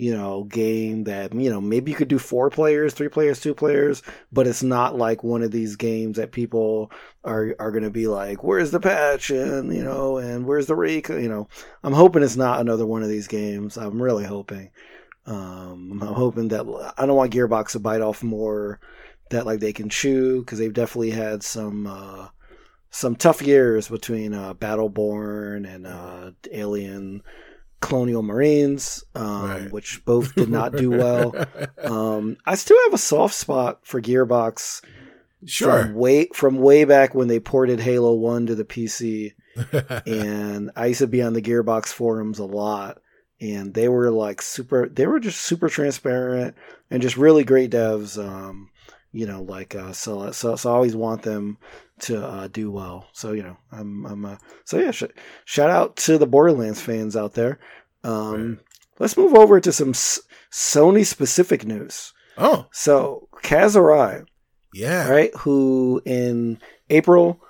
you 0.00 0.16
know, 0.16 0.44
game 0.44 1.04
that 1.04 1.34
you 1.34 1.50
know 1.50 1.60
maybe 1.60 1.90
you 1.90 1.96
could 1.96 2.08
do 2.08 2.18
four 2.18 2.48
players, 2.48 2.94
three 2.94 3.08
players, 3.08 3.38
two 3.38 3.54
players, 3.54 4.02
but 4.32 4.46
it's 4.46 4.62
not 4.62 4.96
like 4.96 5.22
one 5.22 5.42
of 5.42 5.50
these 5.50 5.76
games 5.76 6.16
that 6.16 6.32
people 6.32 6.90
are 7.22 7.54
are 7.58 7.70
going 7.70 7.84
to 7.84 7.90
be 7.90 8.06
like, 8.06 8.42
where's 8.42 8.70
the 8.70 8.80
patch 8.80 9.28
and 9.28 9.74
you 9.74 9.84
know, 9.84 10.16
and 10.16 10.46
where's 10.46 10.66
the 10.66 10.74
rake? 10.74 11.10
You 11.10 11.28
know, 11.28 11.48
I'm 11.84 11.92
hoping 11.92 12.22
it's 12.22 12.36
not 12.36 12.60
another 12.60 12.86
one 12.86 13.02
of 13.02 13.10
these 13.10 13.28
games. 13.28 13.76
I'm 13.76 14.00
really 14.00 14.24
hoping. 14.24 14.70
Um, 15.26 16.00
I'm 16.02 16.14
hoping 16.14 16.48
that 16.48 16.92
I 16.96 17.04
don't 17.04 17.16
want 17.16 17.34
Gearbox 17.34 17.72
to 17.72 17.78
bite 17.78 18.00
off 18.00 18.22
more 18.22 18.80
that 19.28 19.44
like 19.44 19.60
they 19.60 19.74
can 19.74 19.90
chew 19.90 20.40
because 20.40 20.58
they've 20.58 20.72
definitely 20.72 21.10
had 21.10 21.42
some. 21.42 21.86
Uh, 21.86 22.28
some 22.92 23.14
tough 23.14 23.40
years 23.40 23.86
between 23.86 24.34
uh, 24.34 24.52
Battleborn 24.52 25.72
and 25.72 25.86
uh, 25.86 26.32
Alien 26.50 27.22
Colonial 27.80 28.22
Marines, 28.22 29.04
um, 29.14 29.50
right. 29.50 29.72
which 29.72 30.04
both 30.04 30.34
did 30.34 30.48
not 30.48 30.76
do 30.76 30.90
well. 30.98 31.34
um, 31.82 32.36
I 32.46 32.54
still 32.54 32.78
have 32.84 32.94
a 32.94 32.98
soft 32.98 33.34
spot 33.34 33.80
for 33.82 34.00
Gearbox. 34.00 34.82
Sure. 35.46 35.84
From 35.84 35.94
way 35.94 36.28
from 36.34 36.58
way 36.58 36.84
back 36.84 37.14
when 37.14 37.28
they 37.28 37.40
ported 37.40 37.80
Halo 37.80 38.12
One 38.12 38.46
to 38.46 38.54
the 38.54 38.64
PC, 38.64 39.32
and 40.06 40.70
I 40.76 40.86
used 40.86 40.98
to 40.98 41.06
be 41.06 41.22
on 41.22 41.32
the 41.32 41.40
Gearbox 41.40 41.86
forums 41.86 42.38
a 42.38 42.44
lot, 42.44 43.00
and 43.40 43.72
they 43.72 43.88
were 43.88 44.10
like 44.10 44.42
super. 44.42 44.86
They 44.86 45.06
were 45.06 45.18
just 45.18 45.40
super 45.40 45.70
transparent 45.70 46.56
and 46.90 47.00
just 47.00 47.16
really 47.16 47.44
great 47.44 47.70
devs. 47.70 48.22
Um, 48.22 48.68
you 49.12 49.26
know, 49.26 49.42
like 49.42 49.74
uh, 49.74 49.92
so, 49.92 50.30
so, 50.30 50.56
so 50.56 50.70
I 50.70 50.74
always 50.74 50.94
want 50.94 51.22
them 51.22 51.58
to 52.02 52.24
uh, 52.24 52.48
do 52.48 52.70
well. 52.70 53.06
So 53.12 53.32
you 53.32 53.42
know, 53.42 53.56
I'm, 53.72 54.06
I'm 54.06 54.24
uh, 54.24 54.36
so 54.64 54.78
yeah. 54.78 54.90
Sh- 54.90 55.04
shout 55.44 55.70
out 55.70 55.96
to 55.96 56.18
the 56.18 56.26
Borderlands 56.26 56.80
fans 56.80 57.16
out 57.16 57.34
there. 57.34 57.58
Um, 58.04 58.48
right. 58.48 58.58
Let's 58.98 59.16
move 59.16 59.34
over 59.34 59.60
to 59.60 59.72
some 59.72 59.90
S- 59.90 60.20
Sony 60.52 61.06
specific 61.06 61.66
news. 61.66 62.12
Oh, 62.36 62.66
so 62.70 63.28
Kaz 63.42 63.76
Hirai, 63.76 64.26
yeah, 64.74 65.08
right, 65.08 65.34
who 65.36 66.02
in 66.04 66.58
April 66.88 67.40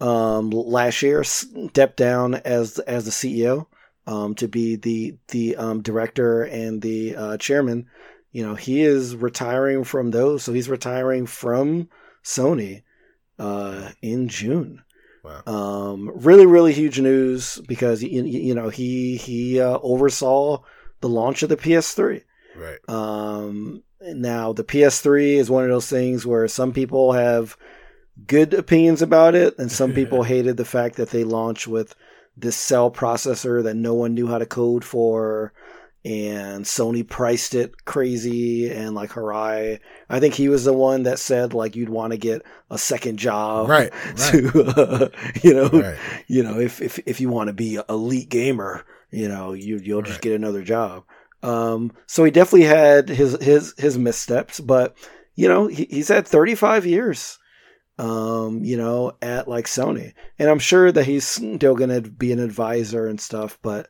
um, 0.00 0.50
last 0.50 1.02
year 1.02 1.24
stepped 1.24 1.96
down 1.96 2.34
as 2.34 2.78
as 2.80 3.04
the 3.04 3.10
CEO 3.10 3.66
um, 4.06 4.34
to 4.36 4.48
be 4.48 4.76
the 4.76 5.16
the 5.28 5.56
um, 5.56 5.82
director 5.82 6.42
and 6.42 6.80
the 6.82 7.14
uh, 7.16 7.36
chairman. 7.36 7.86
You 8.32 8.46
know, 8.46 8.54
he 8.54 8.82
is 8.82 9.16
retiring 9.16 9.84
from 9.84 10.10
those, 10.10 10.42
so 10.42 10.52
he's 10.52 10.68
retiring 10.68 11.26
from 11.26 11.88
Sony 12.22 12.82
uh, 13.38 13.90
in 14.02 14.28
June. 14.28 14.82
Wow. 15.24 15.42
Um, 15.46 16.12
really, 16.14 16.46
really 16.46 16.72
huge 16.72 17.00
news 17.00 17.60
because 17.66 18.02
you, 18.02 18.24
you 18.24 18.54
know 18.54 18.68
he 18.68 19.16
he 19.16 19.60
uh, 19.60 19.78
oversaw 19.82 20.62
the 21.00 21.08
launch 21.08 21.42
of 21.42 21.48
the 21.48 21.56
PS3. 21.56 22.22
Right. 22.56 22.78
Um, 22.88 23.82
now 24.00 24.52
the 24.52 24.64
PS3 24.64 25.34
is 25.34 25.50
one 25.50 25.64
of 25.64 25.70
those 25.70 25.88
things 25.88 26.26
where 26.26 26.48
some 26.48 26.72
people 26.72 27.12
have 27.12 27.56
good 28.26 28.54
opinions 28.54 29.02
about 29.02 29.34
it, 29.34 29.58
and 29.58 29.70
some 29.70 29.92
people 29.94 30.22
hated 30.22 30.56
the 30.56 30.64
fact 30.64 30.96
that 30.96 31.10
they 31.10 31.24
launched 31.24 31.66
with 31.66 31.94
this 32.36 32.56
cell 32.56 32.90
processor 32.90 33.62
that 33.64 33.74
no 33.74 33.94
one 33.94 34.14
knew 34.14 34.28
how 34.28 34.38
to 34.38 34.46
code 34.46 34.84
for 34.84 35.52
and 36.08 36.64
Sony 36.64 37.06
priced 37.06 37.54
it 37.54 37.84
crazy 37.84 38.70
and 38.70 38.94
like 38.94 39.10
Hirai. 39.10 39.78
I 40.08 40.20
think 40.20 40.32
he 40.32 40.48
was 40.48 40.64
the 40.64 40.72
one 40.72 41.02
that 41.02 41.18
said 41.18 41.52
like 41.52 41.76
you'd 41.76 41.90
want 41.90 42.12
to 42.12 42.16
get 42.16 42.46
a 42.70 42.78
second 42.78 43.18
job, 43.18 43.68
right? 43.68 43.92
To 44.16 44.64
uh, 44.64 45.08
you 45.42 45.52
know, 45.52 45.68
right. 45.68 45.98
you 46.26 46.42
know 46.42 46.58
if 46.58 46.80
if 46.80 46.98
if 47.00 47.20
you 47.20 47.28
want 47.28 47.48
to 47.48 47.52
be 47.52 47.76
a 47.76 47.84
elite 47.90 48.30
gamer, 48.30 48.86
you 49.10 49.28
know 49.28 49.52
you 49.52 49.76
you'll 49.76 50.00
just 50.00 50.16
right. 50.16 50.22
get 50.22 50.32
another 50.32 50.62
job. 50.62 51.04
Um, 51.42 51.92
so 52.06 52.24
he 52.24 52.30
definitely 52.30 52.66
had 52.66 53.10
his 53.10 53.36
his 53.42 53.74
his 53.76 53.98
missteps, 53.98 54.60
but 54.60 54.96
you 55.34 55.46
know 55.46 55.66
he, 55.66 55.86
he's 55.90 56.08
had 56.08 56.26
35 56.26 56.86
years 56.86 57.38
um, 57.98 58.64
you 58.64 58.76
know, 58.76 59.12
at 59.20 59.48
like 59.48 59.66
Sony. 59.66 60.12
And 60.38 60.48
I'm 60.48 60.60
sure 60.60 60.90
that 60.92 61.04
he's 61.04 61.26
still 61.26 61.74
going 61.74 61.90
to 61.90 62.00
be 62.00 62.32
an 62.32 62.38
advisor 62.38 63.08
and 63.08 63.20
stuff, 63.20 63.58
but 63.60 63.88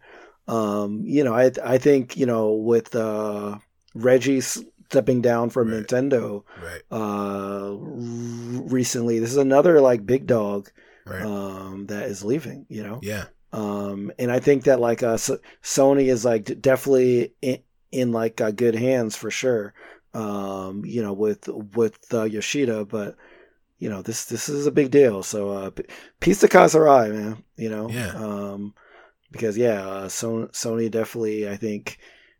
um, 0.48 1.02
you 1.04 1.22
know, 1.22 1.34
I 1.34 1.52
I 1.62 1.78
think 1.78 2.16
you 2.16 2.26
know 2.26 2.52
with 2.52 2.94
uh, 2.96 3.58
Reggie 3.94 4.40
stepping 4.40 5.20
down 5.20 5.50
from 5.50 5.70
right. 5.70 5.86
Nintendo 5.86 6.42
right. 6.62 6.82
uh, 6.90 7.74
recently, 7.76 9.18
this 9.18 9.30
is 9.30 9.36
another 9.36 9.80
like 9.80 10.06
big 10.06 10.26
dog 10.26 10.70
right. 11.06 11.22
um, 11.22 11.86
that 11.86 12.04
is 12.04 12.24
leaving. 12.24 12.64
You 12.68 12.82
know, 12.82 13.00
yeah. 13.02 13.26
Um, 13.52 14.10
and 14.18 14.32
I 14.32 14.40
think 14.40 14.64
that 14.64 14.80
like 14.80 15.02
uh, 15.02 15.16
Sony 15.62 16.06
is 16.06 16.24
like 16.24 16.60
definitely 16.60 17.34
in, 17.42 17.58
in 17.92 18.12
like 18.12 18.40
uh, 18.40 18.50
good 18.50 18.74
hands 18.74 19.16
for 19.16 19.30
sure. 19.30 19.74
Um, 20.14 20.82
you 20.86 21.02
know, 21.02 21.12
with 21.12 21.46
with 21.48 21.98
uh, 22.12 22.24
Yoshida, 22.24 22.86
but 22.86 23.16
you 23.78 23.90
know 23.90 24.00
this 24.00 24.24
this 24.24 24.48
is 24.48 24.66
a 24.66 24.72
big 24.72 24.90
deal. 24.90 25.22
So 25.22 25.50
uh, 25.50 25.70
peace 26.20 26.40
to 26.40 26.48
Kaz 26.48 26.74
man. 27.12 27.44
You 27.56 27.68
know, 27.68 27.90
yeah. 27.90 28.12
Um, 28.12 28.74
because 29.30 29.56
yeah, 29.56 29.86
uh, 29.86 30.08
Sony, 30.08 30.50
Sony 30.52 30.90
definitely 30.90 31.48
I 31.48 31.56
think 31.56 31.98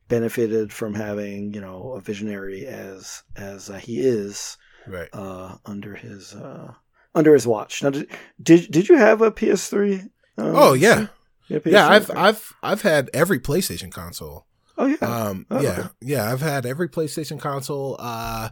benefited 0.09 0.73
from 0.73 0.95
having 0.95 1.53
you 1.55 1.61
know 1.61 1.93
a 1.93 2.01
visionary 2.01 2.67
as 2.67 3.23
as 3.37 3.71
uh, 3.71 3.75
he 3.75 4.01
is 4.01 4.57
right 4.87 5.09
uh, 5.13 5.57
under 5.67 5.95
his 5.95 6.35
uh, 6.35 6.73
under 7.15 7.33
his 7.35 7.47
watch. 7.47 7.83
Now, 7.83 7.91
did 7.91 8.09
did, 8.43 8.71
did 8.71 8.89
you 8.89 8.97
have 8.97 9.23
a 9.23 9.31
PS3? 9.31 10.03
Um, 10.03 10.11
oh 10.57 10.73
yeah, 10.75 11.09
yeah, 11.49 11.59
yeah. 11.65 11.89
I've 11.89 12.11
I've 12.11 12.53
I've 12.63 12.83
had 12.83 13.11
every 13.13 13.39
PlayStation 13.39 13.93
console. 13.93 14.47
Oh 14.77 14.87
yeah, 14.87 14.97
um, 15.01 15.47
oh, 15.51 15.61
yeah, 15.61 15.71
okay. 15.71 15.89
yeah. 16.01 16.33
I've 16.33 16.41
had 16.41 16.65
every 16.65 16.89
PlayStation 16.89 17.41
console. 17.41 17.97
Uh, 17.99 18.51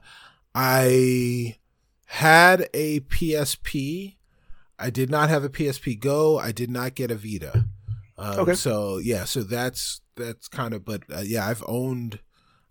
I 0.54 1.56
had 2.06 2.68
a 2.74 3.00
PSP. 3.00 4.16
I 4.78 4.90
did 4.90 5.08
not 5.08 5.30
have 5.30 5.44
a 5.44 5.48
PSP 5.48 5.98
Go. 5.98 6.38
I 6.38 6.52
did 6.52 6.70
not 6.70 6.94
get 6.94 7.10
a 7.10 7.14
Vita. 7.14 7.66
Um, 8.18 8.40
Okay. 8.40 8.54
So 8.54 8.98
yeah, 8.98 9.24
so 9.24 9.42
that's 9.42 10.00
that's 10.16 10.48
kind 10.48 10.74
of. 10.74 10.84
But 10.84 11.02
uh, 11.14 11.22
yeah, 11.24 11.46
I've 11.46 11.64
owned, 11.66 12.20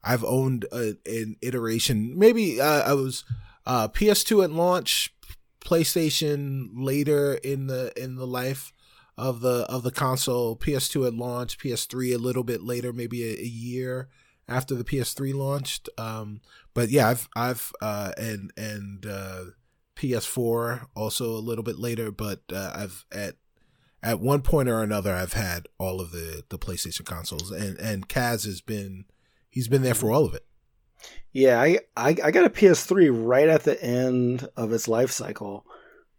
I've 0.04 0.24
owned 0.24 0.66
a, 0.72 0.96
an 1.06 1.38
iteration. 1.42 2.18
Maybe 2.18 2.60
uh, 2.60 2.82
I 2.82 2.94
was 2.94 3.24
uh, 3.66 3.88
PS2 3.88 4.44
at 4.44 4.52
launch, 4.52 5.14
PlayStation 5.62 6.70
later 6.76 7.36
in 7.36 7.68
the 7.68 7.92
in 8.02 8.16
the 8.16 8.28
life 8.28 8.72
of 9.18 9.42
the 9.42 9.66
of 9.70 9.84
the 9.84 9.92
console. 9.92 10.56
PS2 10.56 11.08
at 11.08 11.14
launch, 11.14 11.58
PS3 11.58 12.16
a 12.16 12.18
little 12.18 12.44
bit 12.44 12.62
later, 12.64 12.94
maybe 12.94 13.24
a, 13.24 13.40
a 13.40 13.46
year 13.46 14.10
after 14.48 14.76
the 14.76 14.84
PS3 14.84 15.34
launched. 15.34 15.90
Um, 15.98 16.42
but 16.74 16.90
yeah, 16.90 17.10
I've 17.10 17.30
I've 17.36 17.72
uh, 17.82 18.12
and 18.18 18.52
and 18.58 19.06
uh, 19.06 19.44
PS4 19.96 20.88
also 20.96 21.32
a 21.32 21.40
little 21.40 21.64
bit 21.64 21.80
later, 21.80 22.12
but 22.12 22.42
uh, 22.54 22.72
I've 22.76 23.06
at 23.12 23.36
at 24.06 24.20
one 24.20 24.42
point 24.42 24.70
or 24.70 24.82
another 24.82 25.14
I've 25.14 25.34
had 25.34 25.68
all 25.80 26.00
of 26.00 26.12
the 26.12 26.44
the 26.50 26.60
PlayStation 26.60 27.06
consoles, 27.06 27.52
and 27.52 27.78
and 27.80 28.08
Kaz 28.08 28.46
has 28.46 28.62
been 28.62 29.06
he's 29.50 29.68
been 29.68 29.82
there 29.82 29.96
for 29.96 30.12
all 30.12 30.26
of 30.26 30.34
it. 30.34 30.46
Yeah, 31.34 31.60
I, 31.60 31.80
I 31.98 32.16
I 32.24 32.32
got 32.32 32.46
a 32.46 32.50
PS3 32.50 33.10
right 33.12 33.50
at 33.50 33.64
the 33.64 33.82
end 33.84 34.48
of 34.56 34.72
its 34.72 34.88
life 34.88 35.12
cycle. 35.12 35.66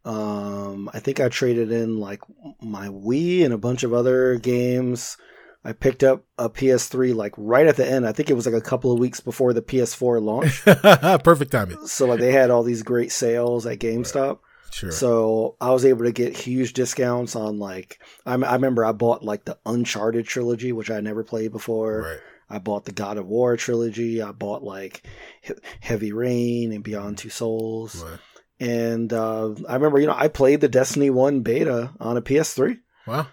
Um, 0.04 0.90
I 0.92 1.00
think 1.00 1.20
I 1.20 1.28
traded 1.28 1.72
in 1.72 1.98
like 1.98 2.20
my 2.60 2.88
Wii 2.88 3.44
and 3.44 3.54
a 3.54 3.58
bunch 3.58 3.82
of 3.82 3.92
other 3.92 4.36
games. 4.36 5.16
I 5.64 5.72
picked 5.72 6.04
up 6.04 6.24
a 6.38 6.48
PS3 6.48 7.14
like 7.14 7.34
right 7.36 7.66
at 7.66 7.76
the 7.76 7.88
end. 7.88 8.06
I 8.06 8.12
think 8.12 8.30
it 8.30 8.34
was 8.34 8.46
like 8.46 8.54
a 8.54 8.60
couple 8.60 8.92
of 8.92 9.00
weeks 9.00 9.18
before 9.20 9.52
the 9.52 9.62
PS4 9.62 10.22
launch. 10.22 10.62
Perfect 11.24 11.50
timing. 11.50 11.86
so 11.86 12.06
like 12.06 12.20
they 12.20 12.30
had 12.30 12.50
all 12.50 12.62
these 12.62 12.82
great 12.84 13.10
sales 13.10 13.66
at 13.66 13.78
GameStop. 13.78 14.38
Sure. 14.72 14.90
So 14.90 15.56
I 15.60 15.70
was 15.70 15.84
able 15.84 16.04
to 16.04 16.12
get 16.12 16.36
huge 16.36 16.72
discounts 16.74 17.34
on 17.36 17.58
like 17.58 17.98
I, 18.26 18.34
I 18.34 18.52
remember 18.54 18.84
I 18.84 18.92
bought 18.92 19.24
like 19.24 19.44
the 19.44 19.58
Uncharted 19.66 20.26
trilogy, 20.26 20.72
which 20.72 20.90
I 20.90 21.00
never 21.00 21.24
played 21.24 21.52
before. 21.52 22.02
right. 22.02 22.20
I 22.48 22.58
bought 22.60 22.84
the 22.84 22.92
God 22.92 23.16
of 23.18 23.26
War 23.26 23.56
trilogy. 23.56 24.22
I 24.22 24.30
bought 24.32 24.62
like 24.62 25.02
He- 25.42 25.54
Heavy 25.80 26.12
Rain 26.12 26.72
and 26.72 26.84
Beyond 26.84 27.18
Two 27.18 27.30
Souls. 27.30 28.04
Right. 28.04 28.18
And 28.60 29.12
uh, 29.12 29.52
I 29.68 29.74
remember, 29.74 29.98
you 29.98 30.06
know, 30.06 30.14
I 30.16 30.28
played 30.28 30.60
the 30.60 30.68
Destiny 30.68 31.10
One 31.10 31.40
beta 31.40 31.90
on 32.00 32.16
a 32.16 32.22
PS3, 32.22 32.78
Wow. 33.06 33.26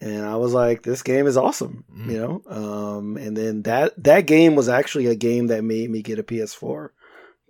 and 0.00 0.24
I 0.24 0.36
was 0.36 0.54
like, 0.54 0.82
"This 0.82 1.02
game 1.02 1.26
is 1.26 1.36
awesome," 1.36 1.84
Mm. 1.94 2.10
you 2.12 2.18
know. 2.18 2.42
Um, 2.48 3.16
and 3.18 3.36
then 3.36 3.62
that 3.62 4.02
that 4.04 4.22
game 4.26 4.54
was 4.54 4.68
actually 4.70 5.06
a 5.06 5.14
game 5.16 5.48
that 5.48 5.64
made 5.64 5.90
me 5.90 6.00
get 6.00 6.18
a 6.18 6.22
PS4 6.22 6.90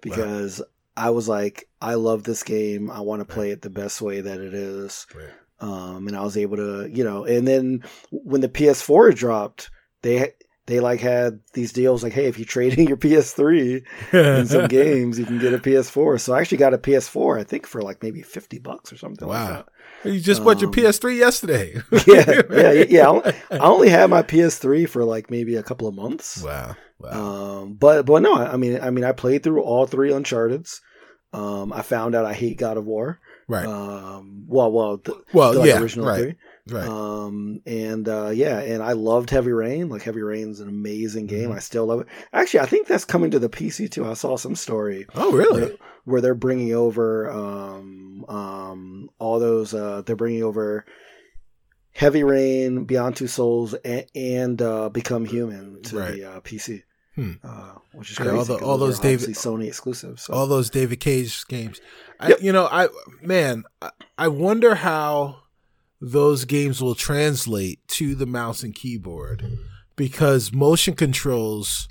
because 0.03 0.63
I 0.97 1.11
was 1.11 1.29
like, 1.29 1.69
"I 1.81 1.95
love 1.95 2.23
this 2.25 2.43
game. 2.43 2.91
I 2.91 3.01
want 3.01 3.21
to 3.21 3.33
play 3.35 3.51
it 3.51 3.63
the 3.63 3.71
best 3.71 4.01
way 4.03 4.21
that 4.21 4.41
it 4.41 4.55
is." 4.55 5.07
Right. 5.15 5.31
um, 5.61 6.07
and 6.09 6.17
I 6.17 6.23
was 6.23 6.37
able 6.37 6.57
to, 6.57 6.89
you 6.93 7.05
know, 7.05 7.25
and 7.25 7.47
then 7.47 7.85
when 8.11 8.41
the 8.41 8.49
PS4 8.49 9.15
dropped, 9.15 9.71
they 10.03 10.33
they 10.67 10.79
like 10.81 11.01
had 11.01 11.41
these 11.55 11.73
deals 11.73 12.03
like, 12.05 12.13
hey, 12.13 12.27
if 12.27 12.39
you 12.39 12.45
trade 12.45 12.79
in 12.79 12.87
your 12.87 12.97
PS3 12.97 13.83
in 14.13 14.47
some 14.47 14.69
games, 14.81 15.19
you 15.19 15.25
can 15.27 15.39
get 15.39 15.53
a 15.53 15.59
PS4. 15.59 16.21
So 16.21 16.33
I 16.33 16.41
actually 16.41 16.59
got 16.59 16.75
a 16.75 16.79
PS4, 16.79 17.41
I 17.41 17.45
think, 17.45 17.67
for 17.67 17.83
like 17.83 18.03
maybe 18.03 18.23
fifty 18.23 18.59
bucks 18.59 18.93
or 18.93 18.97
something 18.97 19.27
Wow. 19.29 19.65
like 20.05 20.15
You 20.15 20.21
just 20.21 20.45
bought 20.45 20.61
your 20.61 20.69
Um, 20.69 20.75
PS3 20.75 21.17
yesterday. 21.17 21.75
yeah, 22.07 22.43
yeah, 22.51 22.85
yeah. 22.89 23.33
I 23.51 23.59
only 23.59 23.89
had 23.89 24.09
my 24.11 24.23
PS3 24.23 24.89
for 24.89 25.05
like 25.05 25.31
maybe 25.31 25.57
a 25.57 25.63
couple 25.63 25.89
of 25.89 25.95
months. 25.95 26.43
Wow. 26.43 26.77
Wow. 27.01 27.63
Um, 27.63 27.75
but 27.75 28.05
but 28.07 28.21
no, 28.23 28.35
I 28.35 28.57
mean, 28.57 28.79
I 28.81 28.91
mean, 28.91 29.05
I 29.05 29.13
played 29.13 29.43
through 29.43 29.63
all 29.63 29.87
three 29.87 30.13
Uncharted's. 30.13 30.81
Um, 31.33 31.73
I 31.73 31.83
found 31.83 32.15
out 32.15 32.27
I 32.27 32.33
hate 32.35 32.59
God 32.59 32.77
of 32.77 32.85
War. 32.85 33.21
right. 33.49 33.65
Um, 33.67 34.45
well, 34.49 34.71
well, 34.73 34.97
the, 34.99 35.23
well, 35.33 35.53
the, 35.53 35.61
like, 35.61 35.69
yeah. 35.69 35.81
original 35.81 36.07
Right. 36.07 36.21
three. 36.21 36.35
Right. 36.69 36.87
Um, 36.87 37.63
and 37.67 38.09
uh, 38.09 38.31
yeah, 38.31 38.59
and 38.61 38.83
I 38.83 38.93
loved 38.93 39.31
Heavy 39.31 39.53
Rain. 39.53 39.89
Like 39.89 40.03
Heavy 40.03 40.23
Rain's 40.23 40.61
an 40.61 40.69
amazing 40.69 41.27
game. 41.27 41.51
Mhm. 41.51 41.57
I 41.57 41.59
still 41.61 41.87
love 41.87 42.01
it. 42.01 42.07
Actually, 42.33 42.61
I 42.61 42.67
think 42.67 42.87
that's 42.87 43.05
coming 43.05 43.31
to 43.31 43.39
the 43.39 43.49
PC 43.49 43.91
too. 43.91 44.05
I 44.07 44.15
saw 44.15 44.37
some 44.37 44.55
story 44.57 45.07
oh, 45.15 45.33
really? 45.33 45.77
where 46.05 46.21
they're 46.21 46.35
bringing 46.35 46.73
over 46.75 47.31
um, 47.31 48.25
um, 48.29 49.09
all 49.19 49.39
those. 49.41 49.73
Uh, 49.73 50.03
they're 50.05 50.17
bringing 50.17 50.43
over 50.43 50.85
Heavy 51.93 52.23
Rain, 52.25 52.85
Beyond 52.85 53.17
Two 53.17 53.27
Souls, 53.27 53.75
and, 53.75 54.07
and 54.15 54.63
uh, 54.63 54.89
Become 54.91 55.25
Human 55.25 55.83
to 55.85 55.99
Right. 55.99 56.13
the 56.13 56.25
uh, 56.25 56.41
PC. 56.41 56.83
Hmm. 57.21 57.33
Uh, 57.45 57.73
which 57.93 58.11
is 58.13 58.19
Yeah, 58.19 58.25
crazy. 58.27 58.39
all 58.39 58.45
the- 58.45 58.65
all 58.65 58.79
those 58.79 58.99
David- 58.99 59.31
Sony 59.31 59.67
exclusives. 59.67 60.23
So. 60.23 60.33
all 60.33 60.47
those 60.47 60.71
David 60.71 61.01
Cage 61.01 61.45
games. 61.49 61.81
I, 62.19 62.29
Yep. 62.31 62.43
You 62.43 62.53
know, 62.53 62.67
I 62.67 62.89
man, 63.23 63.65
I, 63.83 63.91
I 64.17 64.29
wonder 64.29 64.77
how 64.77 65.43
those 66.01 66.45
games 66.47 66.81
will 66.81 66.95
translate 66.95 67.87
to 67.89 68.15
the 68.15 68.25
mouse 68.27 68.63
and 68.63 68.75
keyboard 68.75 69.59
because 69.97 70.51
motion 70.53 70.95
controls 70.95 71.89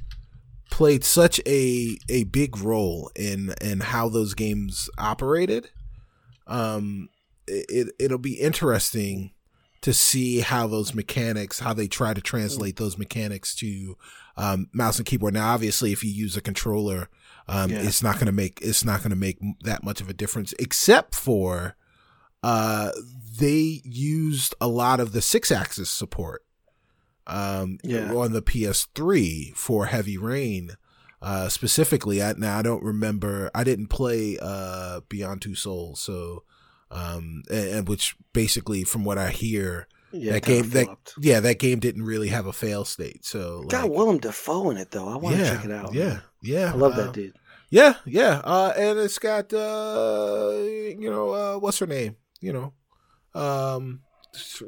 played 0.71 1.03
such 1.03 1.39
a 1.45 1.97
a 2.09 2.23
big 2.25 2.57
role 2.57 3.11
in 3.15 3.53
in 3.61 3.81
how 3.81 4.09
those 4.09 4.33
games 4.33 4.89
operated. 4.97 5.69
Um, 6.47 7.09
it 7.47 7.93
it'll 7.99 8.17
be 8.17 8.39
interesting 8.39 9.31
to 9.81 9.93
see 9.93 10.39
how 10.39 10.67
those 10.67 10.93
mechanics, 10.93 11.59
how 11.59 11.73
they 11.73 11.87
try 11.87 12.13
to 12.13 12.21
translate 12.21 12.75
those 12.75 12.97
mechanics 12.97 13.55
to 13.55 13.97
um, 14.37 14.67
mouse 14.73 14.97
and 14.97 15.05
keyboard. 15.05 15.33
Now, 15.33 15.53
obviously, 15.53 15.91
if 15.91 16.03
you 16.03 16.09
use 16.11 16.35
a 16.35 16.41
controller, 16.41 17.09
um, 17.47 17.71
Yeah. 17.71 17.81
it's 17.81 18.03
not 18.03 18.15
going 18.15 18.25
to 18.27 18.31
make 18.31 18.59
it's 18.61 18.83
not 18.85 18.99
going 18.99 19.09
to 19.11 19.15
make 19.15 19.37
that 19.63 19.83
much 19.83 20.01
of 20.01 20.09
a 20.09 20.13
difference, 20.13 20.53
except 20.59 21.15
for 21.15 21.75
uh, 22.43 22.91
they 23.39 23.81
used 23.83 24.55
a 24.61 24.67
lot 24.67 24.99
of 24.99 25.11
the 25.13 25.21
six 25.21 25.51
axis 25.51 25.89
support 25.89 26.43
um, 27.27 27.77
Yeah. 27.83 28.13
on 28.13 28.33
the 28.33 28.41
PS3 28.41 29.53
for 29.55 29.87
Heavy 29.87 30.17
Rain. 30.17 30.71
Uh, 31.21 31.49
specifically, 31.49 32.23
I, 32.23 32.33
now 32.37 32.57
I 32.57 32.61
don't 32.61 32.83
remember. 32.83 33.51
I 33.53 33.63
didn't 33.65 33.87
play 33.87 34.37
uh, 34.41 35.01
Beyond 35.09 35.41
Two 35.41 35.53
Souls, 35.55 35.99
so 35.99 36.43
um, 36.91 37.43
and, 37.49 37.69
and 37.69 37.87
which 37.87 38.15
basically, 38.33 38.83
from 38.83 39.03
what 39.03 39.17
I 39.17 39.29
hear, 39.29 39.87
yeah, 40.11 40.33
that 40.33 40.43
game 40.43 40.69
that 40.71 40.87
yeah, 41.19 41.39
that 41.39 41.59
game 41.59 41.79
didn't 41.79 42.03
really 42.03 42.29
have 42.29 42.45
a 42.45 42.53
fail 42.53 42.85
state. 42.85 43.25
So 43.25 43.63
got 43.63 43.83
like, 43.83 43.91
Willem 43.91 44.17
Dafoe 44.17 44.69
in 44.71 44.77
it 44.77 44.91
though. 44.91 45.07
I 45.07 45.17
want 45.17 45.35
to 45.35 45.41
yeah, 45.41 45.55
check 45.55 45.65
it 45.65 45.71
out. 45.71 45.93
Yeah, 45.93 46.19
yeah, 46.41 46.71
I 46.73 46.75
love 46.75 46.93
uh, 46.93 47.05
that 47.05 47.13
dude. 47.13 47.35
Yeah, 47.69 47.95
yeah, 48.05 48.41
uh, 48.43 48.73
and 48.75 48.97
it's 48.99 49.19
got 49.19 49.53
uh, 49.53 50.53
you 50.63 51.09
know 51.09 51.29
uh, 51.29 51.59
what's 51.59 51.79
her 51.79 51.87
name? 51.87 52.15
You 52.41 52.53
know, 52.53 52.73
um, 53.39 54.01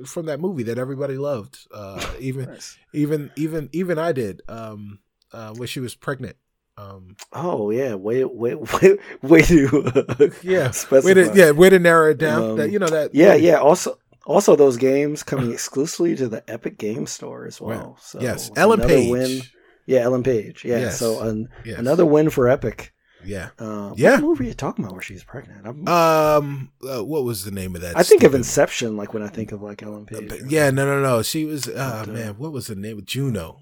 from 0.06 0.28
that 0.28 0.40
movie 0.40 0.64
that 0.64 0.78
everybody 0.78 1.18
loved. 1.18 1.58
Uh, 1.74 2.06
even 2.20 2.46
Nice. 2.46 2.78
even 2.94 3.32
even 3.36 3.70
even 3.72 3.98
I 3.98 4.12
did. 4.12 4.42
Um, 4.48 5.00
uh, 5.34 5.54
when 5.54 5.68
she 5.68 5.80
was 5.80 5.96
pregnant. 5.96 6.36
Um, 6.82 7.16
Oh 7.34 7.70
yeah, 7.70 7.94
way 7.96 8.24
way 8.26 8.56
way 8.82 8.98
way 9.22 9.42
to 9.44 10.32
yeah, 10.42 10.72
specify. 10.72 11.06
way 11.08 11.14
to 11.14 11.32
yeah, 11.36 11.52
way 11.52 11.70
to 11.70 11.80
narrow 11.80 12.10
it 12.12 12.18
down. 12.18 12.44
Um, 12.52 12.58
that 12.58 12.72
you 12.72 12.80
know 12.80 12.88
that. 12.88 13.14
yeah, 13.14 13.36
yeah. 13.36 13.56
Also, 13.60 13.98
also 14.26 14.56
those 14.56 14.78
games 14.78 15.24
coming 15.24 15.52
exclusively 15.52 16.16
to 16.16 16.28
the 16.28 16.44
Epic 16.50 16.78
Game 16.78 17.06
Store 17.08 17.46
as 17.46 17.60
well. 17.62 17.92
Right. 17.92 18.02
So 18.02 18.22
yes, 18.22 18.52
Ellen 18.56 18.82
Page. 18.82 19.12
Win. 19.12 19.42
Yeah, 19.86 20.00
Ellen 20.02 20.24
Page. 20.24 20.64
Yeah. 20.64 20.80
Yes. 20.80 21.00
So 21.00 21.22
an, 21.22 21.50
Yes. 21.66 21.80
another 21.80 22.06
win 22.06 22.30
for 22.30 22.48
Epic. 22.48 22.94
Yeah. 23.26 23.50
Uh, 23.60 23.94
Yeah. 23.98 24.14
What 24.14 24.22
movie 24.22 24.46
are 24.46 24.48
you 24.50 24.54
talking 24.54 24.84
about 24.86 24.94
where 24.94 25.02
she's 25.02 25.24
pregnant? 25.24 25.66
I'm, 25.68 25.88
Um, 25.88 26.72
uh, 26.88 27.04
what 27.04 27.24
was 27.24 27.44
the 27.46 27.52
name 27.52 27.76
of 27.76 27.82
that? 27.82 27.96
I 27.98 28.04
think 28.04 28.24
of 28.24 28.34
Inception, 28.34 28.96
like 28.98 29.14
when 29.14 29.22
I 29.24 29.28
think 29.28 29.52
of 29.52 29.62
like 29.62 29.84
Ellen 29.84 30.06
Page. 30.06 30.32
Yeah, 30.48 30.70
no, 30.72 30.86
no, 30.86 31.02
no. 31.02 31.22
She 31.24 31.46
was. 31.46 31.68
Uh, 31.68 32.06
uh, 32.08 32.12
man, 32.12 32.36
what 32.38 32.52
was 32.52 32.68
the 32.68 32.76
name? 32.76 33.02
Juno. 33.06 33.60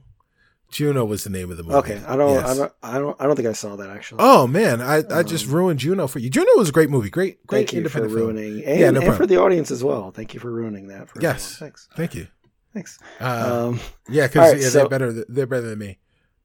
Juno 0.71 1.03
was 1.05 1.23
the 1.23 1.29
name 1.31 1.49
of 1.51 1.57
the 1.57 1.63
movie. 1.63 1.75
Okay, 1.77 2.01
I 2.07 2.15
don't, 2.15 2.43
I 2.43 2.53
don't, 2.55 2.71
I 2.83 2.97
don't, 2.99 3.21
I 3.21 3.25
don't 3.25 3.35
think 3.35 3.47
I 3.47 3.53
saw 3.53 3.75
that 3.77 3.89
actually. 3.89 4.19
Oh 4.21 4.45
man, 4.47 4.81
I, 4.81 5.03
I 5.11 5.23
just 5.23 5.47
Um, 5.47 5.53
ruined 5.55 5.79
Juno 5.79 6.05
for 6.07 6.19
you. 6.19 6.29
Juno 6.29 6.47
was 6.57 6.69
a 6.69 6.71
great 6.71 6.89
movie. 6.89 7.09
Great, 7.09 7.45
great 7.47 7.69
Thank 7.69 7.73
you 7.73 7.89
for 7.89 7.99
independent 7.99 8.13
film. 8.13 8.35
ruining, 8.35 8.65
and, 8.65 8.79
Yeah, 8.79 8.91
no 8.91 9.01
and 9.01 9.15
for 9.15 9.25
the 9.25 9.37
audience 9.37 9.71
as 9.71 9.83
well. 9.83 10.11
Thank 10.11 10.33
you 10.33 10.39
for 10.39 10.51
ruining 10.51 10.87
that. 10.89 11.09
For 11.09 11.19
Yes. 11.21 11.55
everyone. 11.55 11.71
Thanks. 11.71 11.87
Thank 11.95 12.15
you. 12.15 12.27
Thanks. 12.73 12.99
Uh, 13.19 13.69
Um, 13.69 13.79
yeah, 14.09 14.27
because 14.27 14.51
right, 14.53 14.61
yeah, 14.61 14.69
so- 14.69 14.79
they're 14.79 14.89
better. 14.89 15.13
th- 15.13 15.25
They're 15.27 15.47
better 15.47 15.69
than 15.69 15.79
me. 15.79 15.97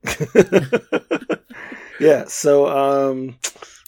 yeah. 2.01 2.25
So 2.27 2.66
um, 2.68 3.37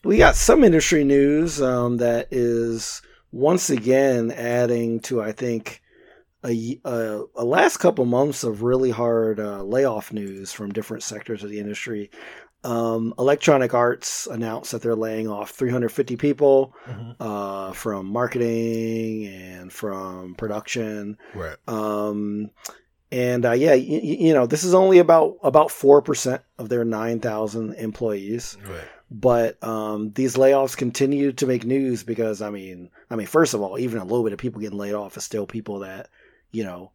we 0.05 0.19
got 0.19 0.37
some 0.37 0.65
industry 0.65 1.05
news 1.05 1.61
um, 1.61 1.97
that 1.99 2.29
is 2.31 3.03
once 3.33 3.71
again 3.71 4.31
adding 4.33 5.01
to, 5.01 5.21
I 5.23 5.33
think, 5.33 5.83
a, 6.47 6.81
a, 6.85 7.23
a 7.37 7.45
last 7.45 7.79
couple 7.79 8.05
months 8.05 8.45
of 8.45 8.63
really 8.63 8.91
hard 8.91 9.41
uh, 9.41 9.63
layoff 9.63 10.13
news 10.13 10.53
from 10.53 10.73
different 10.73 11.03
sectors 11.03 11.43
of 11.43 11.51
the 11.51 11.59
industry. 11.59 12.11
Um, 12.65 13.15
Electronic 13.19 13.75
Arts 13.75 14.27
announced 14.27 14.73
that 14.73 14.83
they're 14.83 14.97
laying 14.97 15.29
off 15.29 15.51
350 15.51 16.17
people 16.17 16.75
uh, 17.21 17.73
from 17.73 18.07
marketing 18.07 19.27
and 19.27 19.73
from 19.73 20.35
production. 20.35 21.17
Right. 21.35 21.57
Um, 21.69 22.51
and 23.13 23.47
uh, 23.47 23.53
yeah, 23.53 23.75
you, 23.75 24.01
you 24.01 24.35
know, 24.35 24.47
this 24.47 24.65
is 24.65 24.75
only 24.75 24.99
about 24.99 25.37
about 25.45 25.71
four 25.71 26.03
percent 26.03 26.43
of 26.59 26.69
their 26.69 26.85
nine 26.85 27.21
thousand 27.21 27.75
employees. 27.75 28.59
Right. 28.69 28.81
But 29.13 29.63
um, 29.63 30.11
these 30.13 30.35
layoffs 30.35 30.77
continue 30.77 31.33
to 31.35 31.47
make 31.47 31.65
news 31.65 32.03
because 32.03 32.43
I 32.43 32.51
mean, 32.51 32.91
I 33.09 33.15
mean, 33.15 33.29
first 33.29 33.55
of 33.55 33.63
all, 33.63 33.79
even 33.79 34.01
a 34.01 34.05
little 34.05 34.25
bit 34.25 34.33
of 34.33 34.41
people 34.41 34.61
getting 34.61 34.79
laid 34.79 34.95
off 34.95 35.17
is 35.17 35.23
still 35.23 35.47
people 35.47 35.81
that 35.81 36.09
you 36.57 36.65
know 36.65 36.91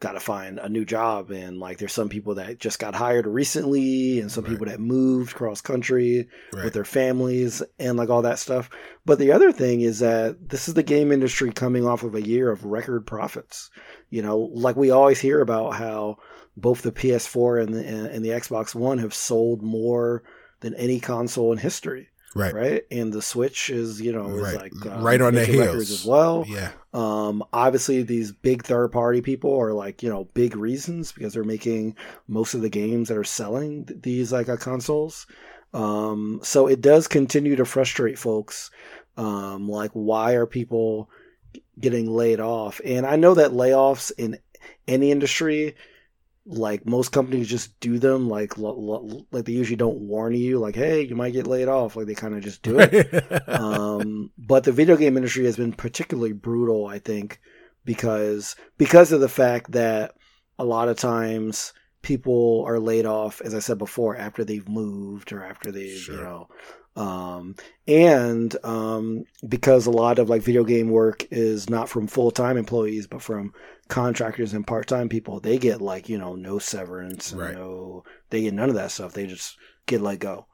got 0.00 0.12
to 0.12 0.20
find 0.20 0.60
a 0.60 0.68
new 0.68 0.84
job 0.84 1.30
and 1.32 1.58
like 1.58 1.78
there's 1.78 1.92
some 1.92 2.08
people 2.08 2.36
that 2.36 2.60
just 2.60 2.78
got 2.78 2.94
hired 2.94 3.26
recently 3.26 4.20
and 4.20 4.30
some 4.30 4.44
right. 4.44 4.50
people 4.50 4.66
that 4.66 4.78
moved 4.78 5.34
cross 5.34 5.60
country 5.60 6.28
right. 6.52 6.64
with 6.64 6.72
their 6.72 6.84
families 6.84 7.62
and 7.80 7.98
like 7.98 8.08
all 8.08 8.22
that 8.22 8.38
stuff 8.38 8.70
but 9.04 9.18
the 9.18 9.32
other 9.32 9.50
thing 9.50 9.80
is 9.80 9.98
that 9.98 10.36
this 10.48 10.68
is 10.68 10.74
the 10.74 10.84
game 10.84 11.10
industry 11.10 11.50
coming 11.52 11.84
off 11.84 12.04
of 12.04 12.14
a 12.14 12.22
year 12.22 12.48
of 12.50 12.64
record 12.64 13.06
profits 13.06 13.70
you 14.08 14.22
know 14.22 14.38
like 14.54 14.76
we 14.76 14.90
always 14.90 15.20
hear 15.20 15.40
about 15.40 15.74
how 15.74 16.16
both 16.56 16.82
the 16.82 16.92
PS4 16.92 17.62
and 17.62 17.74
the, 17.74 17.86
and 17.86 18.24
the 18.24 18.30
Xbox 18.30 18.74
One 18.74 18.98
have 18.98 19.14
sold 19.14 19.62
more 19.62 20.24
than 20.60 20.74
any 20.74 20.98
console 20.98 21.52
in 21.52 21.58
history 21.58 22.08
right. 22.38 22.54
right? 22.54 22.82
And 22.90 23.12
the 23.12 23.22
switch 23.22 23.70
is 23.70 24.00
you 24.00 24.12
know 24.12 24.28
right. 24.28 24.56
like 24.56 24.86
uh, 24.86 25.00
right 25.00 25.20
on 25.20 25.34
the 25.34 25.44
heels. 25.44 25.90
as 25.90 26.04
well. 26.04 26.44
Yeah. 26.46 26.70
Um 26.92 27.44
obviously 27.52 28.02
these 28.02 28.32
big 28.32 28.64
third 28.64 28.88
party 28.92 29.20
people 29.20 29.58
are 29.58 29.72
like 29.72 30.02
you 30.02 30.08
know 30.08 30.24
big 30.34 30.56
reasons 30.56 31.12
because 31.12 31.34
they're 31.34 31.44
making 31.44 31.96
most 32.26 32.54
of 32.54 32.62
the 32.62 32.70
games 32.70 33.08
that 33.08 33.16
are 33.16 33.24
selling 33.24 33.88
these 34.02 34.32
like 34.32 34.48
uh, 34.48 34.56
consoles. 34.56 35.26
Um 35.74 36.40
so 36.42 36.66
it 36.66 36.80
does 36.80 37.08
continue 37.08 37.56
to 37.56 37.64
frustrate 37.64 38.18
folks. 38.18 38.70
Um 39.16 39.68
like 39.68 39.90
why 39.92 40.32
are 40.32 40.46
people 40.46 41.10
getting 41.78 42.10
laid 42.10 42.40
off? 42.40 42.80
And 42.84 43.06
i 43.06 43.16
know 43.16 43.34
that 43.34 43.52
layoffs 43.52 44.12
in 44.16 44.38
any 44.86 45.10
industry 45.10 45.74
like 46.50 46.86
most 46.86 47.12
companies 47.12 47.46
just 47.46 47.78
do 47.78 47.98
them 47.98 48.28
like 48.28 48.56
like 48.56 49.44
they 49.44 49.52
usually 49.52 49.76
don't 49.76 50.00
warn 50.00 50.34
you 50.34 50.58
like 50.58 50.74
hey 50.74 51.02
you 51.02 51.14
might 51.14 51.34
get 51.34 51.46
laid 51.46 51.68
off 51.68 51.94
like 51.94 52.06
they 52.06 52.14
kind 52.14 52.34
of 52.34 52.42
just 52.42 52.62
do 52.62 52.78
it 52.80 53.48
um, 53.48 54.30
but 54.38 54.64
the 54.64 54.72
video 54.72 54.96
game 54.96 55.16
industry 55.16 55.44
has 55.44 55.58
been 55.58 55.72
particularly 55.72 56.32
brutal 56.32 56.86
i 56.86 56.98
think 56.98 57.38
because 57.84 58.56
because 58.78 59.12
of 59.12 59.20
the 59.20 59.28
fact 59.28 59.72
that 59.72 60.14
a 60.58 60.64
lot 60.64 60.88
of 60.88 60.96
times 60.96 61.74
people 62.00 62.64
are 62.66 62.80
laid 62.80 63.04
off 63.04 63.42
as 63.42 63.54
i 63.54 63.58
said 63.58 63.76
before 63.76 64.16
after 64.16 64.42
they've 64.42 64.68
moved 64.68 65.32
or 65.32 65.44
after 65.44 65.70
they've 65.70 65.98
sure. 65.98 66.14
you 66.14 66.22
know 66.22 66.48
um, 66.98 67.54
and 67.86 68.54
um, 68.64 69.24
because 69.48 69.86
a 69.86 69.90
lot 69.92 70.18
of 70.18 70.28
like 70.28 70.42
video 70.42 70.64
game 70.64 70.90
work 70.90 71.24
is 71.30 71.70
not 71.70 71.88
from 71.88 72.08
full 72.08 72.32
time 72.32 72.56
employees, 72.56 73.06
but 73.06 73.22
from 73.22 73.54
contractors 73.86 74.52
and 74.52 74.66
part 74.66 74.88
time 74.88 75.08
people, 75.08 75.38
they 75.38 75.58
get 75.58 75.80
like 75.80 76.08
you 76.08 76.18
know 76.18 76.34
no 76.34 76.58
severance, 76.58 77.32
right. 77.32 77.54
no 77.54 78.02
they 78.30 78.42
get 78.42 78.52
none 78.54 78.68
of 78.68 78.74
that 78.74 78.90
stuff. 78.90 79.12
They 79.12 79.26
just 79.26 79.56
get 79.86 80.00
let 80.00 80.18
go. 80.18 80.46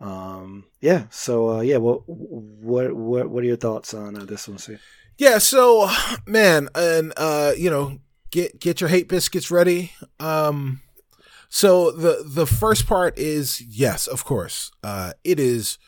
Um, 0.00 0.66
yeah. 0.80 1.06
So 1.10 1.58
uh, 1.58 1.60
yeah, 1.62 1.78
what 1.78 2.02
what 2.06 2.94
what 2.94 3.28
what 3.28 3.42
are 3.42 3.48
your 3.48 3.56
thoughts 3.56 3.92
on 3.92 4.16
uh, 4.16 4.24
this 4.24 4.46
one, 4.46 4.58
See? 4.58 4.76
Yeah. 5.18 5.38
So 5.38 5.90
man, 6.26 6.68
and 6.76 7.12
uh, 7.16 7.54
you 7.56 7.70
know, 7.70 7.98
get 8.30 8.60
get 8.60 8.80
your 8.80 8.88
hate 8.88 9.08
biscuits 9.08 9.50
ready. 9.50 9.90
Um, 10.20 10.80
so 11.48 11.90
the 11.90 12.22
the 12.24 12.46
first 12.46 12.86
part 12.86 13.18
is 13.18 13.60
yes, 13.60 14.06
of 14.06 14.24
course. 14.24 14.70
Uh, 14.82 15.12
it 15.24 15.40
is 15.40 15.78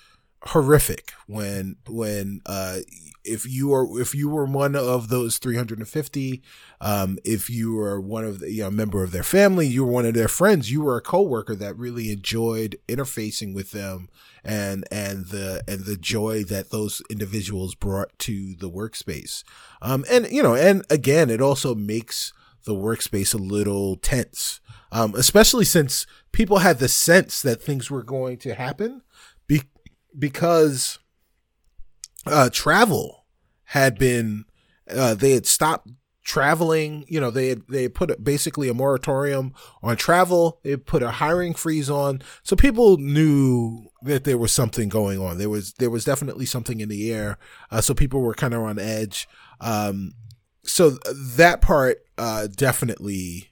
horrific 0.44 1.12
when 1.26 1.76
when 1.86 2.40
uh 2.46 2.78
if 3.24 3.46
you 3.46 3.74
are 3.74 4.00
if 4.00 4.14
you 4.14 4.26
were 4.26 4.46
one 4.46 4.74
of 4.74 5.08
those 5.10 5.36
350 5.36 6.42
um 6.80 7.18
if 7.26 7.50
you 7.50 7.74
were 7.74 8.00
one 8.00 8.24
of 8.24 8.38
the 8.38 8.50
you 8.50 8.62
know 8.62 8.70
member 8.70 9.02
of 9.02 9.12
their 9.12 9.22
family 9.22 9.66
you 9.66 9.84
were 9.84 9.92
one 9.92 10.06
of 10.06 10.14
their 10.14 10.28
friends 10.28 10.72
you 10.72 10.80
were 10.80 10.96
a 10.96 11.02
coworker 11.02 11.54
that 11.54 11.76
really 11.76 12.10
enjoyed 12.10 12.74
interfacing 12.88 13.54
with 13.54 13.72
them 13.72 14.08
and 14.42 14.84
and 14.90 15.26
the 15.26 15.62
and 15.68 15.84
the 15.84 15.96
joy 15.98 16.42
that 16.42 16.70
those 16.70 17.02
individuals 17.10 17.74
brought 17.74 18.18
to 18.18 18.54
the 18.54 18.70
workspace 18.70 19.44
um 19.82 20.06
and 20.10 20.26
you 20.30 20.42
know 20.42 20.54
and 20.54 20.86
again 20.88 21.28
it 21.28 21.42
also 21.42 21.74
makes 21.74 22.32
the 22.64 22.74
workspace 22.74 23.34
a 23.34 23.38
little 23.38 23.96
tense. 23.96 24.60
Um, 24.92 25.14
especially 25.14 25.64
since 25.64 26.06
people 26.32 26.58
had 26.58 26.78
the 26.78 26.88
sense 26.88 27.42
that 27.42 27.62
things 27.62 27.90
were 27.90 28.02
going 28.02 28.38
to 28.38 28.54
happen 28.54 29.02
be- 29.46 29.70
because 30.18 30.98
uh, 32.26 32.50
travel 32.52 33.26
had 33.64 33.98
been 33.98 34.44
uh, 34.90 35.14
they 35.14 35.32
had 35.32 35.46
stopped 35.46 35.88
traveling 36.22 37.04
you 37.08 37.18
know 37.18 37.30
they 37.30 37.48
had 37.48 37.62
they 37.68 37.84
had 37.84 37.94
put 37.94 38.10
a, 38.10 38.16
basically 38.16 38.68
a 38.68 38.74
moratorium 38.74 39.54
on 39.82 39.96
travel. 39.96 40.60
They 40.62 40.76
put 40.76 41.02
a 41.02 41.10
hiring 41.10 41.54
freeze 41.54 41.90
on. 41.90 42.22
So 42.42 42.56
people 42.56 42.98
knew 42.98 43.86
that 44.02 44.24
there 44.24 44.38
was 44.38 44.52
something 44.52 44.88
going 44.88 45.18
on. 45.18 45.38
There 45.38 45.48
was 45.48 45.72
there 45.74 45.90
was 45.90 46.04
definitely 46.04 46.46
something 46.46 46.80
in 46.80 46.88
the 46.88 47.12
air. 47.12 47.38
Uh, 47.70 47.80
so 47.80 47.94
people 47.94 48.20
were 48.20 48.34
kind 48.34 48.54
of 48.54 48.62
on 48.62 48.78
edge. 48.78 49.28
Um, 49.60 50.12
so 50.64 50.90
that 50.90 51.60
part 51.60 52.04
uh, 52.18 52.46
definitely 52.46 53.50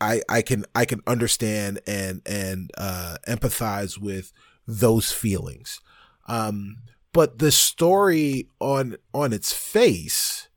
I 0.00 0.22
I 0.28 0.42
can 0.42 0.64
I 0.74 0.84
can 0.84 1.00
understand 1.06 1.80
and 1.86 2.22
and 2.26 2.70
uh, 2.76 3.16
empathize 3.26 3.98
with 3.98 4.32
those 4.66 5.12
feelings. 5.12 5.80
Um, 6.26 6.78
but 7.12 7.38
the 7.38 7.52
story 7.52 8.48
on 8.60 8.96
on 9.12 9.32
its 9.32 9.52
face 9.52 10.48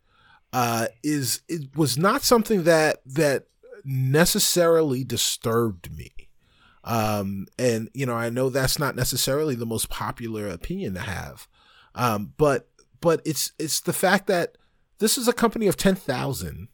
uh, 0.53 0.88
is 1.03 1.41
it 1.47 1.76
was 1.76 1.97
not 1.97 2.24
something 2.24 2.64
that 2.64 3.01
that 3.05 3.47
necessarily 3.84 5.03
disturbed 5.03 5.95
me. 5.95 6.12
Um, 6.84 7.47
and 7.60 7.89
you 7.93 8.05
know, 8.05 8.16
I 8.16 8.30
know 8.30 8.49
that's 8.49 8.80
not 8.80 8.95
necessarily 8.95 9.55
the 9.55 9.66
most 9.66 9.89
popular 9.89 10.47
opinion 10.47 10.93
to 10.95 11.01
have. 11.01 11.47
Um, 11.95 12.34
but 12.38 12.70
but 13.01 13.22
it's 13.26 13.51
it's 13.60 13.82
the 13.82 13.93
fact 13.93 14.28
that 14.28 14.58
this 15.00 15.18
is 15.18 15.28
a 15.28 15.34
company 15.34 15.68
of 15.68 15.78
ten 15.78 15.95
thousand, 15.95 16.70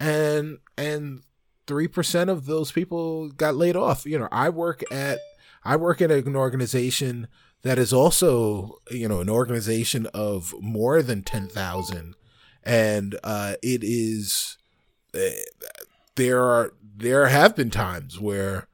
and 0.00 0.58
and 0.76 1.22
three 1.66 1.88
percent 1.88 2.30
of 2.30 2.46
those 2.46 2.72
people 2.72 3.28
got 3.30 3.56
laid 3.56 3.76
off. 3.76 4.06
You 4.06 4.18
know, 4.18 4.28
I 4.32 4.48
work 4.48 4.82
at 4.90 5.18
I 5.64 5.76
work 5.76 6.00
at 6.00 6.10
an 6.10 6.36
organization 6.36 7.28
that 7.62 7.78
is 7.78 7.92
also 7.92 8.78
you 8.90 9.08
know 9.08 9.20
an 9.20 9.30
organization 9.30 10.06
of 10.14 10.54
more 10.60 11.02
than 11.02 11.22
ten 11.22 11.48
thousand, 11.48 12.14
and 12.62 13.18
uh, 13.22 13.54
it 13.62 13.82
is 13.82 14.58
uh, 15.14 15.18
there 16.16 16.42
are 16.42 16.72
there 16.96 17.28
have 17.28 17.54
been 17.54 17.70
times 17.70 18.20
where 18.20 18.66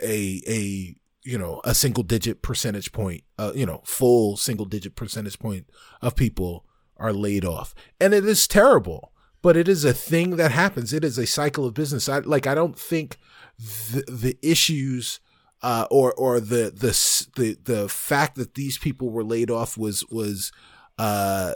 a 0.00 0.42
a 0.46 0.94
you 1.24 1.38
know 1.38 1.60
a 1.64 1.74
single 1.74 2.02
digit 2.02 2.42
percentage 2.42 2.92
point 2.92 3.22
uh, 3.38 3.52
you 3.54 3.66
know 3.66 3.82
full 3.84 4.36
single 4.36 4.66
digit 4.66 4.94
percentage 4.96 5.38
point 5.38 5.68
of 6.00 6.16
people 6.16 6.64
are 6.98 7.12
laid 7.12 7.44
off 7.44 7.74
and 8.00 8.12
it 8.12 8.24
is 8.24 8.48
terrible 8.48 9.12
but 9.42 9.56
it 9.56 9.68
is 9.68 9.84
a 9.84 9.92
thing 9.92 10.36
that 10.36 10.50
happens. 10.50 10.92
It 10.92 11.04
is 11.04 11.18
a 11.18 11.26
cycle 11.26 11.64
of 11.64 11.74
business. 11.74 12.08
I 12.08 12.18
like. 12.18 12.46
I 12.46 12.54
don't 12.54 12.78
think 12.78 13.18
the, 13.58 14.04
the 14.08 14.38
issues 14.42 15.20
uh, 15.62 15.86
or 15.90 16.12
or 16.14 16.40
the 16.40 16.72
the 16.74 16.92
the 17.40 17.56
the 17.62 17.88
fact 17.88 18.36
that 18.36 18.54
these 18.54 18.78
people 18.78 19.10
were 19.10 19.24
laid 19.24 19.50
off 19.50 19.76
was 19.76 20.04
was 20.10 20.52
uh, 20.98 21.54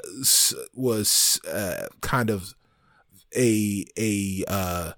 was 0.75 1.41
uh, 1.51 1.87
kind 2.01 2.31
of 2.31 2.55
a 3.37 3.85
a 3.99 4.45
uh, 4.47 4.93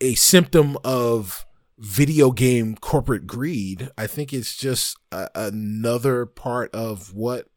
a 0.00 0.14
symptom 0.14 0.76
of 0.84 1.46
video 1.78 2.30
game 2.30 2.76
corporate 2.76 3.26
greed. 3.26 3.90
I 3.96 4.06
think 4.06 4.32
it's 4.32 4.56
just 4.56 4.96
a, 5.10 5.28
another 5.34 6.26
part 6.26 6.74
of 6.74 7.14
what 7.14 7.48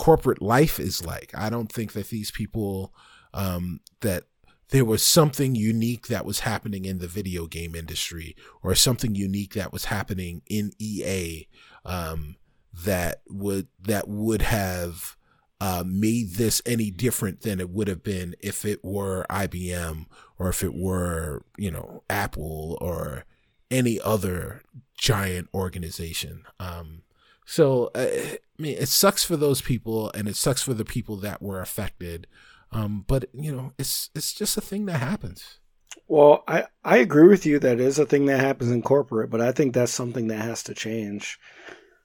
corporate 0.00 0.40
life 0.40 0.80
is 0.80 1.04
like. 1.04 1.30
I 1.34 1.50
don't 1.50 1.70
think 1.70 1.92
that 1.92 2.08
these 2.08 2.30
people 2.30 2.94
um, 3.34 3.80
that 4.00 4.24
there 4.70 4.84
was 4.84 5.04
something 5.04 5.54
unique 5.54 6.06
that 6.06 6.24
was 6.24 6.40
happening 6.40 6.86
in 6.86 7.00
the 7.00 7.06
video 7.06 7.46
game 7.46 7.74
industry 7.74 8.34
or 8.62 8.74
something 8.74 9.14
unique 9.14 9.52
that 9.52 9.74
was 9.74 9.84
happening 9.84 10.40
in 10.48 10.72
EA 10.78 11.46
um, 11.84 12.36
that 12.72 13.20
would 13.28 13.68
that 13.78 14.08
would 14.08 14.40
have 14.40 15.18
uh, 15.60 15.84
made 15.86 16.36
this 16.36 16.62
any 16.64 16.90
different 16.90 17.42
than 17.42 17.60
it 17.60 17.68
would 17.68 17.86
have 17.86 18.02
been 18.02 18.34
if 18.40 18.64
it 18.64 18.82
were 18.82 19.26
IBM 19.28 20.06
or 20.38 20.48
if 20.48 20.62
it 20.62 20.72
were 20.74 21.44
you 21.58 21.70
know 21.70 22.04
Apple 22.08 22.78
or 22.80 23.26
any 23.70 24.00
other 24.00 24.62
giant 24.96 25.48
organization. 25.52 26.44
Um, 26.58 27.02
so 27.50 27.90
uh, 27.96 28.06
I 28.06 28.38
mean, 28.58 28.76
it 28.78 28.88
sucks 28.88 29.24
for 29.24 29.36
those 29.36 29.60
people, 29.60 30.12
and 30.14 30.28
it 30.28 30.36
sucks 30.36 30.62
for 30.62 30.72
the 30.72 30.84
people 30.84 31.16
that 31.16 31.42
were 31.42 31.60
affected. 31.60 32.28
Um, 32.70 33.04
but 33.08 33.24
you 33.34 33.50
know, 33.50 33.72
it's 33.76 34.08
it's 34.14 34.32
just 34.32 34.56
a 34.56 34.60
thing 34.60 34.86
that 34.86 34.98
happens. 34.98 35.58
Well, 36.06 36.44
I 36.46 36.66
I 36.84 36.98
agree 36.98 37.26
with 37.26 37.44
you 37.46 37.58
that 37.58 37.80
is 37.80 37.98
a 37.98 38.06
thing 38.06 38.26
that 38.26 38.38
happens 38.38 38.70
in 38.70 38.82
corporate, 38.82 39.30
but 39.30 39.40
I 39.40 39.50
think 39.50 39.74
that's 39.74 39.90
something 39.90 40.28
that 40.28 40.42
has 40.42 40.62
to 40.64 40.74
change. 40.74 41.40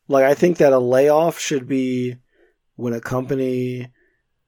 Like 0.07 0.23
I 0.23 0.33
think 0.33 0.57
that 0.57 0.73
a 0.73 0.79
layoff 0.79 1.37
should 1.37 1.67
be 1.67 2.15
when 2.75 2.93
a 2.93 2.99
company 2.99 3.91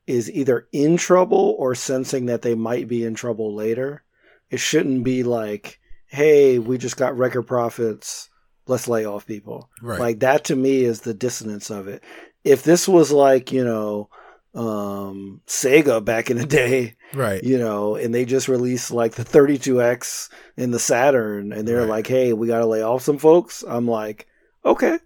is 0.08 0.32
either 0.32 0.68
in 0.72 0.98
trouble 0.98 1.56
or 1.60 1.76
sensing 1.76 2.26
that 2.26 2.41
they 2.41 2.56
might 2.56 2.88
be 2.88 3.04
in 3.04 3.14
trouble 3.14 3.54
later. 3.54 4.04
It 4.50 4.60
shouldn't 4.60 5.04
be 5.04 5.22
like, 5.22 5.80
"Hey, 6.08 6.58
we 6.58 6.80
just 6.80 6.98
got 6.98 7.16
record 7.16 7.43
profits. 7.43 8.30
Let's 8.70 8.88
lay 8.88 9.05
off 9.05 9.26
people." 9.26 9.70
Right. 9.82 9.99
Like 9.99 10.20
that 10.20 10.43
to 10.45 10.55
me 10.55 10.84
is 10.84 11.01
the 11.01 11.13
dissonance 11.13 11.70
of 11.70 11.88
it. 11.88 12.03
If 12.43 12.63
this 12.63 12.88
was 12.88 13.11
like, 13.11 13.51
you 13.51 13.63
know, 13.65 14.09
um, 14.55 15.41
Sega 15.47 16.03
back 16.03 16.30
in 16.32 16.38
the 16.38 16.45
day, 16.61 16.95
Right. 17.13 17.43
you 17.43 17.57
know, 17.57 17.95
and 17.95 18.13
they 18.13 18.26
just 18.26 18.47
released 18.47 18.91
like 18.91 19.13
the 19.15 19.24
32X 19.26 20.30
and 20.57 20.74
the 20.74 20.80
Saturn, 20.80 21.51
and 21.53 21.68
they're 21.68 21.82
Right. 21.82 21.89
like, 21.89 22.07
hey, 22.07 22.34
we 22.34 22.47
got 22.47 22.59
to 22.59 22.65
lay 22.65 22.82
off 22.82 23.03
some 23.03 23.18
folks. 23.18 23.63
I'm 23.68 23.88
like, 23.88 24.28
okay, 24.65 24.97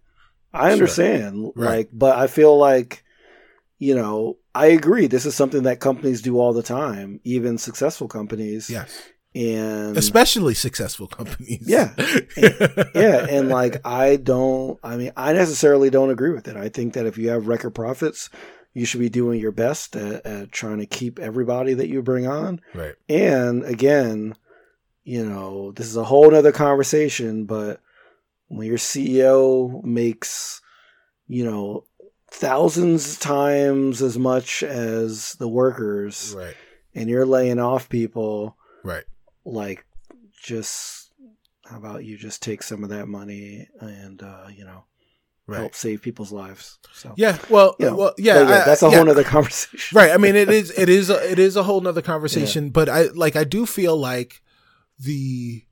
I 0.53 0.67
Sure. 0.67 0.71
understand. 0.73 1.51
Right. 1.55 1.67
Like, 1.77 1.89
but 1.91 2.17
I 2.17 2.27
feel 2.27 2.57
like, 2.57 3.03
you 3.79 3.95
know, 3.95 4.37
I 4.53 4.67
agree. 4.67 5.07
This 5.07 5.25
is 5.25 5.35
something 5.35 5.63
that 5.63 5.79
companies 5.79 6.21
do 6.21 6.39
all 6.39 6.53
the 6.53 6.63
time, 6.63 7.19
even 7.23 7.57
successful 7.57 8.07
companies. 8.07 8.69
Yes. 8.69 9.01
And 9.33 9.95
Especially 9.95 10.53
successful 10.53 11.07
companies. 11.07 11.63
Yeah. 11.65 11.93
yeah, 12.37 13.25
and 13.29 13.47
like 13.49 13.79
I 13.85 14.17
don't 14.17 14.77
I 14.83 14.97
mean 14.97 15.11
I 15.15 15.31
necessarily 15.33 15.89
don't 15.89 16.09
agree 16.09 16.31
with 16.31 16.47
it. 16.49 16.57
I 16.57 16.67
think 16.69 16.93
that 16.95 17.05
if 17.05 17.17
you 17.17 17.29
have 17.29 17.47
record 17.47 17.71
profits, 17.71 18.29
you 18.73 18.85
should 18.85 18.99
be 18.99 19.09
doing 19.09 19.39
your 19.39 19.51
best 19.53 19.95
at, 19.95 20.25
at 20.25 20.51
trying 20.51 20.79
to 20.79 20.85
keep 20.85 21.17
everybody 21.19 21.73
that 21.73 21.87
you 21.87 22.01
bring 22.01 22.27
on. 22.27 22.59
right. 22.73 22.95
And 23.07 23.63
again, 23.63 24.35
you 25.03 25.25
know, 25.25 25.71
this 25.71 25.87
is 25.87 25.95
a 25.97 26.03
whole 26.03 26.29
nother 26.29 26.51
conversation, 26.51 27.45
but 27.45 27.79
when 28.49 28.67
your 28.67 28.77
CEO 28.77 29.81
makes, 29.83 30.61
you 31.29 31.45
know, 31.45 31.85
thousands 32.29 33.17
times 33.17 34.01
as 34.01 34.17
much 34.17 34.61
as 34.63 35.33
the 35.35 35.47
workers 35.47 36.33
Right. 36.37 36.53
and 36.93 37.09
you're 37.09 37.25
laying 37.25 37.59
off 37.59 37.87
people, 37.87 38.57
Right. 38.83 39.03
Like 39.45 39.85
just 40.41 41.11
how 41.65 41.77
about 41.77 42.03
you 42.03 42.17
just 42.17 42.41
take 42.41 42.63
some 42.63 42.83
of 42.83 42.89
that 42.89 43.07
money 43.07 43.67
and 43.79 44.21
uh, 44.23 44.47
you 44.53 44.65
know 44.65 44.83
Right. 45.47 45.57
help 45.59 45.75
save 45.75 46.01
people's 46.01 46.31
lives. 46.31 46.77
So 46.93 47.13
Yeah. 47.17 47.37
Well. 47.49 47.75
you 47.79 47.87
know, 47.87 47.95
well. 47.95 48.13
Yeah. 48.17 48.39
I- 48.41 48.43
that's 48.65 48.83
a 48.83 48.89
yeah. 48.89 48.95
whole 48.95 49.05
nother 49.05 49.23
conversation. 49.23 49.97
right 49.97 50.11
i 50.11 50.17
mean 50.17 50.35
it 50.35 50.49
is 50.49 50.71
it 50.77 50.87
is 50.87 51.09
a, 51.09 51.29
it 51.31 51.39
is 51.39 51.55
a 51.57 51.63
whole 51.63 51.81
nother 51.81 52.01
conversation 52.13 52.69
but 52.69 52.87
i 52.87 53.03
like 53.15 53.35
i 53.35 53.43
do 53.43 53.65
feel 53.65 53.97
like 53.97 54.41
the 54.99 55.63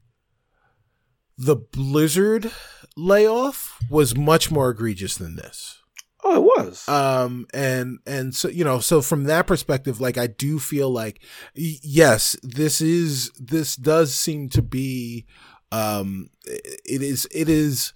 the 1.37 1.55
blizzard 1.55 2.51
layoff 2.97 3.77
was 3.89 4.17
much 4.17 4.51
more 4.51 4.69
egregious 4.71 5.15
than 5.15 5.35
this 5.37 5.81
Oh, 6.23 6.35
it 6.35 6.41
was. 6.43 6.87
um 6.89 7.47
and 7.53 7.99
and 8.05 8.35
so 8.35 8.49
you 8.49 8.63
know 8.63 8.79
so 8.79 9.01
from 9.01 9.23
that 9.23 9.47
perspective 9.47 10.01
like 10.01 10.17
i 10.17 10.27
do 10.27 10.59
feel 10.59 10.89
like 10.91 11.21
yes 11.55 12.35
this 12.43 12.81
is 12.81 13.31
this 13.39 13.75
does 13.75 14.13
seem 14.13 14.49
to 14.49 14.61
be 14.61 15.25
um 15.71 16.29
it 16.45 17.01
is 17.01 17.27
it 17.31 17.47
is 17.47 17.93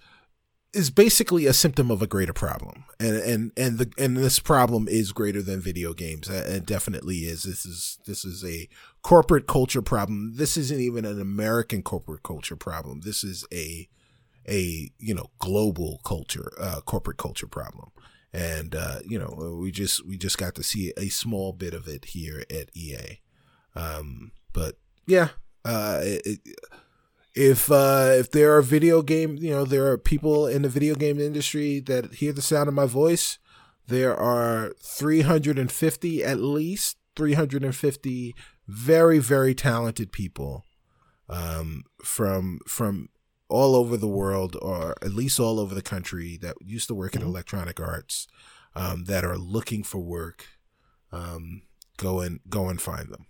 is 0.72 0.90
basically 0.90 1.46
a 1.46 1.52
symptom 1.52 1.90
of 1.90 2.02
a 2.02 2.06
greater 2.06 2.32
problem. 2.32 2.84
And 2.98 3.16
and 3.16 3.52
and 3.56 3.78
the 3.78 3.92
and 3.96 4.16
this 4.16 4.40
problem 4.40 4.88
is 4.88 5.12
greater 5.12 5.40
than 5.40 5.60
video 5.60 5.92
games. 5.94 6.28
Uh, 6.28 6.44
it 6.48 6.66
definitely 6.66 7.18
is. 7.18 7.44
This 7.44 7.64
is 7.64 7.98
this 8.06 8.24
is 8.24 8.44
a 8.44 8.68
corporate 9.02 9.46
culture 9.46 9.82
problem. 9.82 10.32
This 10.36 10.56
isn't 10.56 10.80
even 10.80 11.04
an 11.04 11.20
american 11.20 11.82
corporate 11.82 12.22
culture 12.24 12.56
problem. 12.56 13.02
This 13.02 13.22
is 13.22 13.44
a 13.52 13.88
a 14.48 14.90
you 14.98 15.14
know 15.14 15.30
global 15.38 16.00
culture 16.04 16.52
uh 16.60 16.80
corporate 16.82 17.16
culture 17.16 17.46
problem 17.46 17.90
and 18.34 18.74
uh 18.74 18.98
you 19.06 19.18
know 19.18 19.56
we 19.60 19.70
just 19.70 20.04
we 20.06 20.18
just 20.18 20.36
got 20.36 20.54
to 20.56 20.62
see 20.62 20.92
a 20.96 21.08
small 21.08 21.52
bit 21.52 21.72
of 21.72 21.86
it 21.86 22.06
here 22.06 22.44
at 22.50 22.68
EA 22.74 23.20
um 23.76 24.32
but 24.52 24.76
yeah 25.06 25.28
uh 25.64 26.00
it, 26.02 26.40
if 27.34 27.70
uh 27.70 28.10
if 28.10 28.30
there 28.32 28.56
are 28.56 28.62
video 28.62 29.02
game 29.02 29.36
you 29.36 29.50
know 29.50 29.64
there 29.64 29.86
are 29.86 29.96
people 29.96 30.46
in 30.46 30.62
the 30.62 30.68
video 30.68 30.96
game 30.96 31.20
industry 31.20 31.78
that 31.78 32.14
hear 32.14 32.32
the 32.32 32.42
sound 32.42 32.68
of 32.68 32.74
my 32.74 32.86
voice 32.86 33.38
there 33.86 34.16
are 34.16 34.72
350 34.82 36.24
at 36.24 36.40
least 36.40 36.96
350 37.14 38.34
very 38.66 39.18
very 39.20 39.54
talented 39.54 40.10
people 40.10 40.64
um 41.28 41.84
from 42.02 42.58
from 42.66 43.08
all 43.48 43.76
over 43.76 43.96
the 43.96 44.08
world 44.08 44.56
or 44.62 44.94
at 45.02 45.12
least 45.12 45.38
all 45.38 45.60
over 45.60 45.74
the 45.74 45.82
country 45.82 46.38
that 46.40 46.56
used 46.60 46.88
to 46.88 46.94
work 46.94 47.14
in 47.14 47.22
Mhm. 47.22 47.26
electronic 47.26 47.78
arts 47.80 48.26
um 48.74 49.04
that 49.04 49.24
are 49.24 49.36
looking 49.38 49.82
for 49.84 49.98
work 50.00 50.46
um 51.12 51.62
go 51.96 52.20
and 52.20 52.40
go 52.48 52.68
and 52.68 52.80
find 52.80 53.10
them 53.10 53.26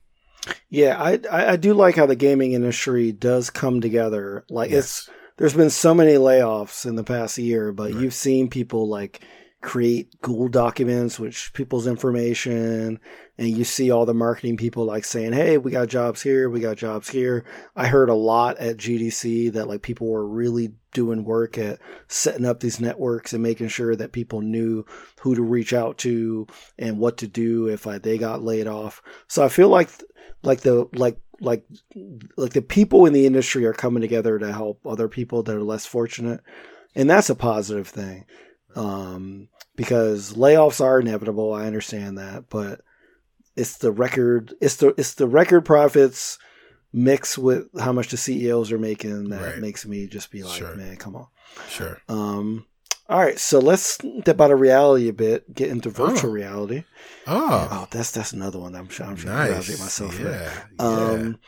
yeah, 0.69 1.01
I, 1.03 1.21
I 1.31 1.53
I 1.53 1.57
do 1.57 1.73
like 1.73 1.97
how 1.97 2.05
the 2.05 2.17
gaming 2.17 2.53
industry 2.53 3.13
does 3.13 3.49
come 3.49 3.81
together. 3.81 4.45
Like 4.51 4.71
it's 4.73 5.09
there's 5.39 5.55
been 5.55 5.71
so 5.71 5.95
many 5.95 6.15
layoffs 6.15 6.85
in 6.85 6.97
the 6.97 7.05
past 7.05 7.39
year, 7.39 7.73
but 7.73 7.93
Right. 7.93 8.03
you've 8.03 8.13
seen 8.15 8.51
people 8.51 8.87
like 8.87 9.23
create 9.65 10.21
Google 10.21 10.49
documents 10.49 11.19
with 11.19 11.51
people's 11.55 11.87
information, 11.87 13.01
and 13.39 13.49
you 13.49 13.65
see 13.65 13.91
all 13.91 14.05
the 14.05 14.13
marketing 14.13 14.59
people 14.59 14.85
like 14.85 15.07
saying, 15.07 15.33
"Hey, 15.33 15.57
we 15.57 15.71
got 15.71 15.89
jobs 15.89 16.23
here, 16.23 16.51
we 16.51 16.61
got 16.61 16.77
jobs 16.77 17.09
here." 17.09 17.45
I 17.75 17.87
heard 17.87 18.11
a 18.11 18.15
lot 18.15 18.59
at 18.59 18.77
GDC 18.77 19.49
that 19.55 19.67
like 19.67 19.81
people 19.81 20.07
were 20.07 20.27
really 20.27 20.75
doing 20.93 21.25
work 21.25 21.57
at 21.57 21.81
setting 22.09 22.45
up 22.45 22.61
these 22.61 22.79
networks 22.79 23.33
and 23.33 23.43
making 23.43 23.69
sure 23.69 23.97
that 23.97 24.13
people 24.13 24.43
knew 24.43 24.85
who 25.21 25.35
to 25.35 25.43
reach 25.43 25.73
out 25.73 25.97
to 25.99 26.47
and 26.79 26.99
what 26.99 27.17
to 27.17 27.27
do 27.27 27.67
if 27.69 27.87
like, 27.87 28.03
they 28.03 28.19
got 28.19 28.45
laid 28.45 28.67
off. 28.67 29.03
So 29.29 29.43
I 29.43 29.49
feel 29.49 29.71
like 29.71 29.89
like 30.43 30.61
the 30.61 30.87
like 30.93 31.19
like 31.41 31.65
like 32.37 32.53
the 32.53 32.63
people 32.63 33.07
in 33.07 33.15
the 33.15 33.27
industry 33.27 33.65
are 33.65 33.73
coming 33.73 34.03
together 34.03 34.39
to 34.39 34.53
help 34.53 34.87
other 34.87 35.09
people 35.09 35.43
that 35.43 35.57
are 35.57 35.63
less 35.63 35.87
fortunate 35.87 36.41
and 36.95 37.11
that's 37.11 37.31
a 37.31 37.35
positive 37.35 37.89
thing 37.89 38.25
um, 38.77 39.49
because 39.77 40.35
layoffs 40.35 40.81
are 40.81 41.01
inevitable 41.01 41.53
i 41.53 41.67
understand 41.67 42.19
that 42.19 42.45
but 42.49 42.81
it's 43.57 43.77
the 43.79 43.91
record 43.93 44.55
it's 44.61 44.77
the 44.77 44.95
it's 44.97 45.15
the 45.15 45.27
record 45.29 45.63
profits 45.65 46.39
mixed 46.93 47.39
with 47.39 47.67
how 47.81 47.93
much 47.93 48.09
the 48.09 48.17
ceos 48.17 48.71
are 48.73 48.79
making 48.79 49.31
that 49.31 49.43
Right. 49.43 49.59
makes 49.59 49.85
me 49.87 50.07
just 50.07 50.31
be 50.31 50.43
like 50.43 50.57
Sure. 50.59 50.75
man 50.77 50.97
come 50.97 51.17
on 51.17 51.27
sure 51.69 52.01
um 52.09 52.67
all 53.09 53.19
right 53.19 53.39
so 53.39 53.59
let's 53.59 53.83
step 54.21 54.41
out 54.41 54.51
of 54.51 54.61
reality 54.61 55.09
a 55.09 55.13
bit 55.13 55.53
get 55.55 55.71
into 55.71 55.91
virtual 55.91 56.31
Oh. 56.31 56.33
reality 56.33 56.85
oh, 57.27 57.69
oh 57.71 57.89
that's 57.91 58.13
that's 58.13 58.33
another 58.33 58.59
one 58.61 58.75
i'm 58.77 58.89
sure 58.89 59.07
i'm 59.07 59.17
sure 59.17 59.31
nice 59.31 59.69
myself 59.81 60.19
yeah, 60.21 60.51
yeah. 60.79 60.87
um, 60.87 61.39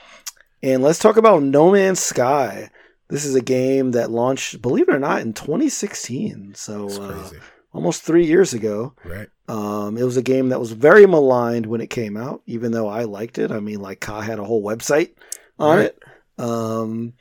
and 0.62 0.82
let's 0.82 0.98
talk 0.98 1.16
about 1.16 1.42
No 1.42 1.70
Man's 1.70 2.00
Sky. 2.00 2.70
This 3.08 3.24
is 3.26 3.34
a 3.36 3.42
game 3.42 3.92
that 3.92 4.10
launched, 4.10 4.60
believe 4.62 4.88
it 4.88 4.94
or 4.94 4.98
not, 4.98 5.20
in 5.20 5.32
2016. 5.34 6.54
So 6.56 6.88
uh, 6.88 7.12
crazy 7.12 7.36
almost 7.76 8.02
three 8.02 8.26
years 8.26 8.52
ago. 8.54 8.94
right 9.04 9.28
Um, 9.48 9.96
it 9.96 10.02
was 10.02 10.16
a 10.16 10.22
game 10.22 10.48
that 10.48 10.58
was 10.60 10.72
very 10.72 11.06
maligned 11.06 11.66
when 11.66 11.80
it 11.80 11.90
came 11.90 12.16
out, 12.16 12.42
even 12.46 12.72
though 12.72 12.88
I 12.88 13.04
liked 13.04 13.38
it. 13.38 13.50
I 13.52 13.60
mean, 13.60 13.80
like 13.80 14.00
Ka 14.00 14.20
had 14.20 14.38
a 14.40 14.44
whole 14.44 14.62
website 14.64 15.10
on 15.58 15.76
Right. 15.78 15.86
it. 15.86 16.02
Um, 16.38 17.12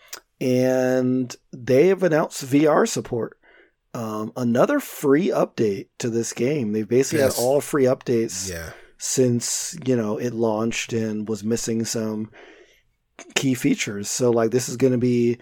and 0.41 1.36
they 1.53 1.88
have 1.88 2.03
announced 2.03 2.43
VR 2.43 2.88
support. 2.88 3.38
Um, 3.93 4.34
another 4.36 4.80
free 4.80 5.28
update 5.28 5.88
to 5.99 6.10
this 6.10 6.34
game. 6.34 6.72
They've 6.74 6.88
basically 6.88 7.20
Yes. 7.20 7.36
had 7.38 7.41
all 7.43 7.62
free 7.62 7.86
updates 7.86 8.49
yeah 8.49 8.72
since 8.97 9.78
you 9.86 9.95
know 9.95 10.18
it 10.18 10.34
launched 10.34 10.93
and 10.93 11.28
was 11.30 11.43
missing 11.43 11.86
some 11.86 12.32
key 13.36 13.53
features. 13.53 14.10
So 14.10 14.32
like 14.32 14.51
this 14.51 14.68
is 14.68 14.78
going 14.78 14.93
to 14.93 14.97
be 14.97 15.38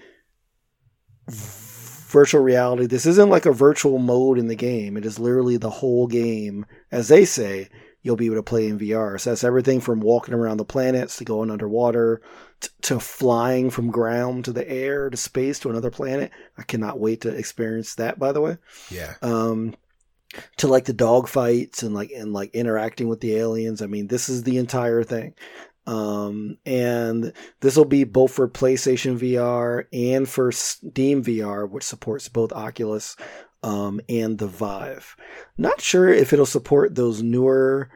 virtual 2.13 2.41
reality. 2.41 2.85
This 2.85 3.05
isn't 3.05 3.29
like 3.29 3.45
a 3.45 3.51
virtual 3.51 3.99
mode 3.99 4.37
in 4.37 4.47
the 4.47 4.55
game. 4.55 4.95
It 4.95 5.05
is 5.05 5.19
literally 5.19 5.57
the 5.57 5.69
whole 5.69 6.07
game, 6.07 6.65
as 6.91 7.09
they 7.09 7.25
say. 7.25 7.67
You'll 8.03 8.15
be 8.17 8.27
able 8.27 8.35
to 8.35 8.43
play 8.43 8.67
in 8.67 8.79
VR. 8.79 9.19
So 9.19 9.31
that's 9.31 9.43
everything 9.43 9.79
from 9.79 10.01
walking 10.01 10.33
around 10.33 10.57
the 10.57 10.65
planets 10.65 11.17
to 11.17 11.25
going 11.25 11.49
underwater 11.49 12.21
t- 12.59 12.69
to 12.83 12.99
flying 12.99 13.69
from 13.69 13.91
ground 13.91 14.45
to 14.45 14.51
the 14.51 14.69
air 14.69 15.09
to 15.09 15.17
space 15.17 15.59
to 15.59 15.69
another 15.69 15.89
planet. 15.89 16.31
I 16.57 16.63
cannot 16.63 16.99
wait 16.99 17.21
to 17.21 17.29
experience 17.29 17.95
that. 17.95 18.19
By 18.19 18.31
the 18.33 18.41
way, 18.41 18.57
yeah 18.91 19.13
um, 19.21 19.73
to 20.57 20.67
like 20.67 20.85
the 20.85 20.93
dog 20.93 21.27
fights 21.27 21.81
and 21.81 21.95
like 21.95 22.11
and 22.11 22.33
like 22.33 22.53
interacting 22.53 23.07
with 23.07 23.21
the 23.21 23.35
aliens. 23.37 23.81
I 23.81 23.87
mean, 23.87 24.07
this 24.07 24.29
is 24.29 24.43
the 24.43 24.57
entire 24.57 25.03
thing. 25.03 25.33
Um, 25.85 26.57
and 26.65 27.33
this 27.59 27.75
will 27.75 27.85
be 27.85 28.03
both 28.05 28.31
for 28.31 28.47
PlayStation 28.47 29.17
VR 29.19 29.85
and 29.91 30.27
for 30.27 30.51
Steam 30.51 31.23
VR, 31.23 31.69
which 31.69 31.83
supports 31.83 32.29
both 32.29 32.53
Oculus 32.53 33.15
um, 33.63 33.99
and 34.07 34.37
the 34.37 34.47
Vive. 34.47 35.15
Not 35.57 35.81
sure 35.81 36.07
if 36.07 36.31
it'll 36.31 36.45
support 36.45 36.95
those 36.95 37.21
newer 37.21 37.89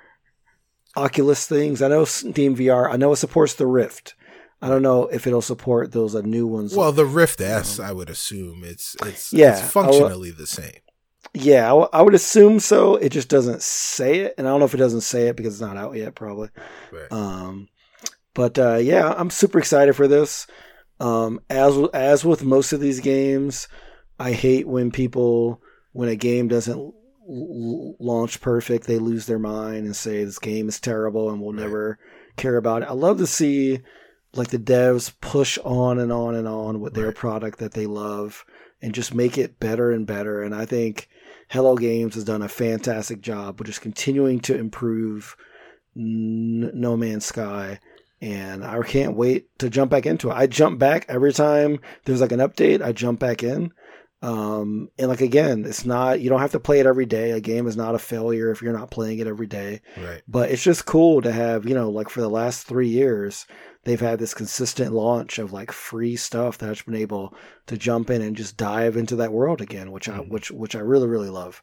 Oculus 0.96 1.46
things. 1.48 1.82
I 1.82 1.88
know 1.88 2.06
Steam 2.06 2.56
VR. 2.56 2.92
I 2.92 2.98
know 2.98 3.12
it 3.14 3.18
supports 3.18 3.54
the 3.54 3.68
Rift. 3.68 4.16
I 4.62 4.70
don't 4.70 4.82
know 4.82 5.04
if 5.04 5.28
it'll 5.28 5.42
support 5.42 5.92
those 5.92 6.16
uh, 6.16 6.22
new 6.22 6.48
ones. 6.48 6.76
well 6.76 6.92
the 6.92 7.06
rift 7.06 7.40
s 7.42 7.80
i 7.80 7.92
would 7.92 8.10
assume 8.10 8.64
it's 8.64 8.96
it's 9.06 9.32
Yeah, 9.32 9.60
it's 9.60 9.72
functionally 9.72 10.32
the 10.32 10.48
same 10.48 10.80
Yeah, 11.36 11.66
I, 11.66 11.70
w- 11.70 11.90
I 11.94 12.02
would 12.02 12.16
assume 12.16 12.60
so. 12.60 12.96
It 12.96 13.10
just 13.10 13.30
doesn't 13.30 13.62
say 13.62 14.22
it, 14.22 14.34
and 14.38 14.48
I 14.48 14.50
don't 14.50 14.60
know 14.60 14.66
if 14.66 14.74
it 14.74 14.78
doesn't 14.78 15.02
say 15.02 15.28
it 15.28 15.36
because 15.36 15.54
it's 15.54 15.62
not 15.62 15.78
out 15.78 15.96
yet, 15.96 16.16
probably. 16.16 16.50
right 16.92 17.12
Um, 17.12 17.68
but 18.38 18.60
uh, 18.60 18.76
yeah, 18.76 19.16
I'm 19.18 19.32
super 19.32 19.58
excited 19.58 19.96
for 19.96 20.08
this. 20.08 20.46
Um, 21.00 21.40
as 21.50 21.76
as 21.92 22.24
with 22.24 22.44
most 22.44 22.72
of 22.72 22.80
these 22.80 23.00
games, 23.00 23.68
I 24.20 24.32
hate 24.34 24.68
when 24.68 24.92
people 24.92 25.60
when 25.92 26.08
a 26.08 26.16
game 26.16 26.48
doesn't 26.48 26.78
l- 26.78 27.96
launch 28.00 28.40
perfect, 28.40 28.86
they 28.86 29.00
lose 29.00 29.26
their 29.26 29.40
mind 29.40 29.86
and 29.88 29.96
say 29.96 30.24
this 30.24 30.38
game 30.40 30.70
is 30.70 30.80
terrible 30.80 31.32
and 31.32 31.42
we'll 31.42 31.54
Right. 31.54 31.64
never 31.64 32.00
care 32.36 32.58
about 32.58 32.84
it. 32.84 32.90
I 32.90 32.94
love 32.94 33.18
to 33.18 33.28
see 33.28 33.80
like 34.36 34.50
the 34.50 34.60
devs 34.60 35.12
push 35.20 35.58
on 35.64 35.98
and 35.98 36.12
on 36.12 36.36
and 36.36 36.48
on 36.48 36.80
with 36.80 36.94
their 36.94 37.12
product 37.12 37.58
that 37.58 37.72
they 37.74 37.88
love 37.88 38.46
and 38.84 38.94
just 38.94 39.16
make 39.16 39.36
it 39.40 39.60
better 39.60 39.92
and 39.92 40.06
better. 40.06 40.44
And 40.44 40.54
I 40.54 40.66
think 40.66 41.10
Hello 41.50 41.76
Games 41.76 42.14
has 42.14 42.24
done 42.24 42.44
a 42.44 42.48
fantastic 42.50 43.22
job 43.22 43.58
with 43.58 43.66
just 43.68 43.82
continuing 43.82 44.40
to 44.42 44.56
improve 44.56 45.36
N- 45.96 46.70
No 46.74 46.96
Man's 46.98 47.26
Sky. 47.26 47.80
And 48.22 48.66
I 48.66 48.82
can't 48.82 49.16
wait 49.16 49.48
to 49.60 49.70
jump 49.70 49.92
back 49.92 50.06
into 50.08 50.30
it. 50.30 50.34
I 50.34 50.48
jump 50.48 50.80
back 50.80 51.06
every 51.08 51.34
time 51.34 51.80
there's 52.06 52.22
like 52.22 52.32
an 52.32 52.40
update. 52.40 52.82
I 52.82 52.92
jump 52.92 53.20
back 53.20 53.44
in. 53.44 53.72
Um, 54.24 54.90
and 54.98 55.10
like 55.10 55.22
again, 55.22 55.64
it's 55.66 55.86
not 55.86 56.20
you 56.22 56.30
don't 56.30 56.40
have 56.40 56.54
to 56.54 56.60
play 56.60 56.80
it 56.80 56.88
every 56.88 57.06
day. 57.06 57.32
A 57.32 57.40
game 57.40 57.68
is 57.68 57.78
not 57.78 57.94
a 57.94 58.00
failure 58.00 58.50
if 58.50 58.62
you're 58.64 58.74
not 58.78 58.90
playing 58.90 59.20
it 59.20 59.28
every 59.28 59.46
day. 59.46 59.82
Right. 59.96 60.24
But 60.28 60.50
it's 60.50 60.64
just 60.64 60.88
cool 60.88 61.22
to 61.22 61.32
have, 61.32 61.68
you 61.68 61.76
know, 61.76 61.92
like 61.92 62.10
for 62.10 62.22
the 62.22 62.30
last 62.30 62.66
three 62.66 62.88
years, 62.88 63.46
they've 63.84 64.00
had 64.00 64.18
this 64.18 64.34
consistent 64.34 64.94
launch 64.94 65.38
of 65.38 65.54
like 65.54 65.72
free 65.72 66.16
stuff 66.16 66.58
that 66.58 66.70
I've 66.72 66.84
been 66.86 66.96
able 66.96 67.36
to 67.68 67.78
jump 67.78 68.10
in 68.10 68.24
and 68.24 68.36
just 68.36 68.58
dive 68.58 68.98
into 68.98 69.16
that 69.18 69.32
world 69.32 69.62
again, 69.62 69.92
which 69.92 70.10
I 70.10 70.18
Mhm. 70.18 70.30
which 70.32 70.50
which 70.50 70.76
I 70.76 70.80
really 70.80 71.08
really 71.08 71.30
love. 71.30 71.62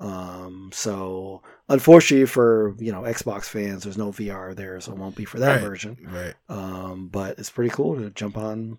Um, 0.00 0.70
so 0.72 1.42
unfortunately 1.68 2.26
for 2.26 2.74
you 2.78 2.92
know 2.92 3.02
Xbox 3.02 3.44
fans, 3.44 3.84
there's 3.84 3.96
no 3.98 4.10
VR 4.10 4.54
there, 4.54 4.80
so 4.80 4.92
it 4.92 4.98
won't 4.98 5.16
be 5.16 5.24
for 5.24 5.38
that 5.38 5.56
Right. 5.56 5.60
version. 5.62 5.96
Right. 6.10 6.34
Um, 6.48 7.08
but 7.08 7.38
it's 7.38 7.50
pretty 7.50 7.70
cool 7.70 7.96
to 7.96 8.10
jump 8.10 8.36
on 8.36 8.78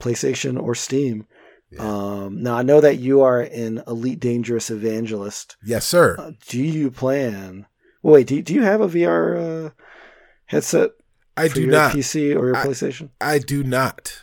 PlayStation 0.00 0.60
or 0.60 0.74
Steam. 0.74 1.26
Yeah. 1.70 1.80
Um, 1.82 2.42
now 2.42 2.56
I 2.56 2.62
know 2.62 2.80
that 2.80 2.98
you 3.00 3.22
are 3.22 3.40
an 3.40 3.82
Elite 3.88 4.20
Dangerous 4.20 4.70
evangelist. 4.70 5.56
yes, 5.64 5.84
sir. 5.86 6.14
Uh, 6.18 6.30
do 6.48 6.62
you 6.62 6.90
plan? 6.92 7.66
Well, 8.02 8.14
wait, 8.14 8.28
do, 8.28 8.40
do 8.40 8.54
you 8.54 8.62
have 8.62 8.80
a 8.80 8.86
VR 8.88 9.66
uh, 9.66 9.70
headset 10.46 10.90
I 11.36 11.48
do 11.48 11.62
your 11.62 11.72
not. 11.72 11.92
PC 11.92 12.36
or 12.36 12.46
your 12.46 12.56
I- 12.56 12.64
PlayStation? 12.66 13.10
I 13.20 13.38
do 13.40 13.64
not. 13.64 14.22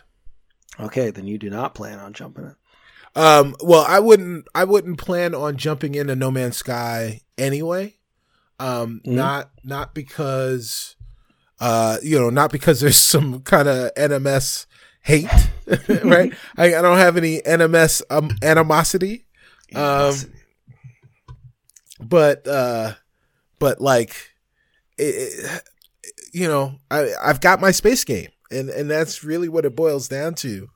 Okay, 0.80 1.12
then 1.12 1.28
you 1.28 1.38
do 1.38 1.50
not 1.50 1.76
plan 1.76 2.00
on 2.00 2.14
jumping 2.14 2.46
it. 2.46 2.56
Um, 3.16 3.56
well, 3.62 3.86
I 3.88 4.00
wouldn't. 4.00 4.48
I 4.56 4.64
wouldn't 4.64 4.98
plan 4.98 5.36
on 5.36 5.58
jumping 5.58 5.96
into 5.96 6.16
No 6.16 6.32
Man's 6.32 6.58
Sky 6.58 7.22
anyway. 7.38 7.96
Um, 8.60 9.02
Mhm. 9.06 9.14
not 9.14 9.52
not 9.64 9.94
because, 9.94 10.96
uh, 11.60 11.98
you 12.02 12.20
know, 12.20 12.30
not 12.30 12.52
because 12.52 12.80
there's 12.80 12.98
some 13.14 13.42
kind 13.42 13.68
of 13.68 13.94
NMS 13.96 14.66
hate, 15.04 15.28
right? 16.04 16.34
I, 16.58 16.76
I 16.76 16.82
don't 16.82 16.98
have 16.98 17.18
any 17.18 17.40
NMS 17.42 18.02
um, 18.10 18.32
animosity. 18.42 19.26
Um, 19.76 20.16
but 22.00 22.48
uh 22.48 22.94
but 23.60 23.80
like 23.82 24.32
it, 24.98 25.04
it- 25.16 25.64
you 26.34 26.48
know 26.48 26.76
i 26.92 27.10
i've 27.24 27.40
got 27.40 27.62
my 27.62 27.72
space 27.72 28.04
game 28.04 28.30
and 28.52 28.70
and 28.70 28.90
that's 28.90 29.24
really 29.24 29.48
what 29.48 29.66
it 29.66 29.76
boils 29.76 30.08
down 30.08 30.34
to 30.34 30.68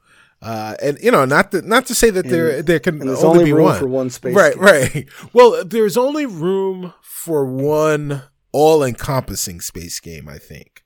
uh 0.41 0.75
and 0.81 0.97
you 1.01 1.11
know 1.11 1.25
not 1.25 1.51
to 1.51 1.61
not 1.63 1.85
to 1.85 1.95
say 1.95 2.09
that 2.09 2.25
there 2.27 2.61
there 2.61 2.79
can 2.79 2.99
and 3.01 3.09
there's 3.09 3.23
only, 3.23 3.39
only, 3.39 3.45
be 3.45 3.53
room 3.53 3.63
one 3.63 3.79
for 3.79 3.87
one 3.87 4.09
space. 4.09 4.35
right 4.35 4.53
game. 4.53 4.63
right 4.63 5.09
well 5.33 5.63
there's 5.65 5.97
only 5.97 6.25
room 6.25 6.93
for 7.01 7.45
one 7.45 8.21
all-encompassing 8.51 9.59
space 9.59 9.99
game 9.99 10.29
i 10.29 10.37
think 10.37 10.83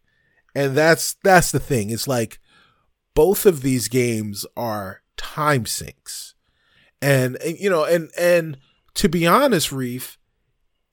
and 0.56 0.76
that's 0.76 1.16
that's 1.24 1.52
the 1.52 1.60
thing 1.60 1.89
it's 1.89 2.08
like 2.08 2.39
both 3.14 3.45
of 3.45 3.62
these 3.62 3.88
games 3.88 4.45
are 4.56 5.02
time 5.18 5.66
sinks 5.66 6.34
and, 7.02 7.36
and 7.38 7.58
you 7.58 7.70
know 7.70 7.84
and 7.84 8.10
and 8.18 8.58
to 8.93 9.10
be 9.10 9.28
honest 9.28 9.72
reef 9.72 10.18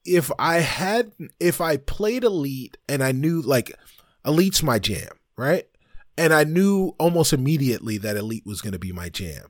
if 0.05 0.31
i 0.39 0.57
had 0.57 1.13
if 1.39 1.61
i 1.61 1.77
played 1.77 2.25
elite 2.25 2.77
and 2.89 3.03
i 3.03 3.13
knew 3.13 3.41
like 3.41 3.73
elite's 4.25 4.63
my 4.63 4.79
jam 4.79 5.11
right 5.37 5.67
and 6.19 6.35
i 6.35 6.45
knew 6.45 6.95
almost 6.99 7.33
immediately 7.33 7.97
that 7.97 8.17
elite 8.17 8.45
was 8.45 8.61
going 8.61 8.73
to 8.73 8.79
be 8.79 8.93
my 8.93 9.09
jam 9.09 9.47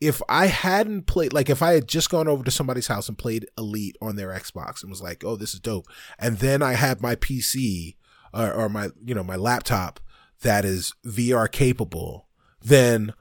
if 0.00 0.20
i 0.28 0.46
hadn't 0.46 1.06
played 1.06 1.32
like 1.32 1.48
if 1.48 1.62
i 1.62 1.72
had 1.72 1.86
just 1.86 2.10
gone 2.10 2.26
over 2.26 2.42
to 2.42 2.50
somebody's 2.50 2.88
house 2.88 3.08
and 3.08 3.18
played 3.18 3.46
elite 3.56 3.96
on 4.00 4.16
their 4.16 4.30
xbox 4.30 4.82
and 4.82 4.90
was 4.90 5.02
like 5.02 5.22
oh 5.24 5.36
this 5.36 5.54
is 5.54 5.60
dope 5.60 5.86
and 6.18 6.38
then 6.38 6.62
i 6.62 6.72
had 6.72 7.00
my 7.00 7.14
pc 7.14 7.94
or, 8.34 8.52
or 8.52 8.68
my 8.68 8.88
you 9.04 9.14
know 9.14 9.24
my 9.24 9.36
laptop 9.36 10.00
that 10.42 10.64
is 10.64 10.94
vr 11.06 11.50
capable 11.50 12.28
then 12.60 13.12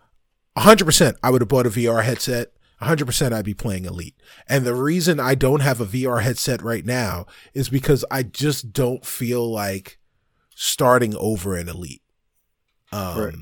100% 0.58 1.16
i 1.22 1.30
would 1.30 1.42
have 1.42 1.50
bought 1.50 1.68
a 1.68 1.70
vr 1.70 2.04
headset 2.04 2.52
100% 2.82 3.34
I'd 3.34 3.46
be 3.46 3.54
playing 3.54 3.86
Elite. 3.86 4.16
And 4.48 4.64
the 4.64 4.76
reason 4.76 5.20
I 5.20 5.36
don't 5.36 5.62
have 5.62 5.82
a 5.82 5.86
VR 5.86 6.22
headset 6.22 6.62
right 6.62 6.86
now 6.86 7.26
is 7.54 7.70
because 7.70 8.06
I 8.12 8.24
just 8.24 8.72
don't 8.72 9.04
feel 9.04 9.52
like 9.52 9.98
starting 10.54 11.16
over 11.16 11.58
in 11.58 11.70
Elite. 11.70 12.04
Um, 12.92 13.20
Right. 13.20 13.36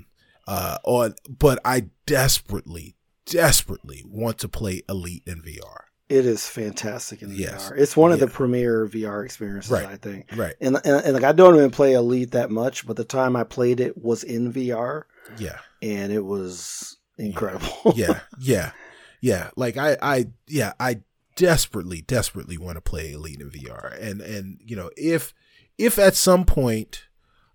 uh, 0.48 0.78
on, 0.84 1.16
but 1.28 1.60
I 1.66 1.88
desperately, 2.06 2.96
desperately 3.26 4.04
want 4.08 4.38
to 4.40 4.48
play 4.50 4.82
Elite 4.90 5.24
in 5.26 5.42
VR. 5.42 5.82
It 6.08 6.26
is 6.26 6.48
fantastic 6.48 7.22
in 7.24 7.32
Yes. 7.36 7.70
VR. 7.70 7.78
It's 7.78 7.98
one 7.98 8.12
of 8.12 8.20
Yeah. 8.20 8.26
the 8.26 8.32
premier 8.32 8.86
VR 8.88 9.24
experiences, 9.26 9.72
Right. 9.72 9.86
I 9.88 9.96
think. 9.98 10.28
Right. 10.36 10.54
And, 10.62 10.76
and 10.86 11.04
and 11.04 11.14
like 11.14 11.24
I 11.24 11.32
don't 11.32 11.56
even 11.56 11.72
play 11.72 11.94
Elite 11.94 12.32
that 12.32 12.52
much, 12.52 12.86
but 12.86 12.96
the 12.96 13.04
time 13.04 13.36
I 13.36 13.44
played 13.44 13.80
it 13.80 13.98
was 13.98 14.24
in 14.24 14.52
VR, 14.54 15.04
Yeah. 15.40 15.60
and 15.82 16.12
it 16.12 16.24
was 16.24 16.98
incredible. 17.18 17.94
Yeah. 17.96 18.20
Yeah. 18.40 18.72
Yeah. 19.22 19.50
Like 19.56 19.78
I, 19.78 19.98
I, 20.02 20.28
yeah, 20.48 20.74
I 20.80 21.02
desperately, 21.36 22.02
desperately 22.02 22.58
want 22.60 22.76
to 22.78 22.82
play 22.82 23.12
Elite 23.14 23.42
in 23.42 23.50
VR. 23.50 23.98
And, 24.00 24.22
and, 24.22 24.60
you 24.64 24.76
know, 24.76 24.92
if, 24.96 25.34
if 25.80 25.98
at 25.98 26.16
some 26.16 26.46
point, 26.46 27.06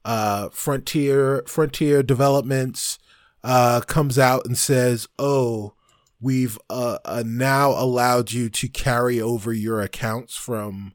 uh, 0.05 0.49
Frontier, 0.51 1.43
Frontier 1.47 2.03
Developments, 2.03 2.99
uh, 3.43 3.81
comes 3.81 4.19
out 4.19 4.45
and 4.45 4.57
says, 4.57 5.09
oh, 5.19 5.75
we've, 6.21 6.59
uh, 6.69 6.99
uh, 7.05 7.23
now 7.27 7.71
allowed 7.71 8.33
you 8.33 8.49
to 8.51 8.69
carry 8.69 9.21
over 9.21 9.53
your 9.53 9.81
accounts 9.81 10.37
from, 10.37 10.95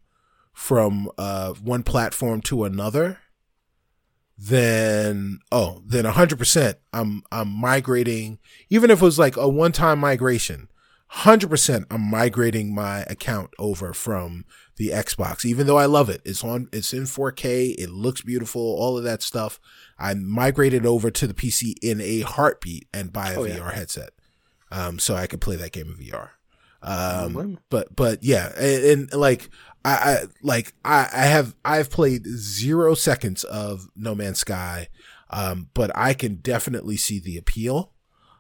from, 0.54 1.10
uh, 1.18 1.54
one 1.54 1.84
platform 1.84 2.42
to 2.42 2.64
another, 2.64 3.20
then 4.38 5.40
oh 5.50 5.82
then 5.86 6.04
100% 6.04 6.76
i'm 6.92 7.24
i'm 7.32 7.48
migrating. 7.48 8.38
Even 8.70 8.92
if 8.92 9.02
it 9.02 9.06
was 9.06 9.18
like 9.18 9.38
a 9.38 9.48
one-time 9.48 9.98
migration 10.00 10.68
100% 11.16 11.86
i'm 11.90 12.02
migrating 12.02 12.74
my 12.76 13.00
account 13.04 13.50
over 13.58 13.94
from 13.94 14.44
the 14.78 14.90
xbox 14.90 15.46
even 15.46 15.66
though 15.68 15.78
i 15.78 15.86
love 15.86 16.10
it 16.10 16.22
it's 16.26 16.44
on 16.44 16.68
it's 16.74 16.94
in 16.94 17.04
4k 17.04 17.76
it 17.78 17.90
looks 17.90 18.22
beautiful 18.22 18.62
all 18.62 18.98
of 18.98 19.04
that 19.06 19.22
stuff 19.22 19.60
i 19.98 20.14
migrated 20.14 20.86
over 20.86 21.10
to 21.10 21.26
the 21.28 21.34
pc 21.34 21.74
in 21.82 22.02
a 22.02 22.22
heartbeat 22.22 22.88
and 22.94 23.14
buy 23.14 23.32
a 23.32 23.40
Oh, 23.40 23.44
yeah. 23.46 23.58
vr 23.58 23.74
headset 23.74 24.10
um 24.72 25.00
so 25.00 25.16
i 25.16 25.26
could 25.28 25.42
play 25.42 25.56
that 25.56 25.72
game 25.72 25.88
in 25.88 25.96
vr 25.96 26.30
um 26.82 27.34
but 27.70 27.96
but 27.96 28.24
yeah 28.24 28.52
and, 28.58 28.84
and 29.12 29.14
like 29.14 29.50
I, 29.86 29.92
I 29.92 30.18
like 30.42 30.74
I, 30.84 31.08
I 31.14 31.26
have 31.28 31.56
I've 31.64 31.90
played 31.92 32.26
zero 32.26 32.96
seconds 32.96 33.44
of 33.44 33.88
No 33.96 34.16
Man's 34.16 34.40
Sky, 34.40 34.88
um, 35.30 35.70
but 35.76 35.92
I 35.96 36.16
can 36.16 36.38
definitely 36.38 36.98
see 36.98 37.20
the 37.20 37.38
appeal. 37.38 37.92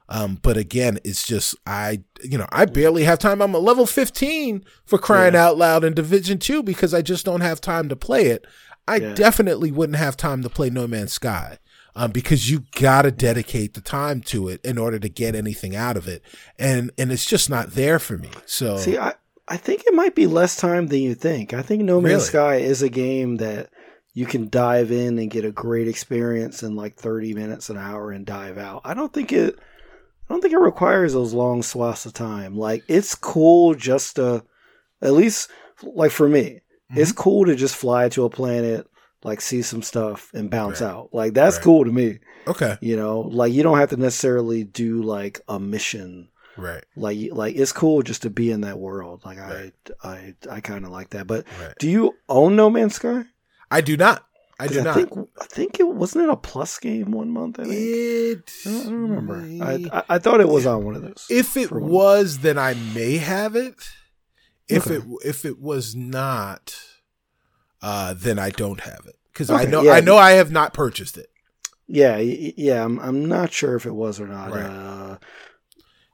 Um, 0.08 0.38
but 0.42 0.56
again, 0.58 1.00
it's 1.04 1.26
just 1.26 1.56
I 1.66 2.04
you 2.24 2.38
know 2.38 2.48
I 2.52 2.66
barely 2.66 3.04
have 3.06 3.20
time. 3.20 3.42
I'm 3.42 3.56
a 3.56 3.60
level 3.60 3.86
15 3.86 4.64
for 4.86 4.98
crying 5.00 5.36
out 5.36 5.58
loud 5.58 5.84
in 5.84 5.94
Division 5.94 6.38
Two 6.40 6.62
because 6.64 6.94
I 6.94 7.02
just 7.02 7.26
don't 7.26 7.42
have 7.42 7.60
time 7.62 7.90
to 7.90 7.96
play 7.96 8.28
it. 8.28 8.46
I 8.88 8.98
Yeah. 8.98 9.14
definitely 9.16 9.72
wouldn't 9.72 9.98
have 9.98 10.16
time 10.16 10.44
to 10.44 10.50
play 10.50 10.70
No 10.70 10.86
Man's 10.88 11.14
Sky. 11.14 11.58
Um, 11.98 12.12
because 12.12 12.52
you 12.52 12.66
gotta 12.78 13.10
dedicate 13.10 13.74
the 13.74 13.80
time 13.82 14.20
to 14.24 14.50
it 14.50 14.60
in 14.66 14.78
order 14.78 15.00
to 15.00 15.08
get 15.08 15.34
anything 15.34 15.76
out 15.78 15.96
of 15.96 16.08
it, 16.10 16.22
and 16.60 16.92
and 16.98 17.10
it's 17.12 17.26
just 17.26 17.50
not 17.50 17.72
there 17.72 18.00
for 18.00 18.18
me. 18.18 18.30
So 18.46 18.78
See, 18.78 18.98
I 18.98 19.14
I 19.48 19.56
think 19.58 19.84
it 19.88 19.94
might 19.94 20.14
be 20.14 20.28
less 20.28 20.58
time 20.58 20.88
than 20.88 21.00
you 21.00 21.16
think. 21.16 21.54
I 21.54 21.62
think 21.62 21.84
No 21.84 22.02
Man's 22.02 22.14
Really? 22.16 22.26
Sky 22.26 22.56
is 22.58 22.82
a 22.82 22.90
game 22.90 23.38
that 23.38 23.70
you 24.14 24.26
can 24.26 24.50
dive 24.50 24.92
in 24.92 25.18
and 25.20 25.32
get 25.32 25.46
a 25.46 25.52
great 25.52 25.88
experience 25.88 26.64
in 26.64 26.76
like 26.76 26.96
30 26.96 27.34
minutes 27.34 27.70
an 27.70 27.78
hour 27.78 28.12
and 28.12 28.26
dive 28.26 28.58
out. 28.58 28.82
I 28.84 28.94
don't 28.94 29.14
think 29.14 29.32
it 29.32 29.58
I 30.30 30.34
don't 30.34 30.42
think 30.42 30.54
it 30.54 30.60
requires 30.60 31.14
those 31.14 31.34
long 31.34 31.62
swaths 31.64 32.06
of 32.06 32.14
time. 32.14 32.58
Like 32.58 32.84
it's 32.88 33.16
cool 33.16 33.76
just 33.76 34.16
to 34.18 34.44
at 35.02 35.14
least 35.14 35.50
like 35.84 36.12
for 36.12 36.28
me, 36.30 36.62
it's 36.96 37.12
Mm-hmm. 37.12 37.22
cool 37.22 37.46
to 37.46 37.56
just 37.56 37.76
fly 37.76 38.10
to 38.10 38.26
a 38.26 38.30
planet, 38.30 38.88
like 39.24 39.42
see 39.42 39.62
some 39.62 39.82
stuff 39.82 40.32
and 40.34 40.50
bounce 40.50 40.82
Right. 40.82 40.88
out. 40.90 41.10
Like 41.14 41.34
that's 41.34 41.58
Right. 41.58 41.64
cool 41.64 41.86
to 41.86 41.92
me. 41.92 42.20
okay, 42.48 42.78
You 42.82 42.96
know, 42.96 43.22
like 43.22 43.52
you 43.54 43.64
don't 43.64 43.78
have 43.80 43.90
to 43.90 43.98
necessarily 43.98 44.64
do 44.64 45.02
like 45.02 45.42
a 45.48 45.60
mission 45.60 46.30
right, 46.58 46.84
like 46.96 47.18
like 47.32 47.56
it's 47.56 47.72
cool 47.74 48.02
just 48.04 48.22
to 48.22 48.30
be 48.30 48.50
in 48.52 48.62
that 48.62 48.80
world 48.80 49.24
like 49.26 49.38
Right. 49.40 49.74
i 50.04 50.08
i 50.10 50.36
i 50.50 50.60
kind 50.62 50.86
of 50.86 50.92
like 50.92 51.10
that 51.10 51.28
but 51.28 51.44
do 51.80 51.90
you 51.90 52.16
own 52.30 52.56
no 52.56 52.70
man's 52.70 52.96
sky 52.96 53.26
I 53.72 53.82
do 53.82 53.98
not. 53.98 54.26
I 54.60 54.68
do 54.68 54.82
not. 54.82 54.96
think 54.96 55.10
i 55.42 55.46
think 55.46 55.80
it 55.80 55.88
wasn't 55.88 56.24
it 56.24 56.30
a 56.30 56.38
plus 56.38 56.80
game 56.80 57.12
one 57.12 57.30
month 57.30 57.60
i 57.60 57.64
think 57.64 57.76
It. 57.76 58.52
I 58.66 58.70
don't, 58.70 58.82
I 58.82 58.84
don't 58.90 59.02
remember 59.02 59.64
I, 59.64 59.90
I 59.92 60.04
i 60.16 60.20
thought 60.20 60.40
it 60.40 60.48
was 60.48 60.66
on 60.66 60.86
one 60.86 60.96
of 60.96 61.02
those 61.02 61.28
if 61.30 61.58
it 61.58 61.72
was, 61.72 62.40
then 62.40 62.58
I 62.58 62.74
may 62.94 63.18
have 63.18 63.56
it. 63.56 63.76
If 64.68 64.88
Okay. 64.88 64.96
it 64.96 65.04
if 65.24 65.46
it 65.46 65.60
was 65.60 65.96
not, 65.96 66.76
uh, 67.82 68.14
then 68.18 68.40
I 68.40 68.50
don't 68.50 68.80
have 68.82 69.02
it 69.08 69.16
because 69.32 69.50
Okay, 69.52 69.68
I 69.68 69.70
know 69.70 69.82
yeah. 69.84 69.92
I 69.94 70.00
know 70.02 70.18
I 70.18 70.32
have 70.32 70.52
not 70.52 70.74
purchased 70.74 71.18
it. 71.18 71.28
Yeah, 71.88 72.18
yeah. 72.18 72.84
I'm 72.84 73.00
I'm 73.00 73.26
not 73.26 73.52
sure 73.54 73.76
if 73.76 73.86
it 73.86 73.94
was 73.94 74.20
or 74.20 74.28
not. 74.28 74.52
Right. 74.52 74.64
Uh, 74.64 75.18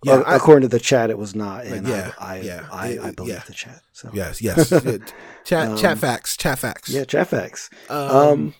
Yeah, 0.03 0.19
a- 0.19 0.23
I- 0.23 0.35
according 0.35 0.67
to 0.69 0.75
the 0.75 0.79
chat, 0.79 1.09
it 1.09 1.17
was 1.17 1.35
not, 1.35 1.65
and 1.65 1.87
yeah, 1.87 2.11
I 2.19 2.37
I, 2.37 2.39
yeah, 2.41 2.67
I, 2.71 2.87
it- 2.89 3.01
I 3.01 3.11
believe 3.11 3.33
yeah. 3.33 3.43
the 3.45 3.53
chat. 3.53 3.81
So 3.93 4.09
Yes, 4.13 4.41
yes. 4.41 4.69
chat 5.45 5.67
Um, 5.69 5.77
chat 5.77 5.97
facts, 5.97 6.35
chat 6.37 6.57
facts. 6.59 6.89
yeah, 6.89 7.03
chat 7.03 7.27
facts. 7.27 7.69
Um, 7.89 7.97
Um, 8.09 8.53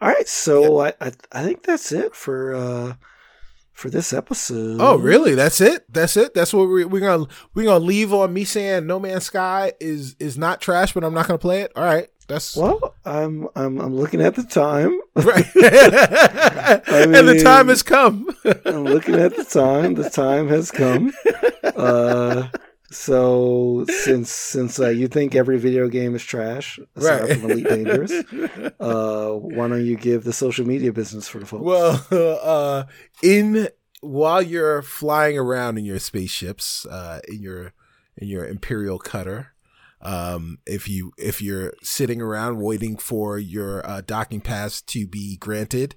all 0.00 0.08
right, 0.08 0.28
so 0.28 0.80
I, 0.80 0.92
I 1.00 1.12
I 1.32 1.42
think 1.44 1.62
that's 1.62 1.90
it 1.92 2.14
for 2.14 2.54
uh 2.54 2.94
for 3.72 3.88
this 3.90 4.12
episode. 4.12 4.78
oh, 4.80 4.96
really? 4.96 5.34
That's 5.34 5.60
it? 5.60 5.84
That's 5.92 6.16
it? 6.16 6.32
That's 6.34 6.52
what 6.52 6.68
we're, 6.68 6.86
we're 6.88 7.00
gonna 7.00 7.26
we're 7.54 7.64
gonna 7.66 7.84
leave 7.84 8.12
on 8.12 8.32
me 8.32 8.44
saying 8.44 8.86
No 8.86 8.98
Man's 8.98 9.24
Sky 9.24 9.72
is 9.80 10.16
is 10.18 10.36
not 10.36 10.60
trash, 10.60 10.92
but 10.92 11.04
I'm 11.04 11.14
not 11.14 11.26
gonna 11.28 11.38
play 11.38 11.60
it. 11.62 11.72
All 11.76 11.84
right, 11.84 12.08
that's 12.28 12.56
Well, 12.56 12.94
I'm 13.04 13.48
I'm 13.54 13.80
I'm 13.80 13.94
looking 13.96 14.20
at 14.20 14.34
the 14.34 14.42
time. 14.44 14.98
right. 15.14 15.46
and 15.56 17.28
the 17.28 17.40
time 17.42 17.68
has 17.68 17.82
come. 17.82 18.28
I'm 18.64 18.84
looking 18.84 19.14
at 19.16 19.36
the 19.36 19.44
time. 19.44 19.94
The 19.94 20.10
time 20.10 20.48
has 20.48 20.70
come. 20.70 21.12
Uh, 21.64 22.48
so 22.90 23.84
since 23.88 24.30
since 24.30 24.78
uh, 24.78 24.88
you 24.88 25.08
think 25.08 25.34
every 25.34 25.58
video 25.58 25.88
game 25.88 26.14
is 26.14 26.22
trash, 26.22 26.78
aside 26.94 27.20
Right. 27.22 27.38
from 27.40 27.50
Elite 27.50 27.68
Dangerous, 27.68 28.12
uh, 28.80 29.30
why 29.32 29.68
don't 29.68 29.84
you 29.84 29.96
give 29.96 30.24
the 30.24 30.32
social 30.32 30.66
media 30.66 30.92
business 30.92 31.28
for 31.28 31.38
the 31.40 31.46
folks? 31.46 31.64
Well, 31.64 32.06
uh, 32.10 32.84
in 33.22 33.68
while 34.00 34.40
you're 34.42 34.82
flying 34.82 35.36
around 35.36 35.78
in 35.78 35.84
your 35.84 35.98
spaceships, 35.98 36.86
uh, 36.86 37.20
in 37.28 37.42
your 37.42 37.72
in 38.16 38.28
your 38.28 38.46
Imperial 38.46 38.98
cutter, 38.98 39.48
um, 40.02 40.58
if 40.66 40.88
you 40.88 41.12
if 41.18 41.40
you're 41.40 41.72
sitting 41.82 42.20
around 42.20 42.60
waiting 42.60 42.96
for 42.96 43.38
your 43.38 43.86
uh, 43.88 44.02
docking 44.02 44.40
pass 44.40 44.80
to 44.82 45.06
be 45.06 45.36
granted, 45.36 45.96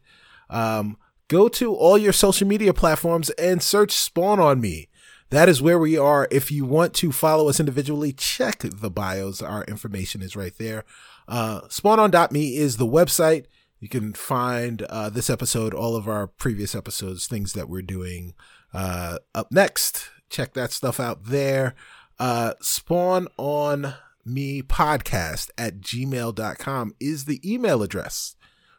um, 0.50 0.98
go 1.28 1.48
to 1.50 1.74
all 1.74 1.98
your 1.98 2.14
social 2.14 2.48
media 2.48 2.74
platforms 2.74 3.30
and 3.32 3.62
search 3.62 3.92
Spawn 3.92 4.40
on 4.40 4.62
Me. 4.62 4.90
That 5.30 5.48
is 5.48 5.62
where 5.62 5.78
we 5.78 5.96
are. 5.98 6.28
If 6.32 6.52
you 6.52 6.66
want 6.66 6.94
to 6.96 7.12
follow 7.12 7.50
us 7.50 7.60
individually, 7.60 8.14
check 8.14 8.60
the 8.64 8.90
bios. 8.90 9.42
Our 9.42 9.64
information 9.66 10.24
is 10.24 10.36
right 10.36 10.58
there. 10.58 10.86
Uh, 11.28 11.62
spawnon.me 11.68 12.58
is 12.58 12.78
the 12.78 12.88
website. 12.88 13.46
You 13.80 13.88
can 13.88 14.14
find 14.14 14.82
uh, 14.84 15.10
this 15.10 15.30
episode, 15.30 15.74
all 15.74 15.96
of 15.96 16.08
our 16.08 16.26
previous 16.26 16.74
episodes, 16.74 17.28
things 17.28 17.54
that 17.54 17.70
we're 17.70 17.84
doing 17.84 18.34
uh, 18.74 19.20
up 19.36 19.52
next. 19.52 20.10
Check 20.30 20.54
that 20.54 20.72
stuff 20.72 21.00
out 21.00 21.26
there. 21.26 21.76
Uh, 22.20 22.54
spawn 22.60 23.28
on 23.38 23.94
me 24.26 24.62
podcast 24.62 25.50
at 25.58 25.80
gmail.com 25.80 26.94
is 27.00 27.26
the 27.26 27.40
email 27.50 27.82
address 27.82 28.36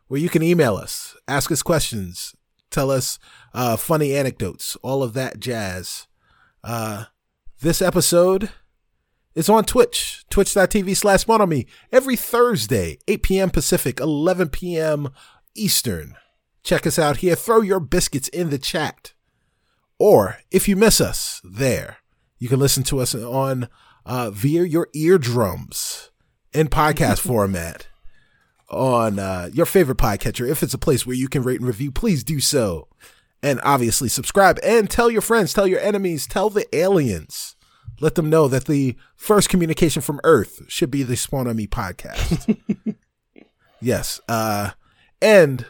where 0.08 0.20
you 0.20 0.28
can 0.28 0.42
email 0.42 0.76
us, 0.76 1.16
ask 1.28 1.50
us 1.50 1.62
questions, 1.62 2.34
tell 2.70 2.90
us 2.90 3.18
uh, 3.54 3.76
funny 3.76 4.14
anecdotes, 4.14 4.76
all 4.82 5.02
of 5.02 5.12
that 5.14 5.38
jazz. 5.40 6.06
Uh, 6.64 7.04
this 7.60 7.80
episode 7.80 8.50
is 9.34 9.48
on 9.48 9.64
Twitch, 9.64 10.24
twitch.tv 10.30 10.96
slash 10.96 11.20
spawn 11.22 11.40
on 11.40 11.48
me 11.48 11.66
every 11.92 12.16
Thursday, 12.16 12.98
8 13.06 13.22
p.m. 13.22 13.50
Pacific, 13.50 14.00
11 14.00 14.48
p.m. 14.48 15.10
Eastern. 15.54 16.16
Check 16.62 16.86
us 16.86 16.98
out 16.98 17.18
here. 17.18 17.36
Throw 17.36 17.60
your 17.60 17.80
biscuits 17.80 18.28
in 18.28 18.50
the 18.50 18.58
chat. 18.58 19.12
Or 19.98 20.38
if 20.50 20.66
you 20.68 20.76
miss 20.76 21.00
us 21.00 21.40
there, 21.44 21.98
you 22.40 22.48
can 22.48 22.58
listen 22.58 22.82
to 22.84 22.98
us 22.98 23.14
on 23.14 23.68
uh, 24.04 24.30
via 24.30 24.64
your 24.64 24.88
eardrums 24.94 26.10
in 26.52 26.68
podcast 26.68 27.20
format 27.26 27.86
on 28.68 29.18
uh, 29.18 29.50
your 29.52 29.66
favorite 29.66 29.98
podcatcher. 29.98 30.48
If 30.48 30.62
it's 30.62 30.74
a 30.74 30.78
place 30.78 31.06
where 31.06 31.16
you 31.16 31.28
can 31.28 31.42
rate 31.42 31.60
and 31.60 31.66
review, 31.66 31.92
please 31.92 32.24
do 32.24 32.40
so. 32.40 32.88
And 33.42 33.60
obviously, 33.62 34.08
subscribe 34.08 34.58
and 34.62 34.90
tell 34.90 35.10
your 35.10 35.22
friends, 35.22 35.52
tell 35.52 35.66
your 35.66 35.80
enemies, 35.80 36.26
tell 36.26 36.50
the 36.50 36.66
aliens. 36.74 37.56
Let 38.00 38.14
them 38.14 38.30
know 38.30 38.48
that 38.48 38.64
the 38.64 38.96
first 39.14 39.50
communication 39.50 40.00
from 40.00 40.20
Earth 40.24 40.62
should 40.68 40.90
be 40.90 41.02
the 41.02 41.16
Spawn 41.16 41.46
on 41.46 41.56
Me 41.56 41.66
podcast. 41.66 42.58
yes. 43.80 44.20
Uh, 44.26 44.70
and 45.20 45.66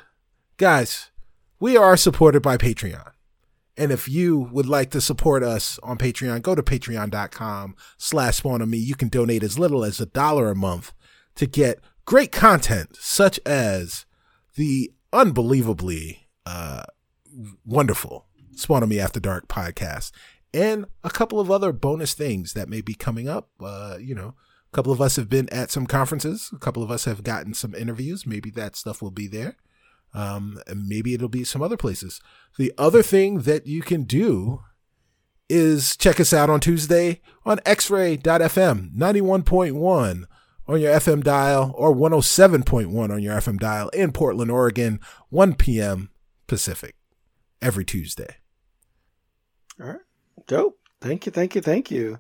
guys, 0.57 1.11
we 1.59 1.77
are 1.77 1.97
supported 1.97 2.41
by 2.43 2.57
Patreon. 2.57 3.10
And 3.81 3.91
if 3.91 4.11
you 4.11 4.39
would 4.53 4.67
like 4.67 4.91
to 4.91 5.01
support 5.01 5.43
us 5.43 5.79
on 5.83 5.97
Patreon, 5.97 6.43
go 6.43 6.55
to 6.55 6.63
patreon.com 6.63 7.75
slash 7.97 8.37
spawn 8.37 8.61
on 8.61 8.69
me. 8.69 8.77
You 8.77 8.95
can 8.95 9.09
donate 9.09 9.43
as 9.43 9.59
little 9.59 9.85
as 9.85 9.99
a 9.99 10.05
dollar 10.05 10.51
a 10.51 10.55
month 10.55 10.93
to 11.37 11.47
get 11.47 11.81
great 12.05 12.31
content 12.31 12.99
such 13.01 13.41
as 13.47 14.05
the 14.57 14.93
unbelievably 15.15 16.29
uh, 16.45 16.83
wonderful 17.65 18.27
Spawn 18.55 18.83
on 18.83 18.91
Me 18.91 19.01
After 19.01 19.19
Dark 19.19 19.49
podcast 19.49 20.11
and 20.53 20.85
a 21.03 21.09
couple 21.09 21.41
of 21.41 21.51
other 21.51 21.73
bonus 21.73 22.13
things 22.13 22.53
that 22.53 22.69
may 22.69 22.83
be 22.83 22.93
coming 22.93 23.31
up. 23.31 23.49
Uh, 23.65 23.97
you 23.99 24.15
know, 24.15 24.35
a 24.71 24.77
couple 24.77 24.93
of 24.93 25.01
us 25.01 25.17
have 25.17 25.31
been 25.31 25.49
at 25.49 25.71
some 25.71 25.87
conferences, 25.87 26.51
a 26.53 26.59
couple 26.59 26.83
of 26.83 26.91
us 26.91 27.07
have 27.07 27.23
gotten 27.23 27.55
some 27.55 27.75
interviews. 27.75 28.27
Maybe 28.27 28.51
that 28.51 28.77
stuff 28.77 29.01
will 29.01 29.11
be 29.11 29.27
there. 29.27 29.57
Um, 30.13 30.61
and 30.67 30.89
maybe 30.89 31.15
it'll 31.15 31.29
be 31.29 31.45
some 31.45 31.63
other 31.63 31.77
places. 31.77 32.21
The 32.59 32.73
other 32.77 33.03
thing 33.03 33.41
that 33.41 33.67
you 33.67 33.83
can 33.83 34.05
do 34.05 34.61
is 35.49 35.97
check 35.97 36.21
us 36.21 36.33
out 36.33 36.51
on 36.51 36.61
Tuesday 36.61 37.21
on 37.45 37.59
xray.fm 37.59 38.95
91.1 38.95 40.25
on 40.67 40.81
your 40.81 40.93
FM 40.93 41.25
dial 41.25 41.75
or 41.77 41.95
107.1 41.95 43.11
on 43.11 43.23
your 43.23 43.35
FM 43.35 43.59
dial 43.59 43.89
in 43.89 44.13
Portland, 44.13 44.51
Oregon, 44.51 45.01
1 45.31 45.55
p.m. 45.55 46.11
Pacific 46.47 46.95
every 47.61 47.85
Tuesday. 47.85 48.37
All 49.81 49.89
right. 49.89 50.01
Dope. 50.47 50.79
Thank 51.01 51.27
you, 51.27 51.33
thank 51.33 51.55
you, 51.55 51.63
thank 51.63 51.91
you. 51.91 52.19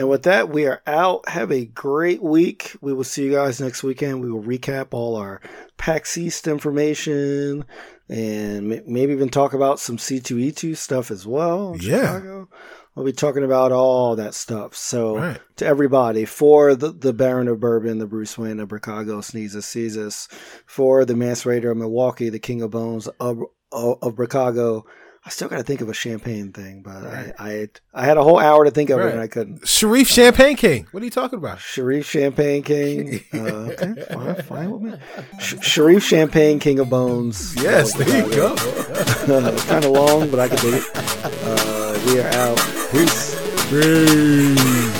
And 0.00 0.08
with 0.08 0.22
that, 0.22 0.48
we 0.48 0.64
are 0.64 0.80
out. 0.86 1.28
Have 1.28 1.52
a 1.52 1.66
great 1.66 2.22
week. 2.22 2.74
We 2.80 2.94
will 2.94 3.04
see 3.04 3.22
you 3.26 3.32
guys 3.32 3.60
next 3.60 3.82
weekend. 3.82 4.22
We 4.22 4.32
will 4.32 4.42
recap 4.42 4.88
all 4.92 5.14
our 5.16 5.42
PAX 5.76 6.16
East 6.16 6.48
information 6.48 7.66
and 8.08 8.66
maybe 8.86 9.12
even 9.12 9.28
talk 9.28 9.52
about 9.52 9.78
some 9.78 9.98
C2E2 9.98 10.74
stuff 10.74 11.10
as 11.10 11.26
well. 11.26 11.76
Yeah. 11.78 12.14
Chicago. 12.14 12.48
We'll 12.94 13.04
be 13.04 13.12
talking 13.12 13.44
about 13.44 13.72
all 13.72 14.16
that 14.16 14.32
stuff. 14.32 14.74
So, 14.74 15.18
Right. 15.18 15.40
to 15.56 15.66
everybody, 15.66 16.24
for 16.24 16.74
the, 16.74 16.92
the 16.92 17.12
Baron 17.12 17.46
of 17.48 17.60
Bourbon, 17.60 17.98
the 17.98 18.06
Bruce 18.06 18.38
Wayne 18.38 18.58
of 18.58 18.70
Chicago, 18.70 19.20
Sneezes, 19.20 19.66
Caesars, 19.66 20.28
for 20.64 21.04
the 21.04 21.14
Mance 21.14 21.44
Rayder 21.44 21.72
of 21.72 21.76
Milwaukee, 21.76 22.30
the 22.30 22.38
King 22.38 22.62
of 22.62 22.70
Bones 22.70 23.06
of, 23.20 23.42
of, 23.70 23.98
of 24.00 24.16
Chicago. 24.16 24.86
I 25.24 25.28
still 25.28 25.48
got 25.48 25.58
to 25.58 25.62
think 25.62 25.82
of 25.82 25.88
a 25.90 25.94
champagne 25.94 26.50
thing, 26.50 26.80
but 26.82 27.02
Right. 27.04 27.32
I, 27.38 27.50
I 27.50 27.68
I 27.92 28.04
had 28.06 28.16
a 28.16 28.22
whole 28.22 28.38
hour 28.38 28.64
to 28.64 28.70
think 28.70 28.88
of 28.88 28.98
Right. 28.98 29.08
it 29.08 29.12
and 29.12 29.20
I 29.20 29.26
couldn't. 29.26 29.68
Sharif 29.68 30.08
Champagne 30.08 30.56
King. 30.56 30.86
What 30.92 31.02
are 31.02 31.04
you 31.04 31.10
talking 31.10 31.38
about? 31.38 31.60
Sharif 31.60 32.06
Champagne 32.08 32.62
King. 32.62 33.20
Uh, 33.34 33.36
okay, 33.38 33.94
fine, 34.12 34.34
fine 34.42 34.70
with 34.70 34.82
me. 34.92 34.98
Sh- 35.38 35.54
Sharif 35.60 36.02
Champagne 36.04 36.58
King 36.58 36.78
of 36.78 36.88
Bones. 36.88 37.54
Yes, 37.62 37.92
there 37.94 38.26
you 38.26 38.34
go. 38.34 38.54
It's 39.52 39.64
kind 39.66 39.84
of 39.84 39.90
long, 39.92 40.30
but 40.30 40.40
I 40.40 40.48
can 40.48 40.56
dig 40.58 40.74
it. 40.74 40.84
Uh, 40.94 42.00
we 42.06 42.20
are 42.20 42.28
out. 42.28 42.58
Peace. 42.90 43.36
Peace. 43.70 44.99